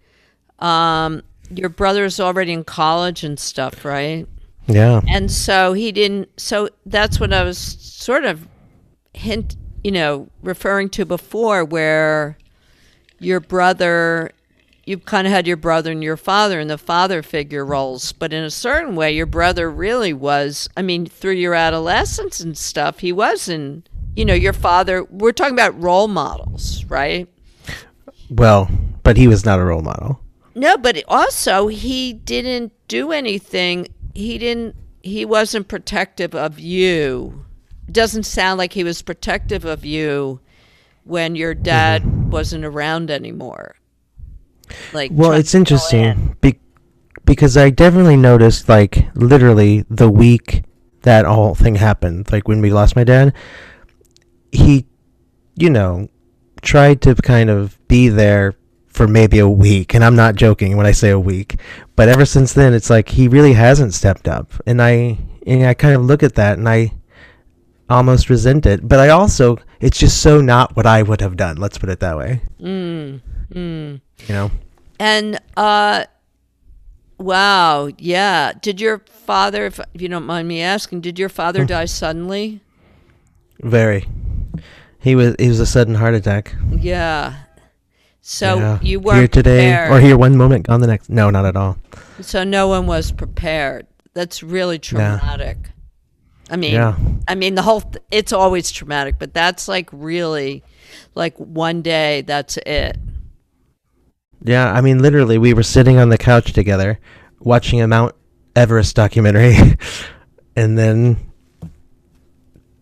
um, 0.60 1.22
your 1.50 1.68
brother's 1.68 2.20
already 2.20 2.52
in 2.52 2.62
college 2.62 3.24
and 3.24 3.40
stuff, 3.40 3.84
right? 3.84 4.28
yeah 4.68 5.00
And 5.08 5.32
so 5.32 5.72
he 5.72 5.90
didn't. 5.90 6.28
So 6.38 6.68
that's 6.86 7.18
what 7.18 7.32
I 7.32 7.42
was 7.42 7.58
sort 7.58 8.24
of 8.24 8.46
hint, 9.14 9.56
you 9.84 9.92
know, 9.92 10.28
referring 10.42 10.88
to 10.90 11.04
before, 11.04 11.64
where 11.64 12.36
your 13.20 13.40
brother 13.40 14.32
you've 14.86 15.04
kind 15.04 15.26
of 15.26 15.32
had 15.32 15.46
your 15.46 15.56
brother 15.56 15.92
and 15.92 16.02
your 16.02 16.16
father 16.16 16.60
and 16.60 16.68
the 16.68 16.76
father 16.76 17.22
figure 17.22 17.64
roles, 17.64 18.12
but 18.12 18.34
in 18.34 18.44
a 18.44 18.50
certain 18.50 18.94
way, 18.94 19.10
your 19.12 19.24
brother 19.24 19.70
really 19.70 20.12
was. 20.12 20.68
I 20.76 20.82
mean, 20.82 21.06
through 21.06 21.32
your 21.32 21.54
adolescence 21.54 22.40
and 22.40 22.58
stuff, 22.58 22.98
he 22.98 23.12
was 23.12 23.48
in. 23.48 23.84
You 24.16 24.24
know, 24.24 24.34
your 24.34 24.52
father. 24.52 25.02
We're 25.04 25.32
talking 25.32 25.54
about 25.54 25.80
role 25.80 26.06
models, 26.08 26.84
right? 26.84 27.28
well 28.30 28.70
but 29.02 29.16
he 29.16 29.28
was 29.28 29.44
not 29.44 29.58
a 29.58 29.64
role 29.64 29.82
model 29.82 30.20
No, 30.54 30.76
but 30.76 31.02
also 31.08 31.66
he 31.66 32.12
didn't 32.12 32.72
do 32.88 33.10
anything. 33.10 33.88
He 34.14 34.38
didn't. 34.38 34.76
He 35.02 35.24
wasn't 35.24 35.68
protective 35.68 36.34
of 36.34 36.58
you. 36.58 37.44
Doesn't 37.90 38.24
sound 38.24 38.58
like 38.58 38.72
he 38.72 38.84
was 38.84 39.02
protective 39.02 39.64
of 39.64 39.84
you 39.84 40.40
when 41.04 41.36
your 41.36 41.54
dad 41.54 42.02
mm-hmm. 42.02 42.30
wasn't 42.30 42.64
around 42.64 43.10
anymore. 43.10 43.76
Like, 44.92 45.10
Well, 45.12 45.32
it's 45.32 45.54
in. 45.54 45.60
interesting 45.60 46.36
be- 46.40 46.60
because 47.24 47.56
I 47.56 47.70
definitely 47.70 48.16
noticed, 48.16 48.68
like, 48.68 49.08
literally 49.14 49.84
the 49.90 50.10
week 50.10 50.64
that 51.02 51.26
whole 51.26 51.54
thing 51.54 51.76
happened, 51.76 52.32
like 52.32 52.48
when 52.48 52.60
we 52.60 52.70
lost 52.70 52.96
my 52.96 53.04
dad, 53.04 53.34
he, 54.50 54.86
you 55.54 55.70
know, 55.70 56.08
tried 56.62 57.02
to 57.02 57.14
kind 57.14 57.50
of 57.50 57.78
be 57.88 58.08
there 58.08 58.54
for 58.88 59.06
maybe 59.06 59.38
a 59.38 59.48
week. 59.48 59.94
And 59.94 60.02
I'm 60.02 60.16
not 60.16 60.34
joking 60.34 60.76
when 60.76 60.86
I 60.86 60.92
say 60.92 61.10
a 61.10 61.20
week. 61.20 61.60
But 61.96 62.08
ever 62.08 62.24
since 62.24 62.52
then, 62.54 62.72
it's 62.72 62.88
like 62.90 63.10
he 63.10 63.28
really 63.28 63.52
hasn't 63.52 63.92
stepped 63.92 64.28
up. 64.28 64.52
And 64.66 64.80
I, 64.80 65.18
and 65.46 65.66
I 65.66 65.74
kind 65.74 65.94
of 65.94 66.02
look 66.02 66.22
at 66.22 66.36
that 66.36 66.58
and 66.58 66.68
I 66.68 66.92
almost 67.88 68.30
resent 68.30 68.66
it. 68.66 68.86
But 68.88 68.98
I 68.98 69.08
also, 69.10 69.58
it's 69.80 69.98
just 69.98 70.22
so 70.22 70.40
not 70.40 70.76
what 70.76 70.86
I 70.86 71.02
would 71.02 71.20
have 71.20 71.36
done. 71.36 71.56
Let's 71.56 71.78
put 71.78 71.88
it 71.90 72.00
that 72.00 72.16
way. 72.16 72.42
Mm, 72.60 73.20
mm. 73.52 74.00
You 74.26 74.34
know? 74.34 74.50
And 74.98 75.40
uh, 75.56 76.04
wow, 77.18 77.90
yeah. 77.98 78.52
Did 78.60 78.80
your 78.80 78.98
father, 79.06 79.66
if, 79.66 79.80
if 79.94 80.00
you 80.02 80.08
don't 80.08 80.26
mind 80.26 80.48
me 80.48 80.60
asking, 80.62 81.00
did 81.00 81.18
your 81.18 81.28
father 81.28 81.64
die 81.64 81.84
suddenly? 81.86 82.60
Very. 83.60 84.06
He 85.00 85.14
was 85.14 85.36
he 85.38 85.48
was 85.48 85.60
a 85.60 85.66
sudden 85.66 85.94
heart 85.94 86.14
attack. 86.14 86.54
Yeah. 86.78 87.34
So 88.22 88.56
Yeah. 88.58 88.78
you 88.80 89.00
weren't 89.00 89.18
here 89.18 89.28
today 89.28 89.70
prepared. 89.70 89.92
or 89.92 90.00
here 90.00 90.16
one 90.16 90.34
moment, 90.34 90.66
gone 90.66 90.80
the 90.80 90.86
next. 90.86 91.10
No, 91.10 91.28
not 91.28 91.44
at 91.44 91.56
all. 91.56 91.76
So 92.22 92.42
no 92.42 92.68
one 92.68 92.86
was 92.86 93.12
prepared. 93.12 93.86
That's 94.14 94.42
really 94.42 94.78
traumatic. 94.78 95.58
I 96.50 96.56
mean, 96.56 96.74
Yeah. 96.74 96.96
I 97.26 97.34
mean 97.34 97.54
the 97.54 97.62
whole 97.62 97.80
th- 97.80 98.04
it's 98.10 98.32
always 98.32 98.70
traumatic, 98.70 99.16
but 99.18 99.32
that's 99.34 99.66
like 99.68 99.88
really 99.92 100.62
like 101.14 101.36
one 101.38 101.82
day 101.82 102.22
that's 102.22 102.56
it. 102.58 102.96
Yeah, 104.42 104.70
I 104.72 104.80
mean 104.82 104.98
literally 105.00 105.38
we 105.38 105.54
were 105.54 105.62
sitting 105.62 105.98
on 105.98 106.10
the 106.10 106.18
couch 106.18 106.52
together 106.52 106.98
watching 107.40 107.80
a 107.80 107.86
Mount 107.88 108.14
Everest 108.54 108.94
documentary 108.94 109.56
and 110.56 110.76
then 110.78 111.16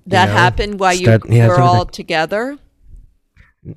That 0.07 0.27
know, 0.27 0.33
happened 0.33 0.81
while 0.81 0.93
you 0.93 1.07
start- 1.07 1.29
yeah, 1.31 1.47
were 1.49 1.61
all 1.61 1.87
together. 1.87 2.59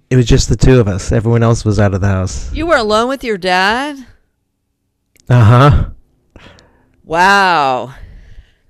it 0.10 0.16
was 0.16 0.26
just 0.26 0.50
the 0.50 0.56
two 0.58 0.80
of 0.80 0.88
us. 0.88 1.12
Everyone 1.12 1.44
else 1.44 1.64
was 1.64 1.80
out 1.80 1.94
of 1.94 2.02
the 2.02 2.08
house. 2.08 2.52
You 2.54 2.66
were 2.66 2.76
alone 2.78 3.08
with 3.08 3.24
your 3.24 3.38
dad? 3.38 4.04
Uh-huh. 5.30 5.90
Wow. 7.04 7.94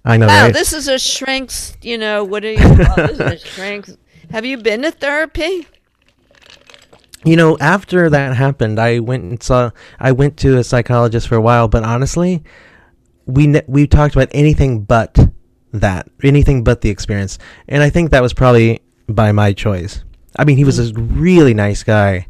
I 0.06 0.18
know 0.18 0.28
Wow, 0.28 0.46
right? 0.46 0.54
this 0.54 0.72
is 0.72 0.88
a 0.88 1.00
shrinks, 1.00 1.76
you 1.82 1.98
know, 1.98 2.24
what 2.24 2.42
do 2.44 2.50
you 2.50 2.58
call 2.58 2.96
this? 2.96 3.12
is 3.12 3.20
a 3.20 3.38
shrinks. 3.40 3.98
Have 4.30 4.46
you 4.46 4.58
been 4.58 4.84
to 4.84 4.92
therapy? 4.92 5.68
You 7.24 7.36
know, 7.36 7.58
after 7.60 8.08
that 8.12 8.36
happened, 8.36 8.80
I 8.80 9.00
went 9.00 9.24
and 9.24 9.42
saw. 9.42 9.72
I 10.00 10.12
went 10.12 10.38
to 10.38 10.58
a 10.58 10.64
psychologist 10.64 11.28
for 11.28 11.36
a 11.36 11.42
while, 11.42 11.68
but 11.68 11.84
honestly, 11.84 12.44
we 13.26 13.48
ne- 13.48 13.64
we 13.66 13.88
talked 13.88 14.16
about 14.16 14.28
anything 14.32 14.82
but 14.84 15.18
that, 15.74 16.08
anything 16.24 16.64
but 16.64 16.82
the 16.82 16.90
experience, 16.92 17.40
and 17.68 17.82
I 17.82 17.90
think 17.90 18.12
that 18.12 18.22
was 18.22 18.34
probably 18.34 18.80
by 19.10 19.32
my 19.32 19.54
choice. 19.54 20.04
I 20.38 20.46
mean, 20.46 20.58
he 20.58 20.64
was 20.66 20.78
a 20.78 20.94
really 20.94 21.56
nice 21.56 21.82
guy. 21.82 22.28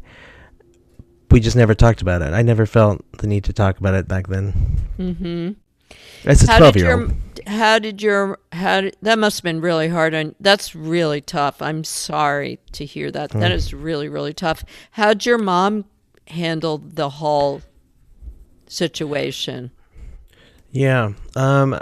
We 1.30 1.40
just 1.40 1.56
never 1.56 1.74
talked 1.74 2.00
about 2.00 2.22
it. 2.22 2.32
I 2.32 2.40
never 2.40 2.64
felt 2.64 3.04
the 3.18 3.26
need 3.26 3.44
to 3.44 3.52
talk 3.52 3.78
about 3.78 3.94
it 3.94 4.08
back 4.08 4.28
then. 4.28 4.78
Mm-hmm. 4.98 5.50
As 6.24 6.42
a 6.42 6.50
How 6.50 6.72
twelve 7.46 7.52
did 7.52 7.52
year 7.52 7.52
your 7.52 7.54
old, 7.54 7.58
how 7.60 7.78
did 7.78 8.02
your 8.02 8.38
how 8.52 8.80
did, 8.82 8.96
that 9.02 9.18
must 9.18 9.38
have 9.38 9.44
been 9.44 9.60
really 9.60 9.88
hard 9.88 10.14
on 10.14 10.34
that's 10.40 10.74
really 10.74 11.20
tough. 11.20 11.60
I'm 11.62 11.84
sorry 11.84 12.58
to 12.72 12.84
hear 12.84 13.10
that. 13.10 13.30
That 13.30 13.52
Mm. 13.52 13.54
is 13.54 13.72
really 13.74 14.08
really 14.08 14.32
tough. 14.34 14.64
How'd 14.92 15.24
your 15.26 15.38
mom 15.38 15.84
handle 16.28 16.78
the 16.78 17.08
whole 17.08 17.62
situation? 18.68 19.70
yeah. 20.70 21.12
Um, 21.34 21.78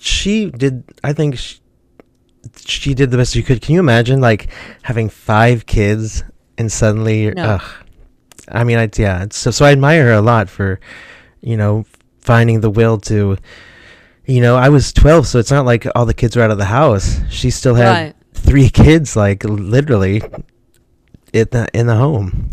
she 0.00 0.50
did. 0.50 0.82
I 1.04 1.12
think 1.12 1.38
she, 1.38 1.58
she 2.64 2.94
did 2.94 3.10
the 3.10 3.16
best 3.16 3.32
she 3.34 3.42
could. 3.42 3.62
Can 3.62 3.74
you 3.74 3.80
imagine 3.80 4.20
like 4.20 4.48
having 4.82 5.08
five 5.08 5.66
kids 5.66 6.22
and 6.58 6.70
suddenly 6.70 7.30
No. 7.30 7.42
ugh. 7.42 7.62
I 8.48 8.64
mean, 8.64 8.78
I 8.78 8.88
yeah. 8.96 9.26
So 9.30 9.50
so 9.50 9.64
I 9.64 9.72
admire 9.72 10.04
her 10.04 10.12
a 10.12 10.20
lot 10.22 10.48
for, 10.48 10.80
you 11.40 11.56
know, 11.56 11.84
finding 12.20 12.60
the 12.60 12.70
will 12.70 12.98
to. 13.00 13.36
You 14.26 14.40
know, 14.40 14.56
I 14.56 14.68
was 14.70 14.92
twelve, 14.92 15.26
so 15.26 15.38
it's 15.38 15.52
not 15.52 15.64
like 15.64 15.86
all 15.94 16.04
the 16.04 16.14
kids 16.14 16.34
were 16.36 16.42
out 16.42 16.50
of 16.50 16.58
the 16.58 16.64
house. 16.64 17.20
She 17.30 17.50
still 17.50 17.74
had 17.76 17.90
Right. 17.90 18.14
three 18.34 18.68
kids, 18.68 19.14
like 19.16 19.44
literally, 19.44 20.20
in 21.32 21.46
the 21.50 21.68
in 21.72 21.86
the 21.86 21.96
home. 21.96 22.50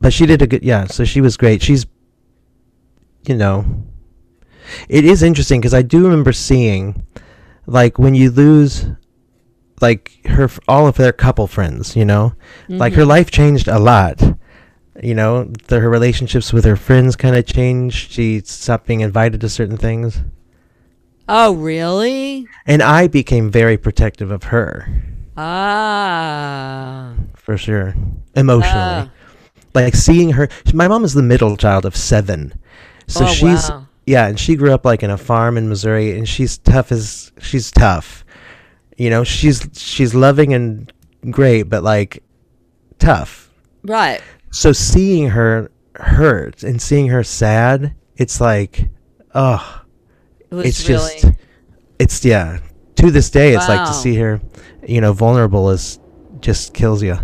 But 0.00 0.12
she 0.14 0.24
did 0.24 0.40
a 0.40 0.46
good, 0.46 0.62
yeah. 0.62 0.86
So 0.86 1.04
she 1.04 1.20
was 1.20 1.36
great. 1.36 1.62
She's, 1.62 1.84
you 3.28 3.36
know, 3.36 3.66
it 4.88 5.04
is 5.04 5.22
interesting 5.22 5.60
because 5.60 5.74
I 5.74 5.82
do 5.82 6.04
remember 6.04 6.32
seeing, 6.32 7.04
like, 7.66 7.98
when 7.98 8.14
you 8.14 8.30
lose, 8.30 8.86
like 9.82 10.12
her, 10.26 10.48
all 10.66 10.86
of 10.86 10.96
their 10.96 11.12
couple 11.12 11.46
friends. 11.46 11.96
You 11.96 12.06
know, 12.06 12.32
like 12.70 12.94
her 12.94 13.02
Mhm. 13.04 13.08
life 13.08 13.30
changed 13.30 13.68
a 13.68 13.78
lot. 13.78 14.22
You 15.02 15.14
know, 15.14 15.50
the, 15.68 15.80
her 15.80 15.90
relationships 15.90 16.50
with 16.52 16.64
her 16.64 16.76
friends 16.76 17.14
kind 17.14 17.36
of 17.36 17.44
changed. 17.44 18.10
She 18.10 18.40
stopped 18.44 18.86
being 18.86 19.00
invited 19.00 19.40
to 19.42 19.48
certain 19.50 19.76
things, 19.76 20.20
Oh, 21.28 21.54
really? 21.54 22.46
and 22.66 22.82
I 22.82 23.06
became 23.06 23.50
very 23.50 23.76
protective 23.76 24.30
of 24.30 24.44
her 24.44 24.88
Ah. 25.36 27.14
for 27.36 27.56
sure, 27.56 27.94
emotionally. 28.34 29.08
Ah. 29.08 29.10
like 29.74 29.94
seeing 29.94 30.30
her 30.30 30.48
my 30.74 30.88
mom 30.88 31.04
is 31.04 31.14
the 31.14 31.22
middle 31.22 31.56
child 31.56 31.84
of 31.84 31.94
seven 31.96 32.52
so 33.06 33.24
Oh, 33.24 33.28
she's 33.28 33.70
wow. 33.70 33.86
yeah 34.06 34.26
and 34.26 34.38
she 34.38 34.56
grew 34.56 34.72
up 34.72 34.84
like 34.84 35.02
in 35.02 35.10
a 35.10 35.16
farm 35.16 35.56
in 35.56 35.68
missouri 35.68 36.16
and 36.16 36.28
she's 36.28 36.58
tough 36.58 36.90
as 36.92 37.30
she's 37.40 37.70
tough 37.70 38.24
you 38.96 39.08
know 39.10 39.22
she's 39.24 39.68
she's 39.74 40.14
loving 40.14 40.52
and 40.52 40.92
great 41.30 41.64
but 41.64 41.82
like 41.84 42.22
tough 42.98 43.50
Right. 43.84 44.20
so 44.50 44.72
seeing 44.72 45.30
her 45.30 45.70
hurt 45.96 46.62
and 46.64 46.82
seeing 46.82 47.08
her 47.08 47.22
sad 47.24 47.94
it's 48.16 48.40
like 48.40 48.88
oh 49.34 49.79
it's 50.52 50.88
really 50.88 51.20
just 51.20 51.36
it's 51.98 52.24
yeah 52.24 52.58
to 52.96 53.10
this 53.10 53.30
day 53.30 53.54
it's 53.54 53.68
like 53.68 53.86
to 53.86 53.94
see 53.94 54.16
her 54.16 54.40
you 54.86 55.00
know 55.00 55.12
vulnerable 55.12 55.70
is 55.70 55.98
just 56.40 56.74
kills 56.74 57.02
you 57.02 57.16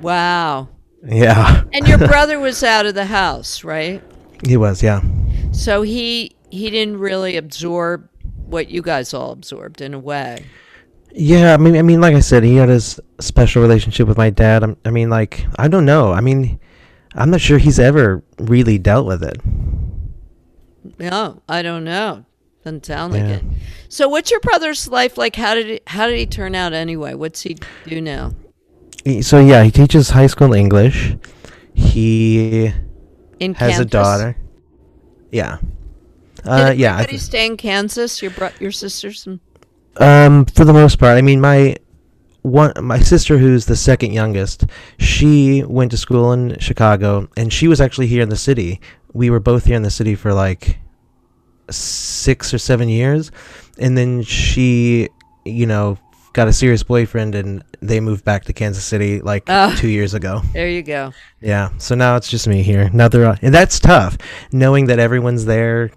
wow. 0.00 0.68
yeah 1.04 1.64
And 1.72 1.86
your 1.86 1.98
brother 2.12 2.38
was 2.40 2.62
out 2.62 2.86
of 2.86 2.94
the 2.94 3.06
house, 3.06 3.64
right? 3.64 4.02
he 4.46 4.56
was 4.56 4.82
yeah 4.82 5.02
So 5.52 5.82
he 5.82 6.34
he 6.50 6.70
didn't 6.70 6.98
really 6.98 7.36
absorb 7.36 8.08
what 8.46 8.68
you 8.68 8.82
guys 8.82 9.14
all 9.14 9.32
absorbed 9.32 9.80
in 9.80 9.94
a 9.94 9.98
way. 9.98 10.44
Yeah, 11.16 11.54
I 11.54 11.56
mean, 11.58 11.76
I 11.76 11.82
mean, 11.82 12.00
like 12.00 12.14
I 12.14 12.20
said, 12.20 12.42
he 12.42 12.56
had 12.56 12.68
his 12.68 12.98
special 13.20 13.62
relationship 13.62 14.06
with 14.08 14.16
my 14.18 14.30
dad. 14.30 14.62
I'm- 14.64 14.76
I 14.84 14.90
mean, 14.90 15.10
like, 15.10 15.46
I 15.58 15.68
don't 15.68 15.84
know. 15.86 16.12
I 16.12 16.20
mean, 16.20 16.58
I'm 17.14 17.30
not 17.30 17.40
sure 17.40 17.58
he's 17.58 17.78
ever 17.78 18.22
really 18.38 18.78
dealt 18.78 19.06
with 19.06 19.22
it. 19.22 19.38
No, 20.98 21.42
I 21.48 21.62
don't 21.62 21.84
know. 21.84 22.24
Doesn't 22.64 22.86
sound 22.86 23.12
like 23.12 23.22
Yeah. 23.22 23.28
it. 23.36 23.44
So, 23.90 24.08
what's 24.08 24.30
your 24.30 24.40
brother's 24.40 24.88
life 24.88 25.18
like? 25.18 25.36
How 25.36 25.54
did 25.54 25.66
he, 25.66 25.80
how 25.86 26.06
did 26.06 26.18
he 26.18 26.26
turn 26.26 26.54
out 26.54 26.72
anyway? 26.72 27.12
What's 27.14 27.42
he 27.42 27.58
do 27.86 28.00
now? 28.00 28.32
So 29.20 29.38
yeah, 29.38 29.62
he 29.64 29.70
teaches 29.70 30.08
high 30.10 30.28
school 30.28 30.54
English. 30.54 31.14
He 31.74 32.72
In 33.38 33.52
has 33.54 33.72
Kansas? 33.72 33.80
a 33.80 33.84
daughter. 33.84 34.36
Yeah. 35.30 35.58
Did 36.36 36.46
Uh, 36.46 36.74
yeah. 36.76 36.92
Everybody 36.94 37.10
th- 37.12 37.20
stay 37.22 37.46
in 37.46 37.56
Kansas? 37.58 38.22
Your 38.22 38.30
bro- 38.30 38.50
your 38.60 38.72
sisters? 38.72 39.26
And- 39.26 39.40
Um, 39.98 40.44
for 40.46 40.64
the 40.64 40.72
most 40.72 40.98
part, 40.98 41.18
I 41.18 41.22
mean, 41.22 41.40
my 41.40 41.76
one, 42.42 42.72
my 42.82 42.98
sister, 42.98 43.38
who's 43.38 43.66
the 43.66 43.76
second 43.76 44.12
youngest, 44.12 44.64
she 44.98 45.62
went 45.64 45.90
to 45.90 45.96
school 45.96 46.32
in 46.32 46.56
Chicago, 46.58 47.28
and 47.36 47.52
she 47.52 47.68
was 47.68 47.80
actually 47.80 48.06
here 48.06 48.22
in 48.22 48.28
the 48.30 48.36
city. 48.36 48.80
We 49.12 49.28
were 49.30 49.40
both 49.40 49.66
here 49.66 49.76
in 49.76 49.82
the 49.82 49.90
city 49.90 50.14
for 50.14 50.32
like 50.32 50.78
six 51.70 52.52
or 52.54 52.58
seven 52.58 52.88
years, 52.88 53.30
and 53.78 53.96
then 53.96 54.22
she, 54.22 55.08
you 55.44 55.66
know, 55.66 55.98
got 56.32 56.48
a 56.48 56.52
serious 56.52 56.82
boyfriend, 56.82 57.34
and 57.34 57.62
they 57.80 58.00
moved 58.00 58.24
back 58.24 58.44
to 58.44 58.52
Kansas 58.52 58.84
City 58.84 59.20
like 59.20 59.44
Oh. 59.48 59.74
two 59.78 59.88
years 59.88 60.14
ago. 60.14 60.42
There 60.52 60.68
you 60.68 60.82
go. 60.82 61.12
Yeah, 61.40 61.70
so 61.78 61.94
now 61.94 62.16
it's 62.16 62.28
just 62.28 62.48
me 62.48 62.62
here. 62.62 62.90
Now 62.92 63.08
they're 63.08 63.26
all, 63.26 63.36
and 63.40 63.54
that's 63.54 63.78
tough, 63.78 64.16
knowing 64.52 64.86
that 64.86 64.98
everyone's 64.98 65.44
there. 65.44 65.90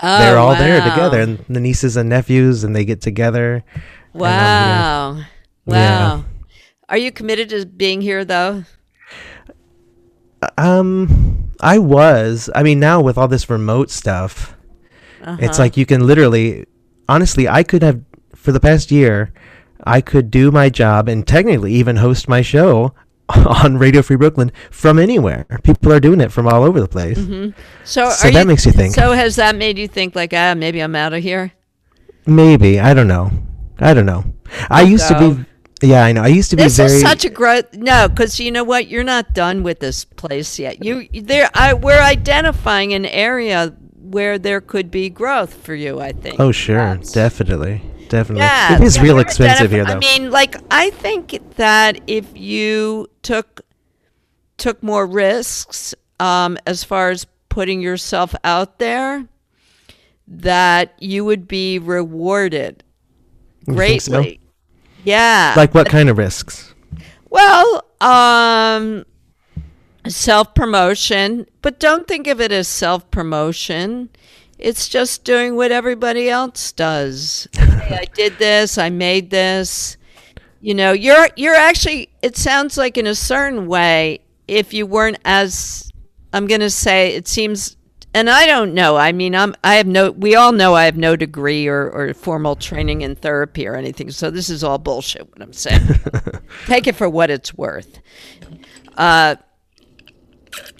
Oh, 0.00 0.18
they're 0.18 0.38
all 0.38 0.54
there 0.54 0.80
together, 0.80 1.20
and 1.20 1.44
the 1.48 1.60
nieces 1.60 1.96
and 1.96 2.08
nephews, 2.08 2.64
and 2.64 2.74
they 2.74 2.84
get 2.84 3.00
together. 3.02 3.64
Wow. 4.12 5.16
Wow. 5.16 5.24
Yeah. 5.66 6.22
Are 6.88 6.98
you 6.98 7.10
committed 7.10 7.48
to 7.50 7.64
being 7.66 8.00
here 8.00 8.24
though? 8.24 8.64
Um, 10.58 11.33
I 11.64 11.78
was. 11.78 12.50
I 12.54 12.62
mean, 12.62 12.78
now 12.78 13.00
with 13.00 13.16
all 13.18 13.28
this 13.28 13.48
remote 13.50 13.90
stuff, 13.90 14.54
it's 15.22 15.58
Uh-huh. 15.58 15.62
like 15.62 15.76
you 15.76 15.86
can 15.86 16.06
literally, 16.06 16.66
honestly, 17.08 17.48
I 17.48 17.62
could 17.62 17.82
have 17.82 18.00
for 18.34 18.52
the 18.52 18.60
past 18.60 18.90
year, 18.90 19.32
I 19.84 20.00
could 20.02 20.30
do 20.30 20.50
my 20.50 20.68
job 20.68 21.08
and 21.08 21.26
technically 21.26 21.72
even 21.72 21.96
host 21.96 22.28
my 22.28 22.42
show 22.42 22.92
on 23.62 23.78
Radio 23.78 24.02
Free 24.02 24.16
Brooklyn 24.16 24.52
from 24.70 24.98
anywhere. 24.98 25.46
People 25.62 25.92
are 25.92 26.00
doing 26.00 26.20
it 26.20 26.30
from 26.30 26.46
all 26.46 26.62
over 26.62 26.78
the 26.80 26.88
place. 26.88 27.18
So, 27.84 28.10
So 28.10 28.30
that 28.30 28.40
you, 28.42 28.46
makes 28.46 28.66
you 28.66 28.72
think. 28.72 28.94
So 28.94 29.12
has 29.12 29.36
that 29.36 29.56
made 29.56 29.78
you 29.78 29.88
think 29.88 30.14
like, 30.14 30.32
ah, 30.34 30.54
maybe 30.54 30.80
I'm 30.80 30.94
out 30.94 31.14
of 31.14 31.22
here? 31.22 31.52
Maybe 32.26 32.78
I 32.80 32.92
don't 32.92 33.08
know. 33.08 33.30
I 33.78 33.94
don't 33.94 34.06
know. 34.06 34.24
I 34.70 34.82
used 34.82 35.08
to 35.08 35.18
be. 35.18 35.44
Yeah, 35.82 36.04
I 36.04 36.12
know. 36.12 36.22
I 36.22 36.28
used 36.28 36.50
to 36.50 36.56
be 36.56 36.62
This 36.62 36.76
very. 36.76 36.92
is 36.92 37.00
such 37.02 37.24
a 37.24 37.30
growth. 37.30 37.74
No, 37.74 38.08
because 38.08 38.38
you 38.40 38.50
know 38.50 38.64
what? 38.64 38.88
You're 38.88 39.04
not 39.04 39.34
done 39.34 39.62
with 39.62 39.80
this 39.80 40.04
place 40.04 40.58
yet. 40.58 40.84
You 40.84 41.08
there. 41.22 41.50
I 41.54 41.74
we're 41.74 42.00
identifying 42.00 42.94
an 42.94 43.04
area 43.06 43.74
where 44.00 44.38
there 44.38 44.60
could 44.60 44.90
be 44.90 45.10
growth 45.10 45.52
for 45.54 45.74
you. 45.74 46.00
I 46.00 46.12
think. 46.12 46.38
oh 46.40 46.52
sure, 46.52 46.76
That's- 46.76 47.12
definitely, 47.12 47.82
definitely. 48.08 48.42
Yeah, 48.44 48.76
it 48.76 48.82
is 48.84 48.96
yeah, 48.96 49.02
real 49.02 49.18
expensive 49.18 49.70
here, 49.72 49.84
though. 49.84 49.94
I 49.94 49.98
mean, 49.98 50.30
like 50.30 50.56
I 50.70 50.90
think 50.90 51.38
that 51.56 52.00
if 52.06 52.26
you 52.36 53.08
took 53.22 53.62
took 54.56 54.82
more 54.82 55.06
risks 55.06 55.94
um, 56.20 56.56
as 56.66 56.84
far 56.84 57.10
as 57.10 57.26
putting 57.48 57.80
yourself 57.82 58.34
out 58.44 58.78
there, 58.78 59.26
that 60.28 60.94
you 61.00 61.24
would 61.24 61.46
be 61.48 61.78
rewarded 61.78 62.82
You 63.66 63.74
think 63.74 64.00
so? 64.00 64.12
greatly. 64.22 64.40
Yeah. 65.04 65.54
like 65.56 65.74
what 65.74 65.88
kind 65.88 66.08
of 66.08 66.18
risks? 66.18 66.74
Well, 67.30 67.84
um, 68.00 69.04
self 70.06 70.54
promotion, 70.54 71.46
but 71.62 71.80
don't 71.80 72.06
think 72.06 72.26
of 72.26 72.40
it 72.40 72.52
as 72.52 72.68
self 72.68 73.10
promotion. 73.10 74.10
It's 74.58 74.88
just 74.88 75.24
doing 75.24 75.56
what 75.56 75.72
everybody 75.72 76.30
else 76.30 76.72
does. 76.72 77.48
Hey, 77.56 77.98
I 78.00 78.04
did 78.14 78.38
this. 78.38 78.78
I 78.78 78.88
made 78.90 79.30
this. 79.30 79.96
You 80.60 80.74
know, 80.74 80.92
you're 80.92 81.28
you're 81.36 81.54
actually. 81.56 82.08
It 82.22 82.36
sounds 82.36 82.78
like 82.78 82.96
in 82.96 83.06
a 83.06 83.14
certain 83.14 83.66
way, 83.66 84.20
if 84.48 84.72
you 84.72 84.86
weren't 84.86 85.18
as, 85.24 85.90
I'm 86.32 86.46
going 86.46 86.60
to 86.60 86.70
say, 86.70 87.14
it 87.14 87.28
seems. 87.28 87.76
And 88.14 88.30
I 88.30 88.46
don't 88.46 88.74
know. 88.74 88.96
I 88.96 89.10
mean, 89.10 89.34
I'm. 89.34 89.56
I 89.64 89.74
have 89.74 89.88
no. 89.88 90.12
We 90.12 90.36
all 90.36 90.52
know 90.52 90.74
I 90.74 90.84
have 90.84 90.96
no 90.96 91.16
degree 91.16 91.66
or, 91.66 91.90
or 91.90 92.14
formal 92.14 92.54
training 92.54 93.00
in 93.00 93.16
therapy 93.16 93.66
or 93.66 93.74
anything. 93.74 94.12
So 94.12 94.30
this 94.30 94.48
is 94.48 94.62
all 94.62 94.78
bullshit. 94.78 95.28
What 95.30 95.42
I'm 95.42 95.52
saying. 95.52 95.82
Take 96.66 96.86
it 96.86 96.94
for 96.94 97.10
what 97.10 97.30
it's 97.30 97.52
worth. 97.52 97.98
Uh, 98.96 99.34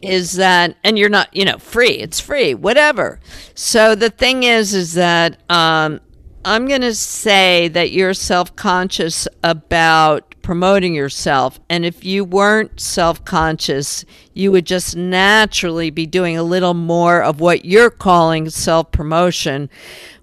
is 0.03 0.35
that 0.35 0.77
and 0.85 0.99
you're 0.99 1.09
not 1.09 1.35
you 1.35 1.45
know 1.45 1.59
free 1.59 1.91
it's 1.91 2.21
free 2.21 2.55
whatever 2.55 3.19
so 3.55 3.95
the 3.97 4.11
thing 4.11 4.45
is 4.45 4.73
is 4.73 4.93
that 4.93 5.41
um, 5.51 5.99
i'm 6.45 6.67
going 6.67 6.81
to 6.81 6.95
say 6.95 7.69
that 7.69 7.91
you're 7.91 8.15
self-conscious 8.15 9.27
about 9.43 10.35
promoting 10.43 10.95
yourself 10.95 11.59
and 11.71 11.85
if 11.85 12.05
you 12.05 12.25
weren't 12.25 12.79
self-conscious 12.79 14.05
you 14.35 14.53
would 14.53 14.67
just 14.67 14.95
naturally 14.97 15.91
be 15.91 16.07
doing 16.07 16.37
a 16.37 16.43
little 16.43 16.75
more 16.75 17.23
of 17.23 17.41
what 17.41 17.65
you're 17.65 17.91
calling 17.91 18.51
self-promotion 18.51 19.71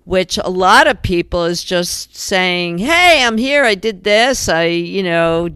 which 0.04 0.38
a 0.38 0.50
lot 0.50 0.88
of 0.88 1.02
people 1.02 1.46
is 1.46 1.64
just 1.64 2.16
saying 2.16 2.78
hey 2.78 3.24
i'm 3.24 3.38
here 3.38 3.64
i 3.64 3.74
did 3.74 4.04
this 4.04 4.48
i 4.48 4.66
you 4.66 5.02
know 5.02 5.50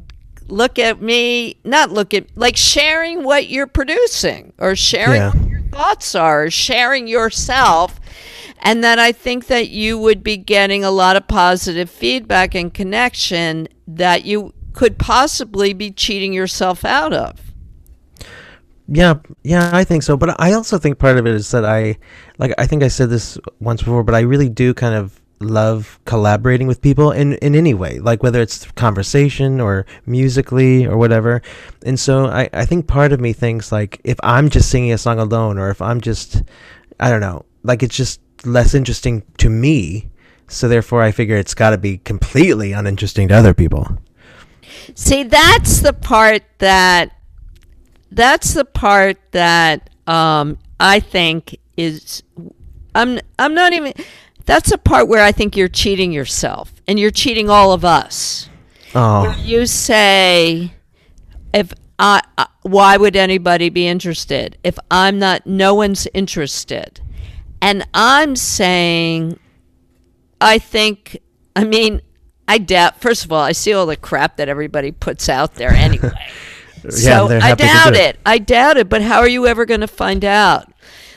look 0.47 0.79
at 0.79 1.01
me, 1.01 1.57
not 1.63 1.91
look 1.91 2.13
at, 2.13 2.25
like 2.35 2.57
sharing 2.57 3.23
what 3.23 3.49
you're 3.49 3.67
producing 3.67 4.53
or 4.57 4.75
sharing 4.75 5.21
Yeah. 5.21 5.33
Thoughts 5.75 6.15
are, 6.15 6.49
sharing 6.49 7.07
yourself. 7.07 7.99
And 8.61 8.83
that 8.83 8.97
I 8.97 9.11
think 9.11 9.47
that 9.47 9.69
you 9.69 9.99
would 9.99 10.23
be 10.23 10.37
getting 10.37 10.83
a 10.83 10.89
lot 10.89 11.17
of 11.17 11.27
positive 11.27 11.89
feedback 11.89 12.55
and 12.55 12.73
connection 12.73 13.67
that 13.85 14.25
you 14.25 14.53
could 14.73 14.97
possibly 14.97 15.73
be 15.73 15.91
cheating 15.91 16.33
yourself 16.33 16.83
out 16.83 17.13
of. 17.13 17.39
Yeah, 18.87 19.15
yeah, 19.43 19.69
I 19.73 19.83
think 19.83 20.03
so. 20.03 20.15
But 20.15 20.39
I 20.39 20.53
also 20.53 20.77
think 20.77 20.97
part 20.97 21.17
of 21.17 21.27
it 21.27 21.35
is 21.35 21.51
that 21.51 21.65
I, 21.65 21.97
like, 22.37 22.53
I 22.57 22.65
think 22.65 22.81
I 22.81 22.87
said 22.87 23.09
this 23.09 23.37
once 23.59 23.81
before, 23.81 24.03
but 24.03 24.15
I 24.15 24.21
really 24.21 24.49
do 24.49 24.73
kind 24.73 24.95
of 24.95 25.21
love 25.39 25.99
collaborating 26.05 26.67
with 26.67 26.81
people 26.81 27.11
in 27.11 27.33
in 27.35 27.55
any 27.55 27.73
way, 27.73 27.99
like 27.99 28.23
whether 28.23 28.41
it's 28.41 28.69
conversation 28.71 29.59
or 29.59 29.85
musically 30.05 30.85
or 30.85 30.97
whatever. 30.97 31.41
And 31.85 31.99
so 31.99 32.27
I 32.27 32.49
I 32.53 32.65
think 32.65 32.87
part 32.87 33.11
of 33.11 33.19
me 33.19 33.33
thinks 33.33 33.71
like 33.71 34.01
if 34.03 34.17
I'm 34.23 34.49
just 34.49 34.69
singing 34.69 34.93
a 34.93 34.97
song 34.97 35.19
alone 35.19 35.57
or 35.57 35.69
if 35.69 35.81
I'm 35.81 36.01
just, 36.01 36.43
I 36.99 37.09
don't 37.09 37.21
know, 37.21 37.45
like 37.63 37.83
it's 37.83 37.95
just 37.95 38.21
less 38.45 38.73
interesting 38.73 39.23
to 39.37 39.49
me. 39.49 40.09
So 40.47 40.67
therefore, 40.67 41.01
I 41.01 41.11
figure 41.11 41.37
it's 41.37 41.55
got 41.55 41.71
to 41.71 41.77
be 41.77 41.97
completely 41.97 42.71
uninteresting 42.71 43.29
to 43.29 43.33
other 43.33 43.53
people. 43.53 43.97
See, 44.93 45.23
that's 45.23 45.79
the 45.79 45.93
part 45.93 46.43
that 46.59 47.11
that's 48.11 48.53
the 48.53 48.65
part 48.65 49.17
that 49.31 49.89
um, 50.07 50.57
I 50.79 50.99
think 50.99 51.57
is 51.75 52.23
I'm 52.93 53.19
I'm 53.39 53.53
not 53.53 53.73
even 53.73 53.93
that's 54.45 54.71
a 54.71 54.77
part 54.77 55.07
where 55.07 55.23
I 55.23 55.31
think 55.31 55.55
you're 55.57 55.67
cheating 55.67 56.11
yourself 56.11 56.73
and 56.87 56.99
you're 56.99 57.11
cheating 57.11 57.49
all 57.49 57.71
of 57.73 57.83
us. 57.83 58.49
Oh, 58.93 59.35
You 59.43 59.65
say 59.65 60.71
if 61.53 61.73
I, 61.99 62.21
I 62.37 62.47
why 62.61 62.97
would 62.97 63.15
anybody 63.15 63.69
be 63.69 63.87
interested 63.87 64.57
if 64.63 64.77
I'm 64.91 65.19
not 65.19 65.45
no 65.45 65.73
one's 65.73 66.07
interested. 66.13 67.01
And 67.61 67.87
I'm 67.93 68.35
saying 68.35 69.39
I 70.41 70.59
think 70.59 71.19
I 71.55 71.63
mean 71.63 72.01
I 72.47 72.57
doubt 72.57 73.01
first 73.01 73.25
of 73.25 73.31
all 73.31 73.41
I 73.41 73.51
see 73.53 73.73
all 73.73 73.85
the 73.85 73.95
crap 73.97 74.37
that 74.37 74.49
everybody 74.49 74.91
puts 74.91 75.29
out 75.29 75.55
there 75.55 75.71
anyway. 75.73 76.11
so 76.89 77.27
they're 77.27 77.41
I 77.41 77.47
happy 77.47 77.63
to 77.63 77.67
do 77.69 77.73
doubt 77.73 77.93
it. 77.95 77.99
it. 78.15 78.19
I 78.25 78.37
doubt 78.37 78.77
it, 78.77 78.89
but 78.89 79.01
how 79.01 79.19
are 79.19 79.29
you 79.29 79.47
ever 79.47 79.65
going 79.65 79.81
to 79.81 79.87
find 79.87 80.23
out? 80.23 80.71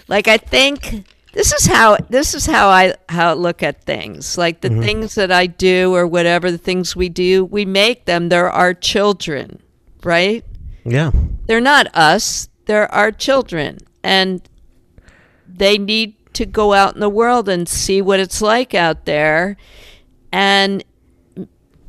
Like 0.09 0.27
I 0.29 0.39
think 0.39 1.05
this 1.39 1.53
is 1.53 1.67
how 1.67 1.97
this 2.11 2.35
is 2.35 2.47
how 2.47 2.69
I 2.69 2.95
how 3.09 3.31
I 3.31 3.35
look 3.35 3.63
at 3.63 3.85
things. 3.85 4.37
Like 4.37 4.61
Mm-hmm. 4.61 4.81
the 4.81 4.87
things 4.87 5.15
that 5.15 5.31
I 5.31 5.47
do 5.47 5.95
or 5.95 6.05
whatever 6.05 6.51
the 6.51 6.59
things 6.59 6.97
we 6.97 7.09
do, 7.09 7.45
we 7.45 7.65
make 7.65 8.07
them. 8.07 8.29
They're 8.29 8.51
our 8.51 8.75
children, 8.75 9.63
right? 10.03 10.45
yeah. 10.85 11.13
They're 11.47 11.61
not 11.61 11.87
us. 11.95 12.49
They're 12.67 12.93
our 12.93 13.13
children, 13.13 13.79
and 14.03 14.43
they 15.47 15.79
need 15.79 16.17
to 16.35 16.45
go 16.45 16.73
out 16.73 16.95
in 16.95 17.01
the 17.01 17.09
world 17.09 17.49
and 17.49 17.69
see 17.69 18.03
what 18.03 18.19
it's 18.19 18.43
like 18.43 18.75
out 18.75 19.05
there, 19.05 19.57
and 20.33 20.83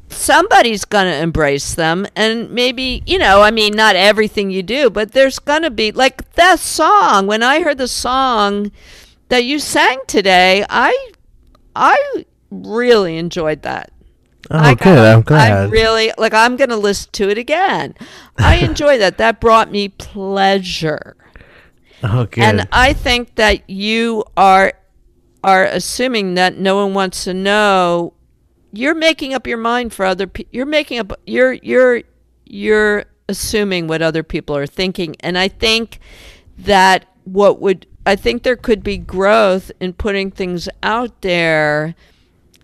somebody's 0.10 0.86
going 0.86 1.06
to 1.06 1.16
embrace 1.22 1.76
them 1.76 2.08
and 2.16 2.50
maybe 2.50 3.04
you 3.06 3.20
know 3.20 3.44
i 3.44 3.52
mean 3.52 3.76
not 3.76 3.96
everything 3.96 4.50
you 4.50 4.64
do 4.64 4.90
but 4.90 5.12
there's 5.12 5.38
going 5.38 5.62
to 5.62 5.70
be 5.70 5.92
like 5.92 6.34
that 6.34 6.58
song 6.58 7.28
when 7.28 7.44
i 7.44 7.62
heard 7.62 7.78
the 7.78 7.88
song 7.88 8.72
that 9.30 9.46
you 9.46 9.60
sang 9.60 10.00
today 10.08 10.66
i 10.70 11.12
i 11.76 12.26
really 12.52 13.18
enjoyed 13.18 13.62
that 13.64 13.92
Oh, 14.52 14.58
I 14.58 14.74
good. 14.74 14.98
I'm 14.98 15.22
good. 15.22 15.38
I 15.38 15.66
really 15.66 16.12
like. 16.18 16.34
I'm 16.34 16.56
going 16.56 16.70
to 16.70 16.76
listen 16.78 17.12
to 17.14 17.30
it 17.30 17.38
again. 17.38 17.94
I 18.38 18.56
enjoy 18.56 18.98
that. 18.98 19.18
That 19.18 19.40
brought 19.40 19.72
me 19.72 19.90
pleasure. 19.90 21.16
Oh, 22.02 22.26
good. 22.26 22.44
And 22.44 22.68
I 22.72 22.94
think 22.94 23.36
that 23.36 23.70
you 23.70 24.24
are 24.36 24.74
are 25.44 25.66
assuming 25.66 26.34
that 26.36 26.58
no 26.58 26.78
one 26.78 26.94
wants 26.94 27.26
to 27.26 27.34
know. 27.34 28.14
You're 28.72 28.96
making 28.96 29.34
up 29.34 29.46
your 29.46 29.58
mind 29.58 29.94
for 29.94 30.06
other 30.06 30.26
people. 30.26 30.50
You're 30.52 30.66
making 30.66 31.00
up. 31.00 31.14
You're 31.28 31.54
you're 31.54 32.02
you're 32.46 33.06
assuming 33.28 33.88
what 33.88 34.02
other 34.02 34.24
people 34.24 34.56
are 34.56 34.68
thinking, 34.68 35.16
and 35.20 35.38
I 35.38 35.48
think 35.48 36.00
that 36.58 37.06
what 37.26 37.62
would 37.62 37.86
I 38.06 38.16
think 38.16 38.44
there 38.44 38.56
could 38.56 38.84
be 38.84 38.98
growth 38.98 39.72
in 39.80 39.94
putting 39.94 40.32
things 40.32 40.68
out 40.82 41.22
there 41.22 41.96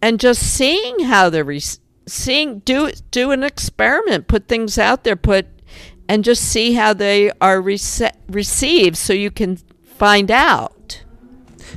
and 0.02 0.20
just 0.20 0.42
seeing 0.42 1.02
how 1.02 1.30
they're 1.30 1.44
re- 1.44 1.62
seeing 2.08 2.60
do 2.60 2.92
do 3.12 3.32
an 3.32 3.44
experiment, 3.44 4.28
put 4.28 4.48
things 4.48 4.78
out 4.78 5.04
there, 5.04 5.16
put 5.16 5.48
and 6.08 6.24
just 6.24 6.44
see 6.44 6.74
how 6.74 6.94
they 6.94 7.32
are 7.42 7.62
rece- 7.62 8.16
received 8.28 8.98
so 8.98 9.14
you 9.14 9.32
can 9.32 9.58
find 9.84 10.30
out. 10.32 11.04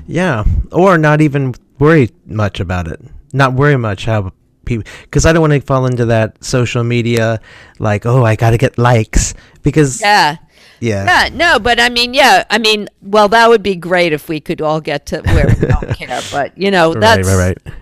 Yeah, 0.06 0.44
or 0.72 0.98
not 0.98 1.20
even 1.20 1.54
worry 1.78 2.10
much 2.26 2.60
about 2.60 2.88
it. 2.88 3.00
Not 3.32 3.54
worry 3.54 3.76
much 3.76 4.04
how 4.04 4.32
people 4.64 4.90
because 5.02 5.24
I 5.26 5.32
don't 5.32 5.40
want 5.40 5.54
to 5.54 5.60
fall 5.60 5.86
into 5.86 6.06
that 6.06 6.42
social 6.44 6.84
media 6.84 7.40
like 7.78 8.04
oh 8.04 8.24
I 8.24 8.36
got 8.36 8.50
to 8.50 8.58
get 8.58 8.76
likes 8.78 9.34
because 9.62 10.00
Yeah. 10.00 10.36
Yeah 10.80 11.04
Yeah, 11.04 11.34
no, 11.34 11.58
but 11.58 11.80
I 11.80 11.88
mean, 11.88 12.14
yeah, 12.14 12.44
I 12.50 12.58
mean, 12.58 12.88
well, 13.02 13.28
that 13.28 13.48
would 13.48 13.62
be 13.62 13.74
great 13.76 14.12
if 14.12 14.28
we 14.28 14.40
could 14.40 14.60
all 14.60 14.80
get 14.80 15.06
to 15.06 15.20
where 15.22 15.46
we 15.48 15.66
don't 15.66 15.90
care, 15.96 16.20
but 16.30 16.56
you 16.56 16.70
know, 16.70 16.92
right 16.92 17.00
that's 17.00 17.28
right 17.28 17.36
right. 17.66 17.74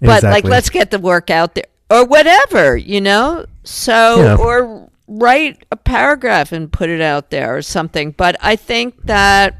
But 0.00 0.22
like, 0.22 0.44
let's 0.44 0.68
get 0.70 0.90
the 0.90 0.98
work 0.98 1.30
out 1.30 1.54
there, 1.54 1.64
or 1.90 2.04
whatever, 2.04 2.76
you 2.76 3.00
know. 3.00 3.46
So, 3.64 4.22
Yeah. 4.22 4.36
or 4.36 4.90
write 5.08 5.64
a 5.72 5.76
paragraph 5.76 6.52
and 6.52 6.70
put 6.70 6.90
it 6.90 7.00
out 7.00 7.30
there 7.30 7.56
or 7.56 7.62
something. 7.62 8.10
But 8.10 8.36
I 8.40 8.56
think 8.56 9.06
that 9.06 9.56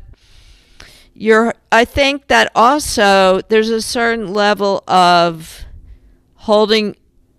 you're. 1.14 1.54
I 1.72 1.84
think 1.86 2.28
that 2.28 2.52
also 2.54 3.40
there's 3.48 3.70
a 3.70 3.80
certain 3.80 4.32
level 4.34 4.84
of 4.86 5.64
holding. 6.34 6.96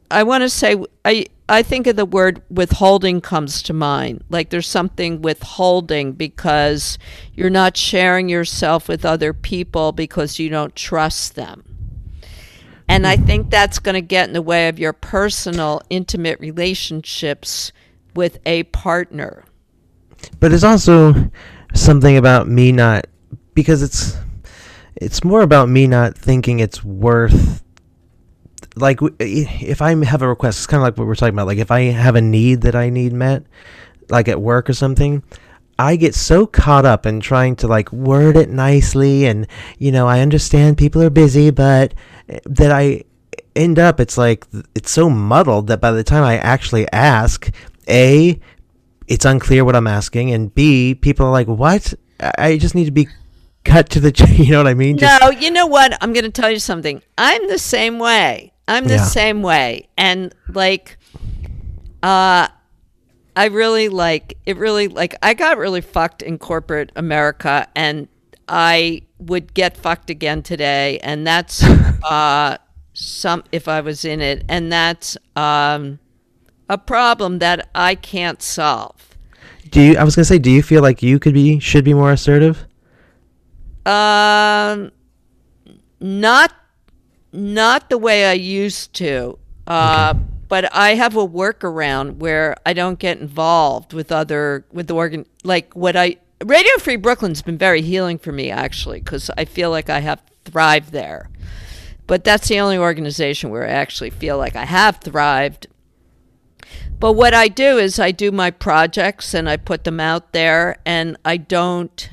I 0.09 0.23
want 0.23 0.41
to 0.41 0.49
say 0.49 0.75
I. 1.05 1.25
I 1.49 1.63
think 1.63 1.87
of 1.87 1.95
the 1.95 2.05
word 2.05 2.41
withholding 2.49 3.21
comes 3.21 3.63
to 3.63 3.73
mind. 3.73 4.23
Like 4.29 4.49
there's 4.49 4.67
something 4.67 5.21
withholding 5.21 6.11
because 6.13 6.97
you're 7.33 7.49
not 7.49 7.77
sharing 7.77 8.27
yourself 8.27 8.89
with 8.89 9.05
other 9.05 9.33
people 9.33 9.93
because 9.93 10.39
you 10.39 10.49
don't 10.49 10.75
trust 10.75 11.35
them. 11.35 11.63
And 12.89 13.05
I 13.05 13.17
think 13.17 13.49
that's 13.49 13.79
going 13.79 13.95
to 13.95 14.01
get 14.01 14.27
in 14.27 14.33
the 14.33 14.41
way 14.41 14.69
of 14.69 14.79
your 14.79 14.93
personal, 14.93 15.81
intimate 15.89 16.39
relationships 16.39 17.71
with 18.15 18.39
a 18.45 18.63
partner. 18.63 19.43
but 20.39 20.51
it's 20.51 20.63
also 20.63 21.29
something 21.73 22.17
about 22.17 22.47
me 22.47 22.71
not 22.71 23.05
because 23.53 23.83
it's 23.83 24.17
it's 24.95 25.23
more 25.23 25.41
about 25.41 25.69
me 25.69 25.85
not 25.85 26.17
thinking 26.17 26.59
it's 26.59 26.83
worth 26.83 27.63
like 28.77 28.99
if 29.19 29.81
I 29.81 29.95
have 30.05 30.21
a 30.21 30.27
request, 30.27 30.59
it's 30.59 30.67
kind 30.67 30.81
of 30.81 30.85
like 30.85 30.97
what 30.97 31.07
we're 31.07 31.15
talking 31.15 31.33
about. 31.33 31.47
Like 31.47 31.57
if 31.57 31.71
I 31.71 31.81
have 31.81 32.15
a 32.15 32.21
need 32.21 32.61
that 32.61 32.75
I 32.75 32.89
need 32.89 33.13
met, 33.13 33.43
like 34.09 34.27
at 34.27 34.41
work 34.41 34.69
or 34.69 34.73
something, 34.73 35.23
I 35.79 35.95
get 35.95 36.15
so 36.15 36.47
caught 36.47 36.85
up 36.85 37.05
in 37.05 37.19
trying 37.19 37.55
to 37.57 37.67
like 37.67 37.91
word 37.91 38.37
it 38.37 38.49
nicely, 38.49 39.25
and 39.25 39.47
you 39.77 39.91
know 39.91 40.07
I 40.07 40.21
understand 40.21 40.77
people 40.77 41.01
are 41.03 41.09
busy, 41.09 41.51
but 41.51 41.93
eh, 42.29 42.39
that 42.45 42.71
I 42.71 43.03
end 43.55 43.79
up 43.79 43.99
it's 43.99 44.17
like 44.17 44.45
it's 44.75 44.91
so 44.91 45.09
muddled 45.09 45.67
that 45.67 45.81
by 45.81 45.91
the 45.91 46.03
time 46.03 46.23
I 46.23 46.37
actually 46.37 46.91
ask, 46.91 47.51
a 47.87 48.39
it's 49.07 49.25
unclear 49.25 49.63
what 49.63 49.75
I'm 49.75 49.87
asking, 49.87 50.31
and 50.31 50.53
b 50.53 50.95
people 50.95 51.25
are 51.25 51.31
like, 51.31 51.47
what? 51.47 51.93
I 52.19 52.33
I 52.37 52.57
just 52.57 52.75
need 52.75 52.85
to 52.85 52.91
be 52.91 53.07
cut 53.67 53.89
to 53.91 53.99
the 53.99 54.11
you 54.37 54.51
know 54.51 54.59
what 54.59 54.67
I 54.67 54.73
mean? 54.73 54.97
Just, 54.97 55.21
no, 55.21 55.29
you 55.29 55.51
know 55.51 55.67
what? 55.67 55.97
I'm 56.01 56.13
going 56.13 56.25
to 56.25 56.31
tell 56.31 56.49
you 56.49 56.59
something. 56.59 57.01
I'm 57.17 57.47
the 57.47 57.59
same 57.59 57.99
way. 57.99 58.53
I'm 58.67 58.85
the 58.85 58.95
Yeah. 58.95 59.03
same 59.03 59.41
way. 59.41 59.87
And 59.97 60.33
like, 60.49 60.97
uh, 62.03 62.47
I 63.35 63.45
really 63.45 63.89
like 63.89 64.37
it. 64.45 64.57
Really 64.57 64.87
like 64.87 65.15
I 65.21 65.33
got 65.35 65.57
really 65.57 65.81
fucked 65.81 66.21
in 66.21 66.37
corporate 66.39 66.91
America, 66.95 67.67
and 67.75 68.07
I 68.47 69.03
would 69.19 69.53
get 69.53 69.77
fucked 69.77 70.09
again 70.09 70.41
today. 70.41 70.99
And 70.99 71.25
that's 71.25 71.63
uh, 72.03 72.57
some 72.93 73.43
if 73.51 73.67
I 73.67 73.81
was 73.81 74.03
in 74.05 74.21
it, 74.21 74.43
and 74.49 74.71
that's 74.71 75.17
um, 75.35 75.99
a 76.67 76.77
problem 76.77 77.39
that 77.39 77.69
I 77.75 77.95
can't 77.95 78.41
solve. 78.41 79.15
Do 79.69 79.81
you? 79.81 79.97
I 79.97 80.03
was 80.03 80.15
gonna 80.15 80.25
say, 80.25 80.39
do 80.39 80.49
you 80.49 80.63
feel 80.63 80.81
like 80.81 81.03
you 81.03 81.19
could 81.19 81.33
be 81.33 81.59
should 81.59 81.85
be 81.85 81.93
more 81.93 82.11
assertive? 82.11 82.66
Um, 83.87 84.91
not 85.99 86.53
not 87.31 87.89
the 87.89 87.97
way 87.97 88.25
I 88.25 88.33
used 88.33 88.93
to. 88.95 89.39
Uh, 89.65 90.13
but 90.47 90.73
I 90.73 90.95
have 90.95 91.15
a 91.15 91.27
workaround 91.27 92.17
where 92.17 92.55
I 92.65 92.73
don't 92.73 92.99
get 92.99 93.19
involved 93.19 93.93
with 93.93 94.11
other 94.11 94.65
with 94.71 94.87
the 94.87 94.95
organ 94.95 95.25
like 95.43 95.73
what 95.73 95.95
I 95.95 96.17
Radio 96.43 96.71
Free 96.79 96.95
Brooklyn's 96.95 97.41
been 97.41 97.57
very 97.57 97.81
healing 97.81 98.17
for 98.17 98.31
me 98.31 98.49
actually 98.49 98.99
because 98.99 99.29
I 99.37 99.45
feel 99.45 99.69
like 99.71 99.89
I 99.89 99.99
have 99.99 100.21
thrived 100.45 100.91
there. 100.91 101.29
But 102.05 102.23
that's 102.23 102.47
the 102.47 102.59
only 102.59 102.77
organization 102.77 103.49
where 103.49 103.65
I 103.65 103.71
actually 103.71 104.11
feel 104.11 104.37
like 104.37 104.55
I 104.55 104.65
have 104.65 104.97
thrived. 104.97 105.67
But 106.99 107.13
what 107.13 107.33
I 107.33 107.49
do 107.49 107.77
is 107.77 107.99
I 107.99 108.11
do 108.11 108.31
my 108.31 108.49
projects 108.49 109.33
and 109.33 109.49
I 109.49 109.57
put 109.57 109.83
them 109.83 109.99
out 109.99 110.31
there 110.31 110.77
and 110.85 111.17
I 111.25 111.37
don't 111.37 112.09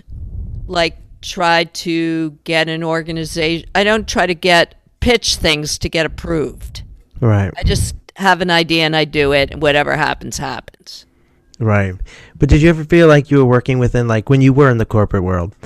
like 0.67 0.99
try 1.25 1.65
to 1.65 2.31
get 2.45 2.69
an 2.69 2.85
organization 2.85 3.69
I 3.75 3.83
don't 3.83 4.07
try 4.07 4.27
to 4.27 4.35
get 4.35 4.75
pitch 5.01 5.37
things 5.37 5.79
to 5.79 5.89
get 5.89 6.07
approved. 6.07 6.83
Right, 7.21 7.51
I 7.57 7.63
just 7.63 7.95
have 8.17 8.43
an 8.43 8.51
idea 8.51 8.85
and 8.85 8.95
I 8.95 9.05
do 9.07 9.33
it 9.33 9.51
and 9.51 9.63
whatever 9.63 9.97
happens 9.97 10.39
happens. 10.39 11.07
right. 11.59 11.95
But 12.37 12.49
did 12.49 12.63
you 12.63 12.69
ever 12.69 12.85
feel 12.85 13.09
like 13.09 13.31
you 13.31 13.39
were 13.39 13.45
working 13.45 13.79
within 13.79 14.07
like 14.07 14.29
when 14.29 14.41
you 14.43 14.53
were 14.53 14.71
in 14.71 14.79
the 14.79 14.87
corporate 14.87 15.25
world, 15.25 15.57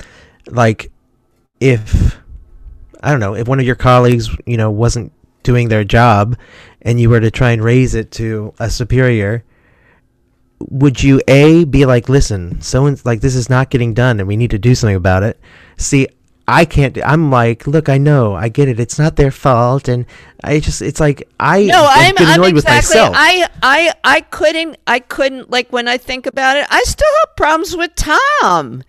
like 0.47 0.91
if 1.59 2.17
I 3.01 3.11
don't 3.11 3.19
know 3.19 3.35
if 3.35 3.47
one 3.47 3.59
of 3.59 3.65
your 3.65 3.75
colleagues 3.75 4.29
you 4.45 4.57
know 4.57 4.71
wasn't 4.71 5.11
doing 5.43 5.67
their 5.69 5.83
job, 5.83 6.37
and 6.81 6.99
you 6.99 7.09
were 7.09 7.19
to 7.19 7.31
try 7.31 7.51
and 7.51 7.63
raise 7.63 7.95
it 7.95 8.11
to 8.11 8.53
a 8.59 8.69
superior, 8.69 9.43
would 10.59 11.01
you 11.01 11.21
a 11.27 11.63
be 11.65 11.85
like, 11.85 12.09
listen, 12.09 12.61
someone's 12.61 13.05
like 13.05 13.21
this 13.21 13.35
is 13.35 13.49
not 13.49 13.69
getting 13.69 13.93
done, 13.93 14.19
and 14.19 14.27
we 14.27 14.37
need 14.37 14.51
to 14.51 14.59
do 14.59 14.75
something 14.75 14.95
about 14.95 15.23
it? 15.23 15.39
See, 15.77 16.07
I 16.47 16.65
can't. 16.65 16.95
do- 16.95 17.03
I'm 17.03 17.29
like, 17.29 17.67
look, 17.67 17.89
I 17.89 17.97
know, 17.97 18.33
I 18.33 18.49
get 18.49 18.67
it. 18.67 18.79
It's 18.79 18.97
not 18.97 19.15
their 19.15 19.31
fault, 19.31 19.87
and 19.87 20.05
I 20.43 20.59
just, 20.59 20.81
it's 20.81 20.99
like 20.99 21.29
I 21.39 21.63
No, 21.63 21.87
I'm, 21.89 22.15
I'm 22.17 22.43
exactly. 22.43 22.99
I, 22.99 23.47
I, 23.61 23.93
I 24.03 24.21
couldn't. 24.21 24.77
I 24.87 24.99
couldn't. 24.99 25.49
Like 25.49 25.71
when 25.71 25.87
I 25.87 25.97
think 25.97 26.25
about 26.25 26.57
it, 26.57 26.65
I 26.69 26.81
still 26.83 27.07
have 27.25 27.35
problems 27.35 27.75
with 27.77 27.95
Tom. 27.95 28.83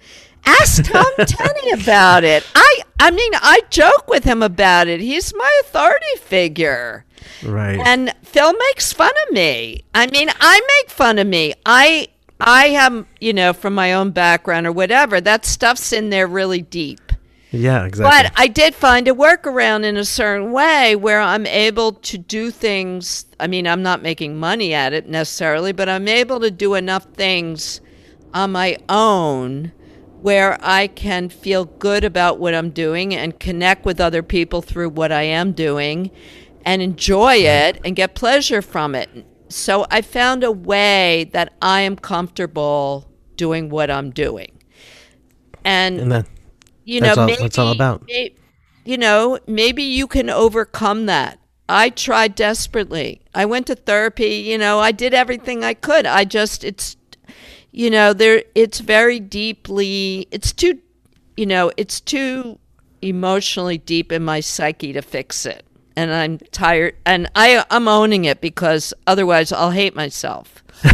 Ask 0.47 0.85
Tom 0.85 1.05
Tenney 1.18 1.71
about 1.73 2.25
it. 2.25 2.47
I, 2.55 2.79
I 2.99 3.11
mean, 3.11 3.33
I 3.35 3.61
joke 3.68 4.09
with 4.09 4.25
him 4.25 4.43
about 4.43 4.89
it. 4.89 5.01
He's 5.01 5.35
my 5.35 5.51
authority 5.62 6.16
figure. 6.16 7.05
Right. 7.45 7.81
And 7.85 8.14
Phil 8.23 8.53
makes 8.53 8.93
fun 8.93 9.12
of 9.27 9.35
me. 9.35 9.85
I 9.95 10.07
mean, 10.07 10.31
I 10.41 10.61
make 10.81 10.91
fun 10.91 11.18
of 11.18 11.27
me. 11.27 11.55
I 11.66 12.09
I 12.41 12.66
am, 12.68 13.07
you 13.21 13.33
know, 13.33 13.53
from 13.53 13.75
my 13.75 13.93
own 13.93 14.11
background 14.12 14.66
or 14.66 14.73
whatever, 14.73 15.21
that 15.21 15.45
stuff's 15.45 15.93
in 15.93 16.11
there 16.11 16.27
really 16.27 16.62
deep. 16.62 17.12
yeah, 17.51 17.85
exactly. 17.85 18.29
But 18.31 18.33
I 18.41 18.47
did 18.47 18.75
find 18.75 19.07
a 19.09 19.12
workaround 19.12 19.85
in 19.85 19.97
a 19.97 20.05
certain 20.05 20.51
way 20.53 20.97
where 20.97 21.21
I'm 21.21 21.47
able 21.47 21.93
to 21.93 22.16
do 22.16 22.51
things. 22.51 23.27
I 23.39 23.47
mean, 23.47 23.66
I'm 23.66 23.83
not 23.83 24.03
making 24.03 24.39
money 24.39 24.73
at 24.73 24.93
it 24.93 25.09
necessarily, 25.09 25.73
but 25.73 25.89
I'm 25.89 26.09
able 26.09 26.41
to 26.41 26.51
do 26.51 26.75
enough 26.75 27.05
things 27.14 27.81
on 28.33 28.53
my 28.53 28.79
own 28.89 29.73
where 30.23 30.59
I 30.61 30.87
can 30.87 31.29
feel 31.29 31.64
good 31.64 32.05
about 32.05 32.39
what 32.39 32.55
I'm 32.55 32.71
doing 32.71 33.14
and 33.14 33.41
connect 33.41 33.85
with 33.85 34.01
other 34.01 34.23
people 34.23 34.61
through 34.62 34.91
what 34.91 35.11
I 35.11 35.23
am 35.23 35.53
doing 35.53 36.11
and 36.64 36.82
enjoy 36.82 37.34
it 37.36 37.80
and 37.84 37.96
get 37.96 38.14
pleasure 38.14 38.62
from 38.62 38.94
it. 38.94 39.08
So 39.48 39.86
I 39.90 40.02
found 40.02 40.44
a 40.44 40.52
way 40.52 41.28
that 41.32 41.54
I 41.61 41.80
am 41.80 41.96
comfortable 41.96 43.11
doing 43.36 43.68
what 43.68 43.90
I'm 43.90 44.11
doing. 44.11 44.52
And 45.64 46.00
and 46.00 46.12
then 46.12 46.26
you 46.84 47.00
That's 47.00 47.16
know, 47.16 47.22
all- 47.22 47.26
maybe, 47.28 47.42
that's 47.42 47.58
all 47.58 47.72
about. 47.72 48.06
may- 48.06 48.34
you 48.84 48.96
know, 48.96 49.38
maybe 49.46 49.82
you 49.82 50.06
can 50.06 50.30
overcome 50.30 51.06
that. 51.06 51.38
I 51.68 51.90
tried 51.90 52.34
desperately. 52.34 53.20
I 53.34 53.44
went 53.44 53.66
to 53.68 53.74
therapy. 53.74 54.36
You 54.36 54.58
know, 54.58 54.80
I 54.80 54.90
did 54.90 55.14
everything 55.14 55.62
I 55.62 55.74
could. 55.74 56.06
I 56.06 56.24
just, 56.24 56.64
it's, 56.64 56.96
you 57.70 57.90
know, 57.90 58.12
there, 58.12 58.42
it's 58.54 58.80
very 58.80 59.20
deeply, 59.20 60.26
it's 60.32 60.52
too, 60.52 60.80
you 61.36 61.46
know, 61.46 61.70
it's 61.76 62.00
too 62.00 62.58
emotionally 63.02 63.78
deep 63.78 64.11
in 64.11 64.24
my 64.24 64.40
psyche 64.40 64.92
to 64.94 65.02
fix 65.02 65.46
it. 65.46 65.64
And 66.01 66.14
I'm 66.14 66.38
tired, 66.51 66.96
and 67.05 67.30
I, 67.34 67.62
I'm 67.70 67.86
owning 67.86 68.24
it 68.24 68.40
because 68.40 68.94
otherwise 69.07 69.53
I'll 69.53 69.70
hate 69.70 69.94
myself. 69.94 70.64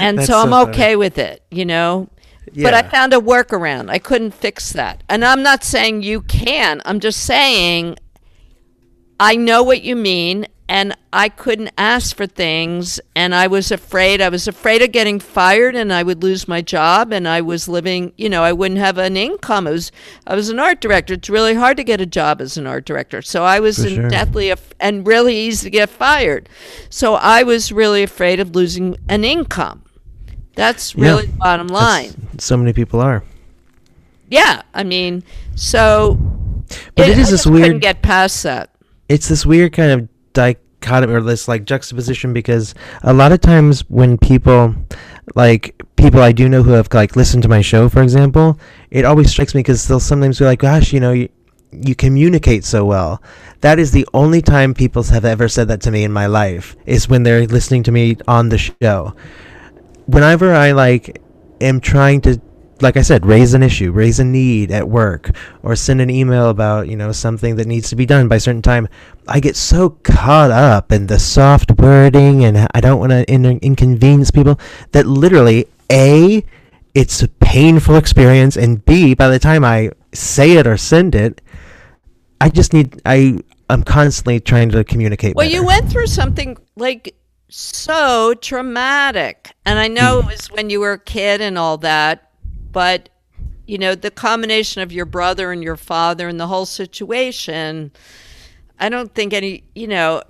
and 0.00 0.22
so 0.24 0.38
I'm 0.38 0.48
so 0.48 0.50
funny. 0.50 0.70
okay 0.70 0.96
with 0.96 1.18
it, 1.18 1.42
you 1.50 1.66
know. 1.66 2.08
But 2.56 2.72
I 2.72 2.82
found 2.82 3.12
a 3.12 3.18
workaround. 3.18 3.90
I 3.90 3.98
couldn't 3.98 4.30
fix 4.30 4.72
that. 4.72 5.02
And 5.10 5.22
I'm 5.22 5.42
not 5.42 5.62
saying 5.62 6.02
you 6.02 6.22
can. 6.22 6.80
I'm 6.86 7.00
just 7.00 7.24
saying 7.24 7.98
I 9.20 9.36
know 9.36 9.62
what 9.62 9.82
you 9.82 9.96
mean 9.96 10.46
and 10.70 10.94
I 11.14 11.30
couldn't 11.30 11.70
ask 11.78 12.14
for 12.14 12.26
things 12.26 13.00
and 13.16 13.34
I 13.34 13.46
was 13.46 13.72
afraid 13.72 14.20
I 14.20 14.28
was 14.28 14.46
afraid 14.46 14.82
of 14.82 14.92
getting 14.92 15.18
fired 15.18 15.74
and 15.74 15.92
I 15.92 16.02
would 16.02 16.22
lose 16.22 16.46
my 16.46 16.60
job 16.60 17.10
and 17.12 17.26
I 17.26 17.40
was 17.40 17.68
living, 17.68 18.12
you 18.18 18.28
know, 18.28 18.42
I 18.42 18.52
wouldn't 18.52 18.78
have 18.78 18.98
an 18.98 19.16
income. 19.16 19.66
I 19.66 19.70
was 19.70 19.90
I 20.26 20.34
was 20.34 20.50
an 20.50 20.58
art 20.58 20.80
director. 20.82 21.14
It's 21.14 21.30
really 21.30 21.54
hard 21.54 21.78
to 21.78 21.84
get 21.84 22.00
a 22.02 22.06
job 22.06 22.40
as 22.42 22.58
an 22.58 22.66
art 22.66 22.84
director. 22.84 23.22
So 23.22 23.44
I 23.44 23.60
was 23.60 23.78
in 23.82 23.94
sure. 23.94 24.08
deathly 24.10 24.50
af- 24.50 24.74
and 24.78 25.06
really 25.06 25.34
easy 25.36 25.64
to 25.66 25.70
get 25.70 25.88
fired. 25.88 26.48
So 26.90 27.14
I 27.14 27.42
was 27.44 27.72
really 27.72 28.02
afraid 28.02 28.38
of 28.38 28.54
losing 28.54 28.96
an 29.08 29.24
income. 29.24 29.84
That's 30.54 30.94
Yeah. 30.94 31.04
really 31.04 31.26
the 31.26 31.32
bottom 31.38 31.68
line. 31.68 32.28
So 32.38 32.56
many 32.58 32.72
people 32.74 33.00
are. 33.00 33.22
Yeah, 34.28 34.60
I 34.74 34.84
mean, 34.84 35.22
so 35.54 36.18
But 36.94 37.08
it 37.08 37.12
I 37.12 37.14
this 37.14 37.30
just 37.30 37.44
couldn't 37.44 37.60
weird- 37.62 37.80
get 37.80 38.02
past 38.02 38.42
that. 38.42 38.68
it's 39.08 39.28
this 39.28 39.46
weird 39.46 39.72
kind 39.72 39.90
of 39.92 40.08
dichotomy 40.38 41.12
or 41.12 41.20
this 41.20 41.48
like 41.48 41.64
juxtaposition 41.64 42.32
because 42.32 42.74
a 43.02 43.12
lot 43.12 43.32
of 43.32 43.40
times 43.40 43.80
when 43.90 44.16
people 44.16 44.74
like 45.34 45.74
people 45.96 46.20
I 46.22 46.32
do 46.32 46.48
know 46.48 46.62
who 46.62 46.72
have 46.72 46.92
like 46.94 47.16
listened 47.16 47.42
to 47.42 47.48
my 47.48 47.60
show 47.60 47.88
for 47.88 48.02
example 48.02 48.58
it 48.90 49.04
always 49.04 49.30
strikes 49.30 49.54
me 49.54 49.60
because 49.60 49.86
they'll 49.86 50.00
sometimes 50.00 50.38
be 50.38 50.44
like 50.44 50.60
gosh 50.60 50.92
you 50.92 51.00
know 51.00 51.12
you, 51.12 51.28
you 51.72 51.94
communicate 51.94 52.64
so 52.64 52.84
well. 52.84 53.22
That 53.60 53.78
is 53.78 53.92
the 53.92 54.06
only 54.14 54.40
time 54.40 54.74
people 54.74 55.02
have 55.04 55.24
ever 55.24 55.48
said 55.48 55.68
that 55.68 55.80
to 55.82 55.90
me 55.90 56.04
in 56.04 56.12
my 56.12 56.26
life 56.26 56.76
is 56.86 57.08
when 57.08 57.22
they're 57.22 57.46
listening 57.46 57.82
to 57.84 57.92
me 57.92 58.16
on 58.26 58.48
the 58.48 58.58
show. 58.58 59.14
Whenever 60.06 60.54
I 60.54 60.72
like 60.72 61.20
am 61.60 61.80
trying 61.80 62.20
to 62.22 62.40
like 62.80 62.96
I 62.96 63.02
said, 63.02 63.26
raise 63.26 63.54
an 63.54 63.62
issue, 63.62 63.92
raise 63.92 64.20
a 64.20 64.24
need 64.24 64.70
at 64.70 64.88
work, 64.88 65.30
or 65.62 65.76
send 65.76 66.00
an 66.00 66.10
email 66.10 66.50
about, 66.50 66.88
you 66.88 66.96
know, 66.96 67.12
something 67.12 67.56
that 67.56 67.66
needs 67.66 67.90
to 67.90 67.96
be 67.96 68.06
done 68.06 68.28
by 68.28 68.36
a 68.36 68.40
certain 68.40 68.62
time, 68.62 68.88
I 69.26 69.40
get 69.40 69.56
so 69.56 69.90
caught 69.90 70.50
up 70.50 70.92
in 70.92 71.06
the 71.06 71.18
soft 71.18 71.72
wording 71.72 72.44
and 72.44 72.68
I 72.74 72.80
don't 72.80 72.98
want 72.98 73.10
to 73.10 73.24
in- 73.30 73.58
inconvenience 73.60 74.30
people 74.30 74.58
that 74.92 75.06
literally, 75.06 75.66
A, 75.90 76.44
it's 76.94 77.22
a 77.22 77.28
painful 77.28 77.96
experience, 77.96 78.56
and 78.56 78.84
B, 78.84 79.14
by 79.14 79.28
the 79.28 79.38
time 79.38 79.64
I 79.64 79.90
say 80.12 80.52
it 80.52 80.66
or 80.66 80.76
send 80.76 81.14
it, 81.14 81.40
I 82.40 82.48
just 82.48 82.72
need, 82.72 83.00
I, 83.04 83.38
I'm 83.68 83.82
constantly 83.82 84.40
trying 84.40 84.70
to 84.70 84.84
communicate. 84.84 85.34
Well, 85.34 85.46
better. 85.46 85.56
you 85.56 85.66
went 85.66 85.90
through 85.90 86.06
something 86.06 86.56
like 86.76 87.14
so 87.48 88.34
traumatic. 88.34 89.52
And 89.64 89.78
I 89.78 89.88
know 89.88 90.20
mm. 90.20 90.24
it 90.24 90.26
was 90.26 90.46
when 90.50 90.70
you 90.70 90.80
were 90.80 90.92
a 90.92 90.98
kid 90.98 91.40
and 91.40 91.58
all 91.58 91.78
that, 91.78 92.27
but 92.72 93.08
you 93.66 93.76
know, 93.76 93.94
the 93.94 94.10
combination 94.10 94.80
of 94.80 94.90
your 94.90 95.04
brother 95.04 95.52
and 95.52 95.62
your 95.62 95.76
father 95.76 96.26
and 96.26 96.40
the 96.40 96.46
whole 96.46 96.64
situation, 96.64 97.92
I 98.78 98.88
don't 98.88 99.14
think 99.14 99.34
any, 99.34 99.64
you 99.74 99.86
know, 99.86 100.22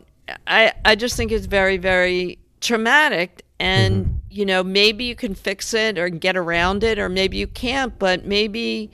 I 0.47 0.73
I 0.85 0.97
just 0.97 1.17
think 1.17 1.31
it's 1.31 1.47
very 1.47 1.77
very 1.77 2.39
traumatic. 2.61 3.45
And 3.61 4.21
you 4.31 4.45
know, 4.45 4.63
maybe 4.63 5.05
you 5.05 5.15
can 5.15 5.35
fix 5.35 5.73
it 5.73 5.99
or 5.99 6.09
get 6.09 6.37
around 6.37 6.83
it 6.85 6.99
or 6.99 7.09
maybe 7.09 7.37
you 7.37 7.47
can't, 7.47 7.97
but 7.99 8.25
maybe 8.25 8.91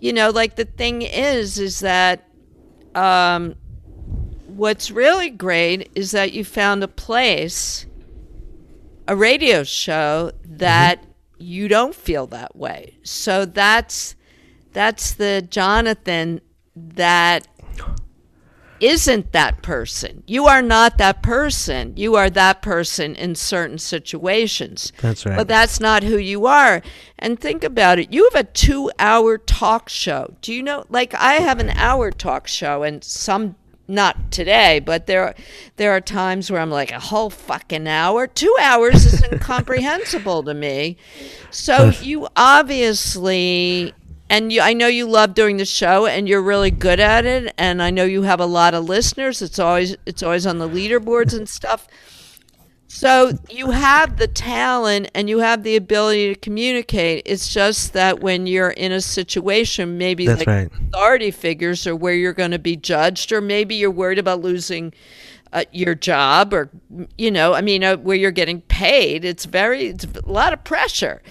you 0.00 0.12
know, 0.12 0.30
like 0.30 0.56
the 0.56 0.64
thing 0.66 1.02
is 1.02 1.58
is 1.58 1.80
that 1.80 2.28
um 2.94 3.54
what's 4.46 4.90
really 4.90 5.30
great 5.30 5.90
is 5.94 6.10
that 6.10 6.32
you 6.32 6.44
found 6.44 6.82
a 6.82 6.88
place, 6.88 7.86
a 9.06 9.14
radio 9.16 9.62
show 9.62 10.32
that 10.44 11.04
you 11.38 11.68
don't 11.68 11.94
feel 11.94 12.26
that 12.28 12.56
way. 12.56 12.98
So 13.02 13.44
that's 13.44 14.14
that's 14.72 15.14
the 15.14 15.46
Jonathan 15.48 16.40
that 16.76 17.46
isn't 18.80 19.32
that 19.32 19.62
person. 19.62 20.22
You 20.26 20.46
are 20.46 20.62
not 20.62 20.98
that 20.98 21.22
person. 21.22 21.94
You 21.96 22.14
are 22.14 22.30
that 22.30 22.62
person 22.62 23.14
in 23.16 23.34
certain 23.34 23.78
situations. 23.78 24.92
That's 25.00 25.26
right. 25.26 25.36
But 25.36 25.48
that's 25.48 25.80
not 25.80 26.02
who 26.02 26.16
you 26.16 26.46
are. 26.46 26.82
And 27.18 27.40
think 27.40 27.64
about 27.64 27.98
it. 27.98 28.12
You 28.12 28.28
have 28.32 28.46
a 28.46 28.48
two 28.48 28.90
hour 28.98 29.38
talk 29.38 29.88
show. 29.88 30.34
Do 30.42 30.52
you 30.52 30.62
know? 30.62 30.84
Like, 30.88 31.14
I 31.14 31.34
have 31.34 31.58
an 31.58 31.70
hour 31.70 32.10
talk 32.10 32.46
show, 32.46 32.82
and 32.82 33.02
some, 33.02 33.56
not 33.88 34.30
today, 34.30 34.80
but 34.80 35.06
there, 35.06 35.34
there 35.76 35.92
are 35.92 36.00
times 36.00 36.50
where 36.50 36.60
I'm 36.60 36.70
like, 36.70 36.92
a 36.92 37.00
whole 37.00 37.30
fucking 37.30 37.88
hour? 37.88 38.26
Two 38.26 38.54
hours 38.60 39.06
is 39.06 39.22
incomprehensible 39.32 40.42
to 40.44 40.54
me. 40.54 40.98
So 41.50 41.90
you 42.02 42.28
obviously. 42.36 43.94
And 44.30 44.52
you, 44.52 44.60
I 44.60 44.74
know 44.74 44.88
you 44.88 45.06
love 45.06 45.32
doing 45.32 45.56
the 45.56 45.64
show, 45.64 46.04
and 46.04 46.28
you're 46.28 46.42
really 46.42 46.70
good 46.70 47.00
at 47.00 47.24
it. 47.24 47.54
And 47.56 47.82
I 47.82 47.88
know 47.88 48.04
you 48.04 48.24
have 48.24 48.40
a 48.40 48.46
lot 48.46 48.74
of 48.74 48.84
listeners. 48.84 49.40
It's 49.40 49.58
always 49.58 49.96
it's 50.04 50.22
always 50.22 50.46
on 50.46 50.58
the 50.58 50.68
leaderboards 50.68 51.34
and 51.34 51.48
stuff. 51.48 51.88
So 52.90 53.32
you 53.50 53.70
have 53.70 54.16
the 54.16 54.26
talent 54.26 55.10
and 55.14 55.28
you 55.28 55.40
have 55.40 55.62
the 55.62 55.76
ability 55.76 56.34
to 56.34 56.40
communicate. 56.40 57.22
It's 57.26 57.52
just 57.52 57.92
that 57.92 58.20
when 58.20 58.46
you're 58.46 58.70
in 58.70 58.92
a 58.92 59.02
situation, 59.02 59.98
maybe 59.98 60.26
That's 60.26 60.40
like 60.40 60.48
right. 60.48 60.70
authority 60.88 61.30
figures, 61.30 61.86
or 61.86 61.94
where 61.94 62.14
you're 62.14 62.32
going 62.32 62.50
to 62.52 62.58
be 62.58 62.76
judged, 62.76 63.30
or 63.30 63.42
maybe 63.42 63.74
you're 63.74 63.90
worried 63.90 64.18
about 64.18 64.40
losing 64.40 64.94
uh, 65.52 65.64
your 65.70 65.94
job, 65.94 66.54
or 66.54 66.70
you 67.18 67.30
know, 67.30 67.52
I 67.52 67.60
mean, 67.60 67.84
uh, 67.84 67.98
where 67.98 68.16
you're 68.16 68.30
getting 68.30 68.62
paid. 68.62 69.22
It's 69.24 69.44
very, 69.44 69.88
it's 69.88 70.04
a 70.04 70.30
lot 70.30 70.54
of 70.54 70.64
pressure. 70.64 71.22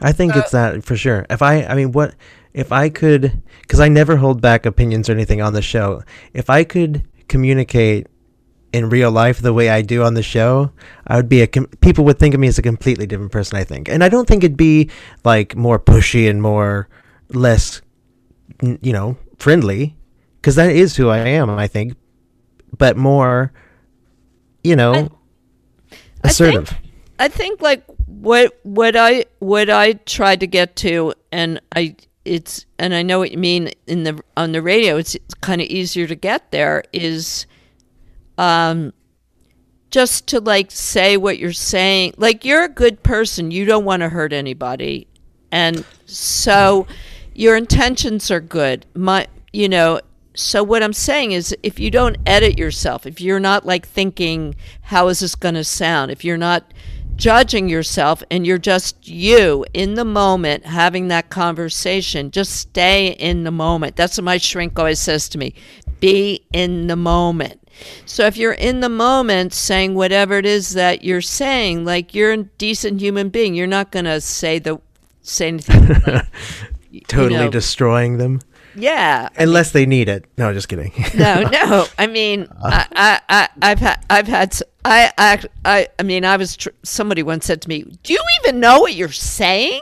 I 0.00 0.12
think 0.12 0.34
it's 0.34 0.50
that 0.52 0.82
for 0.82 0.96
sure. 0.96 1.26
If 1.28 1.42
I, 1.42 1.62
I 1.64 1.74
mean, 1.74 1.92
what 1.92 2.14
if 2.54 2.72
I 2.72 2.88
could? 2.88 3.42
Because 3.60 3.80
I 3.80 3.88
never 3.88 4.16
hold 4.16 4.40
back 4.40 4.64
opinions 4.64 5.08
or 5.10 5.12
anything 5.12 5.42
on 5.42 5.52
the 5.52 5.62
show. 5.62 6.02
If 6.32 6.48
I 6.48 6.64
could 6.64 7.04
communicate 7.28 8.06
in 8.72 8.88
real 8.88 9.10
life 9.10 9.40
the 9.40 9.52
way 9.52 9.68
I 9.68 9.82
do 9.82 10.02
on 10.02 10.14
the 10.14 10.22
show, 10.22 10.72
I 11.06 11.16
would 11.16 11.28
be 11.28 11.42
a. 11.42 11.46
Com- 11.46 11.66
people 11.80 12.04
would 12.04 12.18
think 12.18 12.34
of 12.34 12.40
me 12.40 12.48
as 12.48 12.58
a 12.58 12.62
completely 12.62 13.06
different 13.06 13.32
person. 13.32 13.58
I 13.58 13.64
think, 13.64 13.88
and 13.88 14.02
I 14.02 14.08
don't 14.08 14.26
think 14.26 14.44
it'd 14.44 14.56
be 14.56 14.90
like 15.24 15.54
more 15.56 15.78
pushy 15.78 16.28
and 16.28 16.40
more 16.40 16.88
less, 17.30 17.82
you 18.60 18.92
know, 18.92 19.16
friendly, 19.38 19.96
because 20.36 20.56
that 20.56 20.70
is 20.70 20.96
who 20.96 21.08
I 21.08 21.18
am. 21.18 21.50
I 21.50 21.66
think, 21.66 21.96
but 22.76 22.96
more, 22.96 23.52
you 24.64 24.76
know, 24.76 25.10
I 26.24 26.28
assertive. 26.28 26.74
I 27.18 27.28
think 27.28 27.60
like 27.60 27.84
what 28.06 28.58
what 28.62 28.96
I 28.96 29.26
what 29.38 29.70
I 29.70 29.92
tried 29.92 30.40
to 30.40 30.46
get 30.46 30.76
to, 30.76 31.14
and 31.30 31.60
I 31.74 31.96
it's 32.24 32.66
and 32.78 32.94
I 32.94 33.02
know 33.02 33.18
what 33.18 33.32
you 33.32 33.38
mean 33.38 33.70
in 33.86 34.04
the 34.04 34.20
on 34.36 34.52
the 34.52 34.62
radio. 34.62 34.96
It's, 34.96 35.16
kind 35.40 35.60
of 35.60 35.66
easier 35.66 36.06
to 36.06 36.14
get 36.14 36.52
there. 36.52 36.84
Is 36.92 37.46
um 38.38 38.92
just 39.92 40.26
to 40.28 40.40
like 40.40 40.70
say 40.70 41.16
what 41.16 41.38
you're 41.38 41.52
saying. 41.52 42.14
Like 42.16 42.44
you're 42.44 42.64
a 42.64 42.68
good 42.68 43.02
person. 43.04 43.52
You 43.52 43.64
don't 43.64 43.84
want 43.84 44.00
to 44.00 44.08
hurt 44.08 44.32
anybody, 44.32 45.06
and 45.52 45.84
so 46.06 46.86
your 47.34 47.56
intentions 47.56 48.30
are 48.30 48.40
good. 48.40 48.86
My 48.94 49.28
you 49.52 49.68
know. 49.68 50.00
So 50.34 50.62
what 50.62 50.82
I'm 50.82 50.94
saying 50.94 51.32
is 51.32 51.54
if 51.62 51.78
you 51.78 51.90
don't 51.90 52.16
edit 52.24 52.58
yourself, 52.58 53.04
if 53.04 53.20
you're 53.20 53.38
not 53.38 53.66
like 53.66 53.86
thinking 53.86 54.54
how 54.80 55.08
is 55.08 55.20
this 55.20 55.34
going 55.34 55.56
to 55.56 55.62
sound, 55.62 56.10
if 56.10 56.24
you're 56.24 56.38
not 56.38 56.72
judging 57.16 57.68
yourself 57.68 58.22
and 58.30 58.46
you're 58.46 58.56
just 58.56 59.06
you 59.06 59.64
in 59.74 59.92
the 59.94 60.06
moment 60.06 60.64
having 60.64 61.08
that 61.08 61.28
conversation, 61.28 62.30
just 62.30 62.52
stay 62.52 63.08
in 63.08 63.44
the 63.44 63.50
moment. 63.50 63.94
That's 63.94 64.16
what 64.16 64.24
my 64.24 64.38
shrink 64.38 64.78
always 64.78 65.00
says 65.00 65.28
to 65.28 65.38
me. 65.38 65.54
Be 66.00 66.46
in 66.54 66.86
the 66.86 66.96
moment. 66.96 67.61
So 68.06 68.26
if 68.26 68.36
you're 68.36 68.52
in 68.52 68.80
the 68.80 68.88
moment 68.88 69.52
saying 69.52 69.94
whatever 69.94 70.38
it 70.38 70.46
is 70.46 70.74
that 70.74 71.02
you're 71.04 71.20
saying, 71.20 71.84
like 71.84 72.14
you're 72.14 72.32
a 72.32 72.42
decent 72.44 73.00
human 73.00 73.28
being, 73.28 73.54
you're 73.54 73.66
not 73.66 73.90
going 73.90 74.04
to 74.04 74.20
say 74.20 74.58
the 74.58 74.80
say 75.22 75.48
anything 75.48 75.88
like, 76.06 76.26
you 76.90 77.00
Totally 77.08 77.38
know, 77.38 77.50
destroying 77.50 78.18
them. 78.18 78.40
yeah. 78.74 79.28
Unless 79.36 79.70
they 79.72 79.86
need 79.86 80.08
it. 80.08 80.24
No, 80.36 80.52
just 80.52 80.68
kidding. 80.68 80.92
no, 81.16 81.42
no. 81.42 81.86
I 81.98 82.06
mean, 82.06 82.48
I, 82.62 82.86
I, 82.94 83.20
I, 83.28 83.48
I've 83.62 83.78
had, 83.78 84.04
I've 84.10 84.26
had, 84.28 84.58
I, 84.84 85.12
I, 85.16 85.42
I, 85.64 85.88
I 85.98 86.02
mean, 86.02 86.24
I 86.24 86.36
was. 86.36 86.56
Tr- 86.56 86.70
somebody 86.82 87.22
once 87.22 87.46
said 87.46 87.62
to 87.62 87.68
me, 87.68 87.84
"Do 88.02 88.12
you 88.12 88.20
even 88.42 88.58
know 88.60 88.80
what 88.80 88.94
you're 88.94 89.12
saying?" 89.12 89.80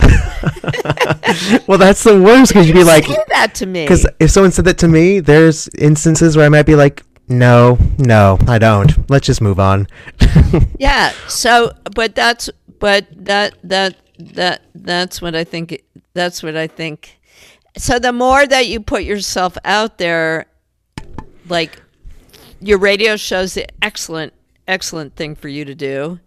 well, 1.66 1.78
that's 1.78 2.02
the 2.04 2.20
worst 2.22 2.52
because 2.52 2.66
you'd 2.66 2.74
be 2.74 2.84
like, 2.84 3.06
that 3.28 3.54
to 3.54 3.66
me. 3.66 3.84
because 3.84 4.06
if 4.20 4.30
someone 4.30 4.52
said 4.52 4.64
that 4.66 4.78
to 4.78 4.88
me, 4.88 5.20
there's 5.20 5.68
instances 5.78 6.36
where 6.36 6.46
I 6.46 6.48
might 6.48 6.66
be 6.66 6.74
like, 6.74 7.02
no, 7.28 7.78
no, 7.98 8.38
I 8.46 8.58
don't. 8.58 9.08
Let's 9.10 9.26
just 9.26 9.40
move 9.40 9.58
on. 9.58 9.86
Yeah. 10.78 11.10
So, 11.28 11.72
but 11.94 12.14
that's, 12.14 12.48
but 12.78 13.06
that, 13.24 13.54
that, 13.64 13.96
that, 14.18 14.62
that's 14.74 15.20
what 15.20 15.34
I 15.34 15.42
think. 15.44 15.82
That's 16.12 16.42
what 16.42 16.56
I 16.56 16.66
think. 16.68 17.18
So 17.76 17.98
the 17.98 18.12
more 18.12 18.46
that 18.46 18.68
you 18.68 18.80
put 18.80 19.02
yourself 19.02 19.58
out 19.64 19.98
there, 19.98 20.46
like 21.48 21.82
your 22.60 22.78
radio 22.78 23.16
show's 23.16 23.54
the 23.54 23.66
excellent, 23.82 24.32
excellent 24.68 25.16
thing 25.16 25.34
for 25.34 25.48
you 25.48 25.64
to 25.64 25.74
do. 25.74 26.20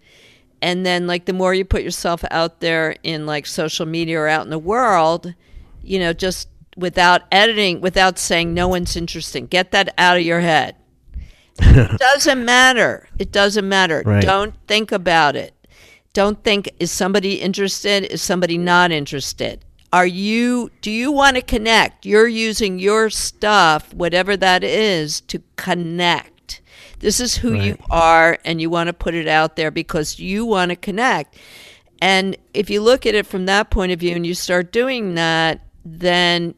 and 0.62 0.86
then 0.86 1.08
like 1.08 1.26
the 1.26 1.34
more 1.34 1.54
you 1.54 1.64
put 1.64 1.84
yourself 1.84 2.24
out 2.32 2.60
there 2.60 2.96
in 3.04 3.26
like 3.26 3.46
social 3.46 3.86
media 3.86 4.20
or 4.20 4.28
out 4.28 4.44
in 4.44 4.50
the 4.50 4.60
world, 4.60 5.34
you 5.84 6.00
know, 6.00 6.14
just 6.14 6.50
without 6.76 7.22
editing, 7.32 7.82
without 7.82 8.18
saying 8.20 8.54
no 8.54 8.68
one's 8.68 8.96
interesting, 8.96 9.46
get 9.48 9.72
that 9.72 9.94
out 9.98 10.18
of 10.18 10.24
your 10.24 10.42
head. 10.42 10.76
It 11.62 11.98
doesn't 12.00 12.44
matter. 12.44 13.08
It 13.20 13.32
doesn't 13.32 13.68
matter. 13.68 14.04
Right. 14.06 14.24
Don't 14.24 14.56
think 14.68 14.92
about 14.92 15.36
it. 15.36 15.54
Don't 16.14 16.44
think 16.44 16.70
is 16.80 16.92
somebody 16.92 17.36
interested? 17.36 18.06
Is 18.06 18.22
somebody 18.22 18.58
not 18.58 18.92
interested? 18.92 19.64
Are 19.94 20.08
you 20.08 20.72
do 20.82 20.92
you 20.92 21.12
want 21.12 21.36
to 21.36 21.42
connect? 21.42 22.06
You're 22.06 22.28
using 22.28 22.80
your 22.80 23.10
stuff, 23.10 23.94
whatever 23.94 24.36
that 24.38 24.64
is, 24.64 25.22
to 25.22 25.42
connect. 25.56 26.62
This 27.00 27.20
is 27.20 27.38
who 27.38 27.54
you 27.54 27.78
are 27.92 28.40
and 28.44 28.60
you 28.60 28.70
want 28.70 28.88
to 28.88 28.94
put 28.94 29.14
it 29.14 29.28
out 29.28 29.56
there 29.56 29.70
because 29.70 30.20
you 30.20 30.46
want 30.46 30.70
to 30.70 30.76
connect. 30.76 31.38
And 32.02 32.38
if 32.54 32.70
you 32.70 32.82
look 32.82 33.06
at 33.06 33.16
it 33.16 33.26
from 33.26 33.46
that 33.46 33.70
point 33.70 33.92
of 33.92 34.00
view 34.00 34.16
and 34.16 34.26
you 34.26 34.34
start 34.34 34.72
doing 34.72 35.16
that, 35.16 35.62
then 35.86 36.56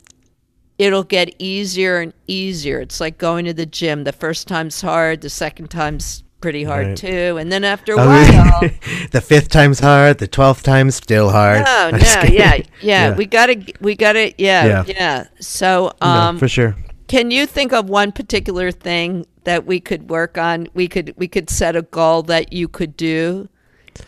it'll 0.79 1.03
get 1.03 1.35
easier 1.37 1.99
and 1.99 2.13
easier. 2.25 2.79
It's 2.79 2.99
like 2.99 3.19
going 3.19 3.45
to 3.45 3.53
the 3.53 3.67
gym. 3.67 4.05
The 4.05 4.11
first 4.13 4.47
time's 4.47 4.81
hard, 4.81 5.21
the 5.21 5.29
second 5.29 5.67
time's 5.67 6.23
pretty 6.41 6.63
hard 6.63 6.87
Right. 6.87 6.97
too. 6.97 7.37
And 7.37 7.51
then 7.51 7.63
after 7.65 7.93
a 7.93 7.97
Oh, 8.01 8.07
while, 8.07 8.61
the 9.11 9.21
fifth 9.21 9.49
time's 9.49 9.79
hard. 9.81 10.17
The 10.19 10.27
twelfth 10.27 10.63
time's 10.63 10.95
still 10.95 11.29
hard. 11.31 11.65
no, 11.65 11.65
I'm 11.87 11.91
no, 11.91 11.97
just 11.99 12.19
kidding. 12.21 12.35
yeah, 12.39 12.57
yeah, 12.81 13.15
We 13.15 13.25
gotta, 13.25 13.61
we 13.81 13.95
gotta, 13.95 14.33
yeah, 14.37 14.65
yeah. 14.65 14.83
Yeah. 14.87 15.23
So, 15.41 15.91
No, 16.01 16.07
um, 16.07 16.39
for 16.39 16.47
sure. 16.47 16.75
can 17.09 17.29
you 17.29 17.45
think 17.45 17.73
of 17.73 17.89
one 17.89 18.11
particular 18.13 18.71
thing 18.71 19.25
that 19.43 19.65
we 19.65 19.81
could 19.81 20.09
work 20.09 20.37
on? 20.37 20.67
We 20.73 20.87
could, 20.87 21.13
we 21.17 21.27
could 21.27 21.49
set 21.49 21.75
a 21.75 21.81
goal 21.81 22.23
that 22.23 22.53
you 22.53 22.69
could 22.69 22.95
do. 22.95 23.49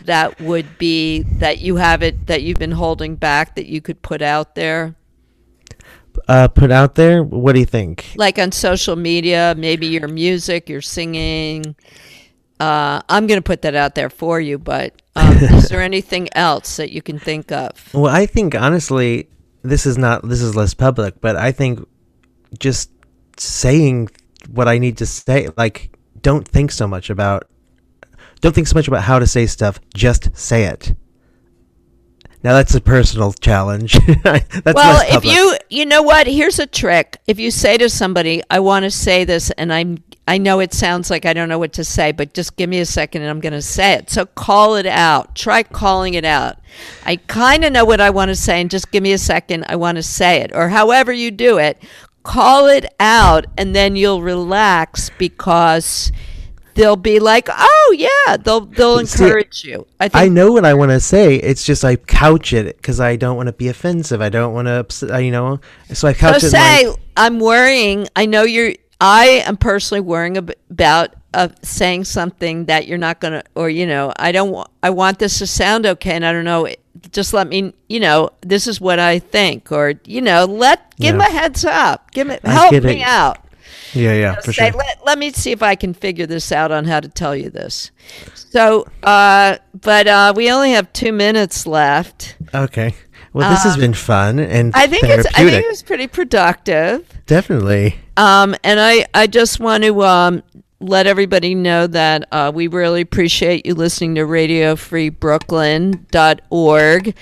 That 0.05 0.39
would 0.39 0.78
be 0.78 1.24
that 1.39 1.59
you 1.59 1.76
have 1.76 2.01
it 2.01 2.28
that 2.28 2.43
you've 2.43 2.59
been 2.59 2.72
holding 2.72 3.17
back 3.17 3.55
that 3.55 3.65
you 3.65 3.82
could 3.82 4.01
put 4.01 4.22
out 4.22 4.55
there. 4.55 4.95
Uh, 6.28 6.47
put 6.47 6.72
out 6.72 6.95
there. 6.95 7.24
What 7.24 7.53
do 7.53 7.59
you 7.59 7.66
think? 7.66 8.14
like 8.16 8.38
on 8.39 8.51
social 8.51 8.95
media, 8.95 9.55
maybe 9.57 9.88
your 9.88 10.07
music, 10.07 10.70
your 10.70 10.82
singing. 10.82 11.76
Uh, 12.59 13.01
I'm 13.09 13.26
going 13.26 13.39
to 13.39 13.43
put 13.43 13.64
that 13.64 13.74
out 13.74 13.95
there 13.95 14.09
for 14.09 14.39
you, 14.39 14.59
but 14.59 15.01
um, 15.16 15.38
is 15.38 15.70
there 15.70 15.82
anything 15.82 16.30
else 16.34 16.78
that 16.78 16.91
you 16.91 17.01
can 17.01 17.18
think 17.18 17.51
of? 17.51 17.72
Well, 17.93 18.14
I 18.14 18.26
think 18.28 18.53
honestly, 18.53 19.30
this 19.64 19.86
is 19.86 19.97
not 19.97 20.28
this 20.28 20.41
is 20.41 20.55
less 20.55 20.74
public, 20.74 21.22
but 21.22 21.36
I 21.36 21.51
think 21.51 21.88
just 22.59 22.91
saying 23.38 24.09
what 24.49 24.68
I 24.68 24.78
need 24.78 24.97
to 24.97 25.05
say, 25.05 25.49
like 25.57 25.95
don't 26.22 26.47
think 26.47 26.72
so 26.72 26.88
much 26.88 27.09
about 27.09 27.47
don't 28.41 28.53
think 28.53 28.68
so 28.68 28.76
much 28.76 28.88
about 28.88 29.03
how 29.03 29.20
to 29.20 29.28
say 29.28 29.45
stuff, 29.45 29.80
just 29.93 30.36
say 30.36 30.66
it. 30.66 30.93
Now 32.44 32.54
that's 32.54 32.74
a 32.74 32.82
personal 32.82 33.34
challenge. 33.34 33.94
that's 34.24 34.64
well, 34.74 35.04
if 35.08 35.24
you, 35.24 35.56
you 35.70 35.86
know 35.86 36.02
what? 36.02 36.26
Here's 36.26 36.58
a 36.58 36.66
trick. 36.66 37.18
If 37.28 37.39
you 37.39 37.52
say 37.52 37.78
to 37.78 37.88
somebody, 37.88 38.42
"I 38.50 38.60
want 38.60 38.84
to 38.84 38.92
say 38.92 39.24
this," 39.26 39.52
and 39.52 39.72
I'm, 39.72 40.04
I 40.28 40.39
know 40.39 40.60
it 40.60 40.74
sounds 40.74 41.12
like 41.12 41.26
I 41.26 41.34
don't 41.34 41.50
know 41.50 41.60
what 41.60 41.74
to 41.74 41.84
say, 41.84 42.12
but 42.12 42.34
just 42.34 42.56
give 42.56 42.70
me 42.70 42.80
a 42.80 42.86
second, 42.86 43.22
and 43.22 43.30
I'm 43.30 43.42
going 43.42 43.54
to 43.54 43.62
say 43.62 43.94
it. 43.94 44.10
So 44.10 44.26
call 44.26 44.76
it 44.76 44.88
out. 44.88 45.36
Try 45.36 45.62
calling 45.62 46.16
it 46.16 46.26
out. 46.26 46.58
I 47.06 47.18
kind 47.18 47.64
of 47.64 47.72
know 47.72 47.86
what 47.86 48.02
I 48.02 48.10
want 48.10 48.30
to 48.30 48.36
say, 48.36 48.60
and 48.60 48.72
just 48.72 48.92
give 48.92 49.04
me 49.04 49.12
a 49.12 49.20
second. 49.20 49.66
I 49.70 49.76
want 49.76 49.98
to 49.98 50.04
say 50.04 50.42
it, 50.42 50.52
or 50.56 50.70
however 50.70 51.14
you 51.14 51.30
do 51.30 51.58
it. 51.58 51.82
Call 52.24 52.68
it 52.68 52.86
out, 53.00 53.46
and 53.58 53.76
then 53.76 53.96
you'll 53.96 54.22
relax 54.22 55.10
because 55.18 56.12
they'll 56.76 56.95
be 56.95 57.19
like, 57.19 57.47
"Oh 57.51 57.95
yeah," 57.97 58.38
they'll 58.38 58.61
they'll 58.65 59.05
See, 59.05 59.24
encourage 59.24 59.63
you. 59.63 59.86
I 59.99 60.07
think 60.09 60.24
I 60.24 60.28
know 60.28 60.51
what 60.51 60.65
I 60.65 60.74
want 60.74 60.91
to 60.91 60.99
say. 60.99 61.36
It's 61.36 61.63
just 61.65 61.84
I 61.86 61.95
couch 61.95 62.53
it 62.53 62.78
because 62.78 62.99
I 62.99 63.15
don't 63.15 63.36
want 63.38 63.47
to 63.47 63.53
be 63.53 63.67
offensive. 63.67 64.22
I 64.22 64.30
don't 64.30 64.53
want 64.53 64.67
to, 64.67 64.74
upset, 64.80 65.24
you 65.24 65.32
know. 65.32 65.59
So 65.93 66.07
I 66.07 66.13
couch 66.13 66.41
So 66.41 66.47
it. 66.47 66.51
say 66.51 66.88
like, 66.88 66.97
I'm 67.17 67.39
worrying. 67.39 68.07
I 68.15 68.26
know 68.26 68.43
you're. 68.43 68.74
I 68.99 69.43
am 69.47 69.57
personally 69.57 70.01
worrying 70.01 70.38
ab- 70.38 70.53
about 70.69 71.15
uh, 71.34 71.47
saying 71.63 72.03
something 72.03 72.65
that 72.65 72.88
you're 72.88 72.99
not 72.99 73.19
gonna, 73.19 73.43
or 73.55 73.69
you 73.69 73.88
know, 73.88 74.13
I 74.17 74.32
don't. 74.32 74.51
wa- 74.51 74.67
I 74.84 74.91
want 74.91 75.17
this 75.19 75.39
to 75.39 75.47
sound 75.47 75.86
okay, 75.86 76.11
and 76.11 76.26
I 76.26 76.32
don't 76.34 76.45
know. 76.45 76.67
Just 77.11 77.34
let 77.34 77.47
me, 77.47 77.74
you 77.89 77.99
know, 77.99 78.30
this 78.41 78.67
is 78.67 78.80
what 78.80 78.99
I 78.99 79.17
think, 79.17 79.72
or 79.72 79.93
you 80.05 80.22
know, 80.22 80.45
let 80.45 80.95
give 80.97 81.15
Yeah. 81.15 81.19
me 81.22 81.26
a 81.26 81.30
heads 81.32 81.65
up. 81.65 82.11
Give 82.11 82.28
me 82.28 82.38
help 82.43 82.74
me 82.84 83.01
out. 83.01 83.39
Yeah, 83.94 84.14
yeah, 84.14 84.36
for 84.42 84.54
Say, 84.54 84.72
sure. 84.72 84.80
let, 84.80 85.06
let 85.06 85.20
me 85.20 85.32
see 85.32 85.52
if 85.52 85.62
I 85.64 85.76
can 85.76 85.94
figure 85.94 86.26
this 86.26 86.52
out 86.52 86.72
on 86.72 86.86
how 86.86 87.00
to 87.00 87.08
tell 87.08 87.36
you 87.36 87.50
this. 87.50 87.92
So, 88.34 88.88
uh, 89.04 89.58
but 89.80 90.08
uh, 90.08 90.34
we 90.36 90.52
only 90.52 90.72
have 90.72 90.92
two 90.94 91.12
minutes 91.12 91.68
left. 91.68 92.36
Okay. 92.54 92.94
Well, 93.34 93.50
this 93.50 93.64
has 93.64 93.78
been 93.78 93.94
fun 93.94 94.39
and 94.39 94.76
Um, 94.76 94.82
I 94.82 94.88
think 94.88 95.04
it's. 95.06 95.26
I 95.28 95.50
think 95.50 95.66
it's 95.70 95.82
pretty 95.82 96.08
productive. 96.08 97.08
Definitely. 97.28 97.98
Um, 98.18 98.56
and 98.64 98.78
I, 98.80 99.06
I 99.14 99.28
just 99.28 99.62
want 99.62 99.84
to 99.86 100.04
um, 100.04 100.44
let 100.82 101.08
everybody 101.08 101.56
know 101.56 101.88
that 101.88 102.28
uh, 102.34 102.52
we 102.54 102.68
really 102.68 103.00
appreciate 103.00 103.66
you 103.66 103.74
listening 103.74 104.16
to 104.16 104.22
radiofreebrooklyn.org. 104.22 107.16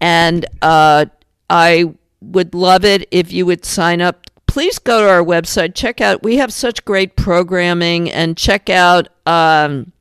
And 0.00 0.46
uh, 0.62 1.06
I 1.50 1.92
would 2.20 2.54
love 2.54 2.84
it 2.84 3.08
if 3.10 3.32
you 3.32 3.46
would 3.46 3.64
sign 3.64 4.00
up. 4.00 4.26
Please 4.48 4.80
go 4.80 5.02
to 5.02 5.08
our 5.08 5.22
website. 5.22 5.74
Check 5.74 6.00
out, 6.00 6.24
we 6.24 6.38
have 6.38 6.52
such 6.52 6.84
great 6.84 7.14
programming, 7.14 8.10
and 8.10 8.36
check 8.36 8.68
out 8.68 9.08
um, 9.26 9.92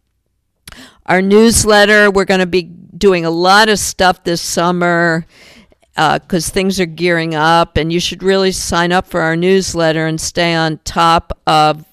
our 1.05 1.21
newsletter. 1.21 2.09
We're 2.09 2.25
going 2.25 2.39
to 2.39 2.47
be 2.47 2.63
doing 2.63 3.25
a 3.25 3.29
lot 3.29 3.69
of 3.69 3.77
stuff 3.77 4.23
this 4.23 4.41
summer 4.41 5.27
because 5.95 6.49
things 6.49 6.79
are 6.79 6.85
gearing 6.85 7.35
up, 7.35 7.77
and 7.77 7.91
you 7.91 7.99
should 7.99 8.23
really 8.23 8.51
sign 8.51 8.91
up 8.91 9.05
for 9.05 9.21
our 9.21 9.35
newsletter 9.35 10.07
and 10.07 10.19
stay 10.19 10.55
on 10.55 10.79
top 10.85 11.37
of 11.45 11.85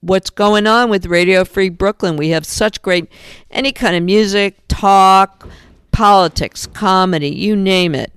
what's 0.00 0.30
going 0.30 0.66
on 0.66 0.90
with 0.90 1.06
Radio 1.06 1.44
Free 1.44 1.68
Brooklyn. 1.70 2.16
We 2.16 2.28
have 2.28 2.44
such 2.44 2.82
great 2.82 3.10
any 3.50 3.72
kind 3.72 3.96
of 3.96 4.02
music, 4.02 4.56
talk, 4.68 5.48
politics, 5.92 6.66
comedy, 6.66 7.30
you 7.30 7.56
name 7.56 7.94
it. 7.94 8.12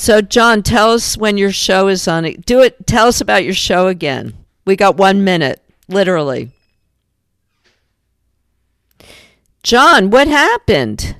So, 0.00 0.22
John, 0.22 0.62
tell 0.62 0.92
us 0.92 1.18
when 1.18 1.36
your 1.36 1.52
show 1.52 1.88
is 1.88 2.08
on. 2.08 2.24
it. 2.24 2.46
Do 2.46 2.62
it. 2.62 2.86
Tell 2.86 3.08
us 3.08 3.20
about 3.20 3.44
your 3.44 3.52
show 3.52 3.86
again. 3.86 4.32
We 4.64 4.74
got 4.74 4.96
one 4.96 5.24
minute, 5.24 5.62
literally. 5.88 6.52
John, 9.62 10.08
what 10.08 10.26
happened? 10.26 11.16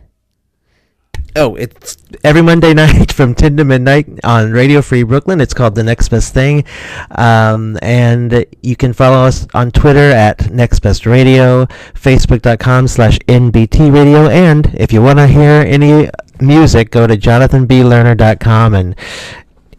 Oh, 1.37 1.57
it's 1.57 1.99
every 2.25 2.41
Monday 2.41 2.73
night 2.75 3.13
from 3.13 3.35
10 3.35 3.59
to 3.59 3.65
midnight 3.67 4.09
on 4.25 4.51
Radio 4.51 4.81
Free 4.81 5.03
Brooklyn. 5.03 5.43
It's 5.43 5.53
called 5.53 5.75
The 5.75 5.85
Next 5.85 6.09
Best 6.09 6.33
Thing. 6.33 6.65
Um, 7.11 7.79
and 7.83 8.47
you 8.63 8.77
can 8.77 8.95
follow 8.95 9.27
us 9.27 9.47
on 9.53 9.73
Twitter 9.73 10.11
at 10.11 10.51
Next 10.51 10.81
Best 10.81 11.05
Radio, 11.05 11.67
Facebook.com 11.67 12.89
slash 12.89 13.19
NBT 13.29 13.93
Radio. 13.93 14.31
And 14.31 14.75
if 14.75 14.91
you 14.91 15.03
want 15.03 15.19
to 15.19 15.27
hear 15.27 15.65
any 15.67 16.09
music, 16.43 16.91
go 16.91 17.07
to 17.07 17.17
JonathanBLerner.com 17.17 18.75
and, 18.75 18.95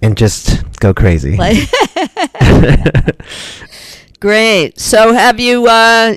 and 0.01 0.18
just 0.18 0.64
go 0.80 0.93
crazy. 0.93 1.38
Like- 1.38 1.68
Great. 4.20 4.80
So, 4.80 5.14
have 5.14 5.39
you 5.39 5.66
uh, 5.68 6.16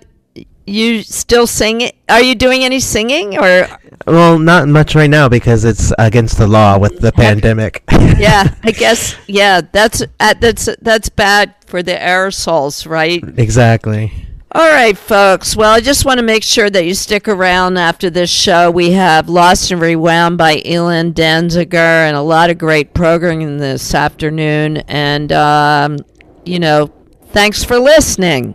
you 0.66 1.03
still 1.03 1.47
sing? 1.47 1.90
Are 2.09 2.20
you 2.20 2.34
doing 2.34 2.62
any 2.64 2.80
singing 2.80 3.38
or? 3.38 3.66
well, 4.07 4.38
not 4.38 4.68
much 4.68 4.95
right 4.95 5.09
now 5.09 5.28
because 5.30 5.64
it's 5.64 5.90
against 5.99 6.36
the 6.36 6.47
law 6.47 6.78
with 6.78 7.01
the 7.01 7.12
pandemic. 7.12 7.82
Yeah, 8.16 8.55
I 8.62 8.70
guess. 8.78 9.16
Yeah, 9.26 9.61
that's 9.72 10.03
uh, 10.20 10.34
that's 10.40 10.68
that's 10.80 11.09
bad 11.09 11.53
for 11.66 11.82
the 11.82 11.95
aerosols, 11.95 12.86
right? 12.88 13.20
exactly. 13.36 14.24
All 14.57 14.70
right, 14.70 14.96
folks. 14.96 15.57
Well, 15.57 15.72
I 15.74 15.80
just 15.80 16.05
want 16.05 16.20
to 16.20 16.24
make 16.24 16.44
sure 16.44 16.70
that 16.70 16.84
you 16.84 16.94
stick 16.94 17.26
around 17.26 17.76
after 17.76 18.09
this 18.09 18.30
show. 18.30 18.70
We 18.70 18.92
have 18.92 19.28
Lost 19.28 19.72
and 19.72 19.80
Rewound 19.80 20.38
by 20.38 20.62
Elin 20.64 21.12
Danziger 21.12 21.74
and 21.74 22.16
a 22.16 22.20
lot 22.20 22.50
of 22.50 22.59
great 22.59 22.94
programming 22.94 23.57
this 23.57 23.96
afternoon. 23.96 24.76
And, 24.86 25.32
um, 25.32 25.96
you 26.44 26.61
know, 26.61 26.92
thanks 27.32 27.64
for 27.64 27.80
listening. 27.80 28.55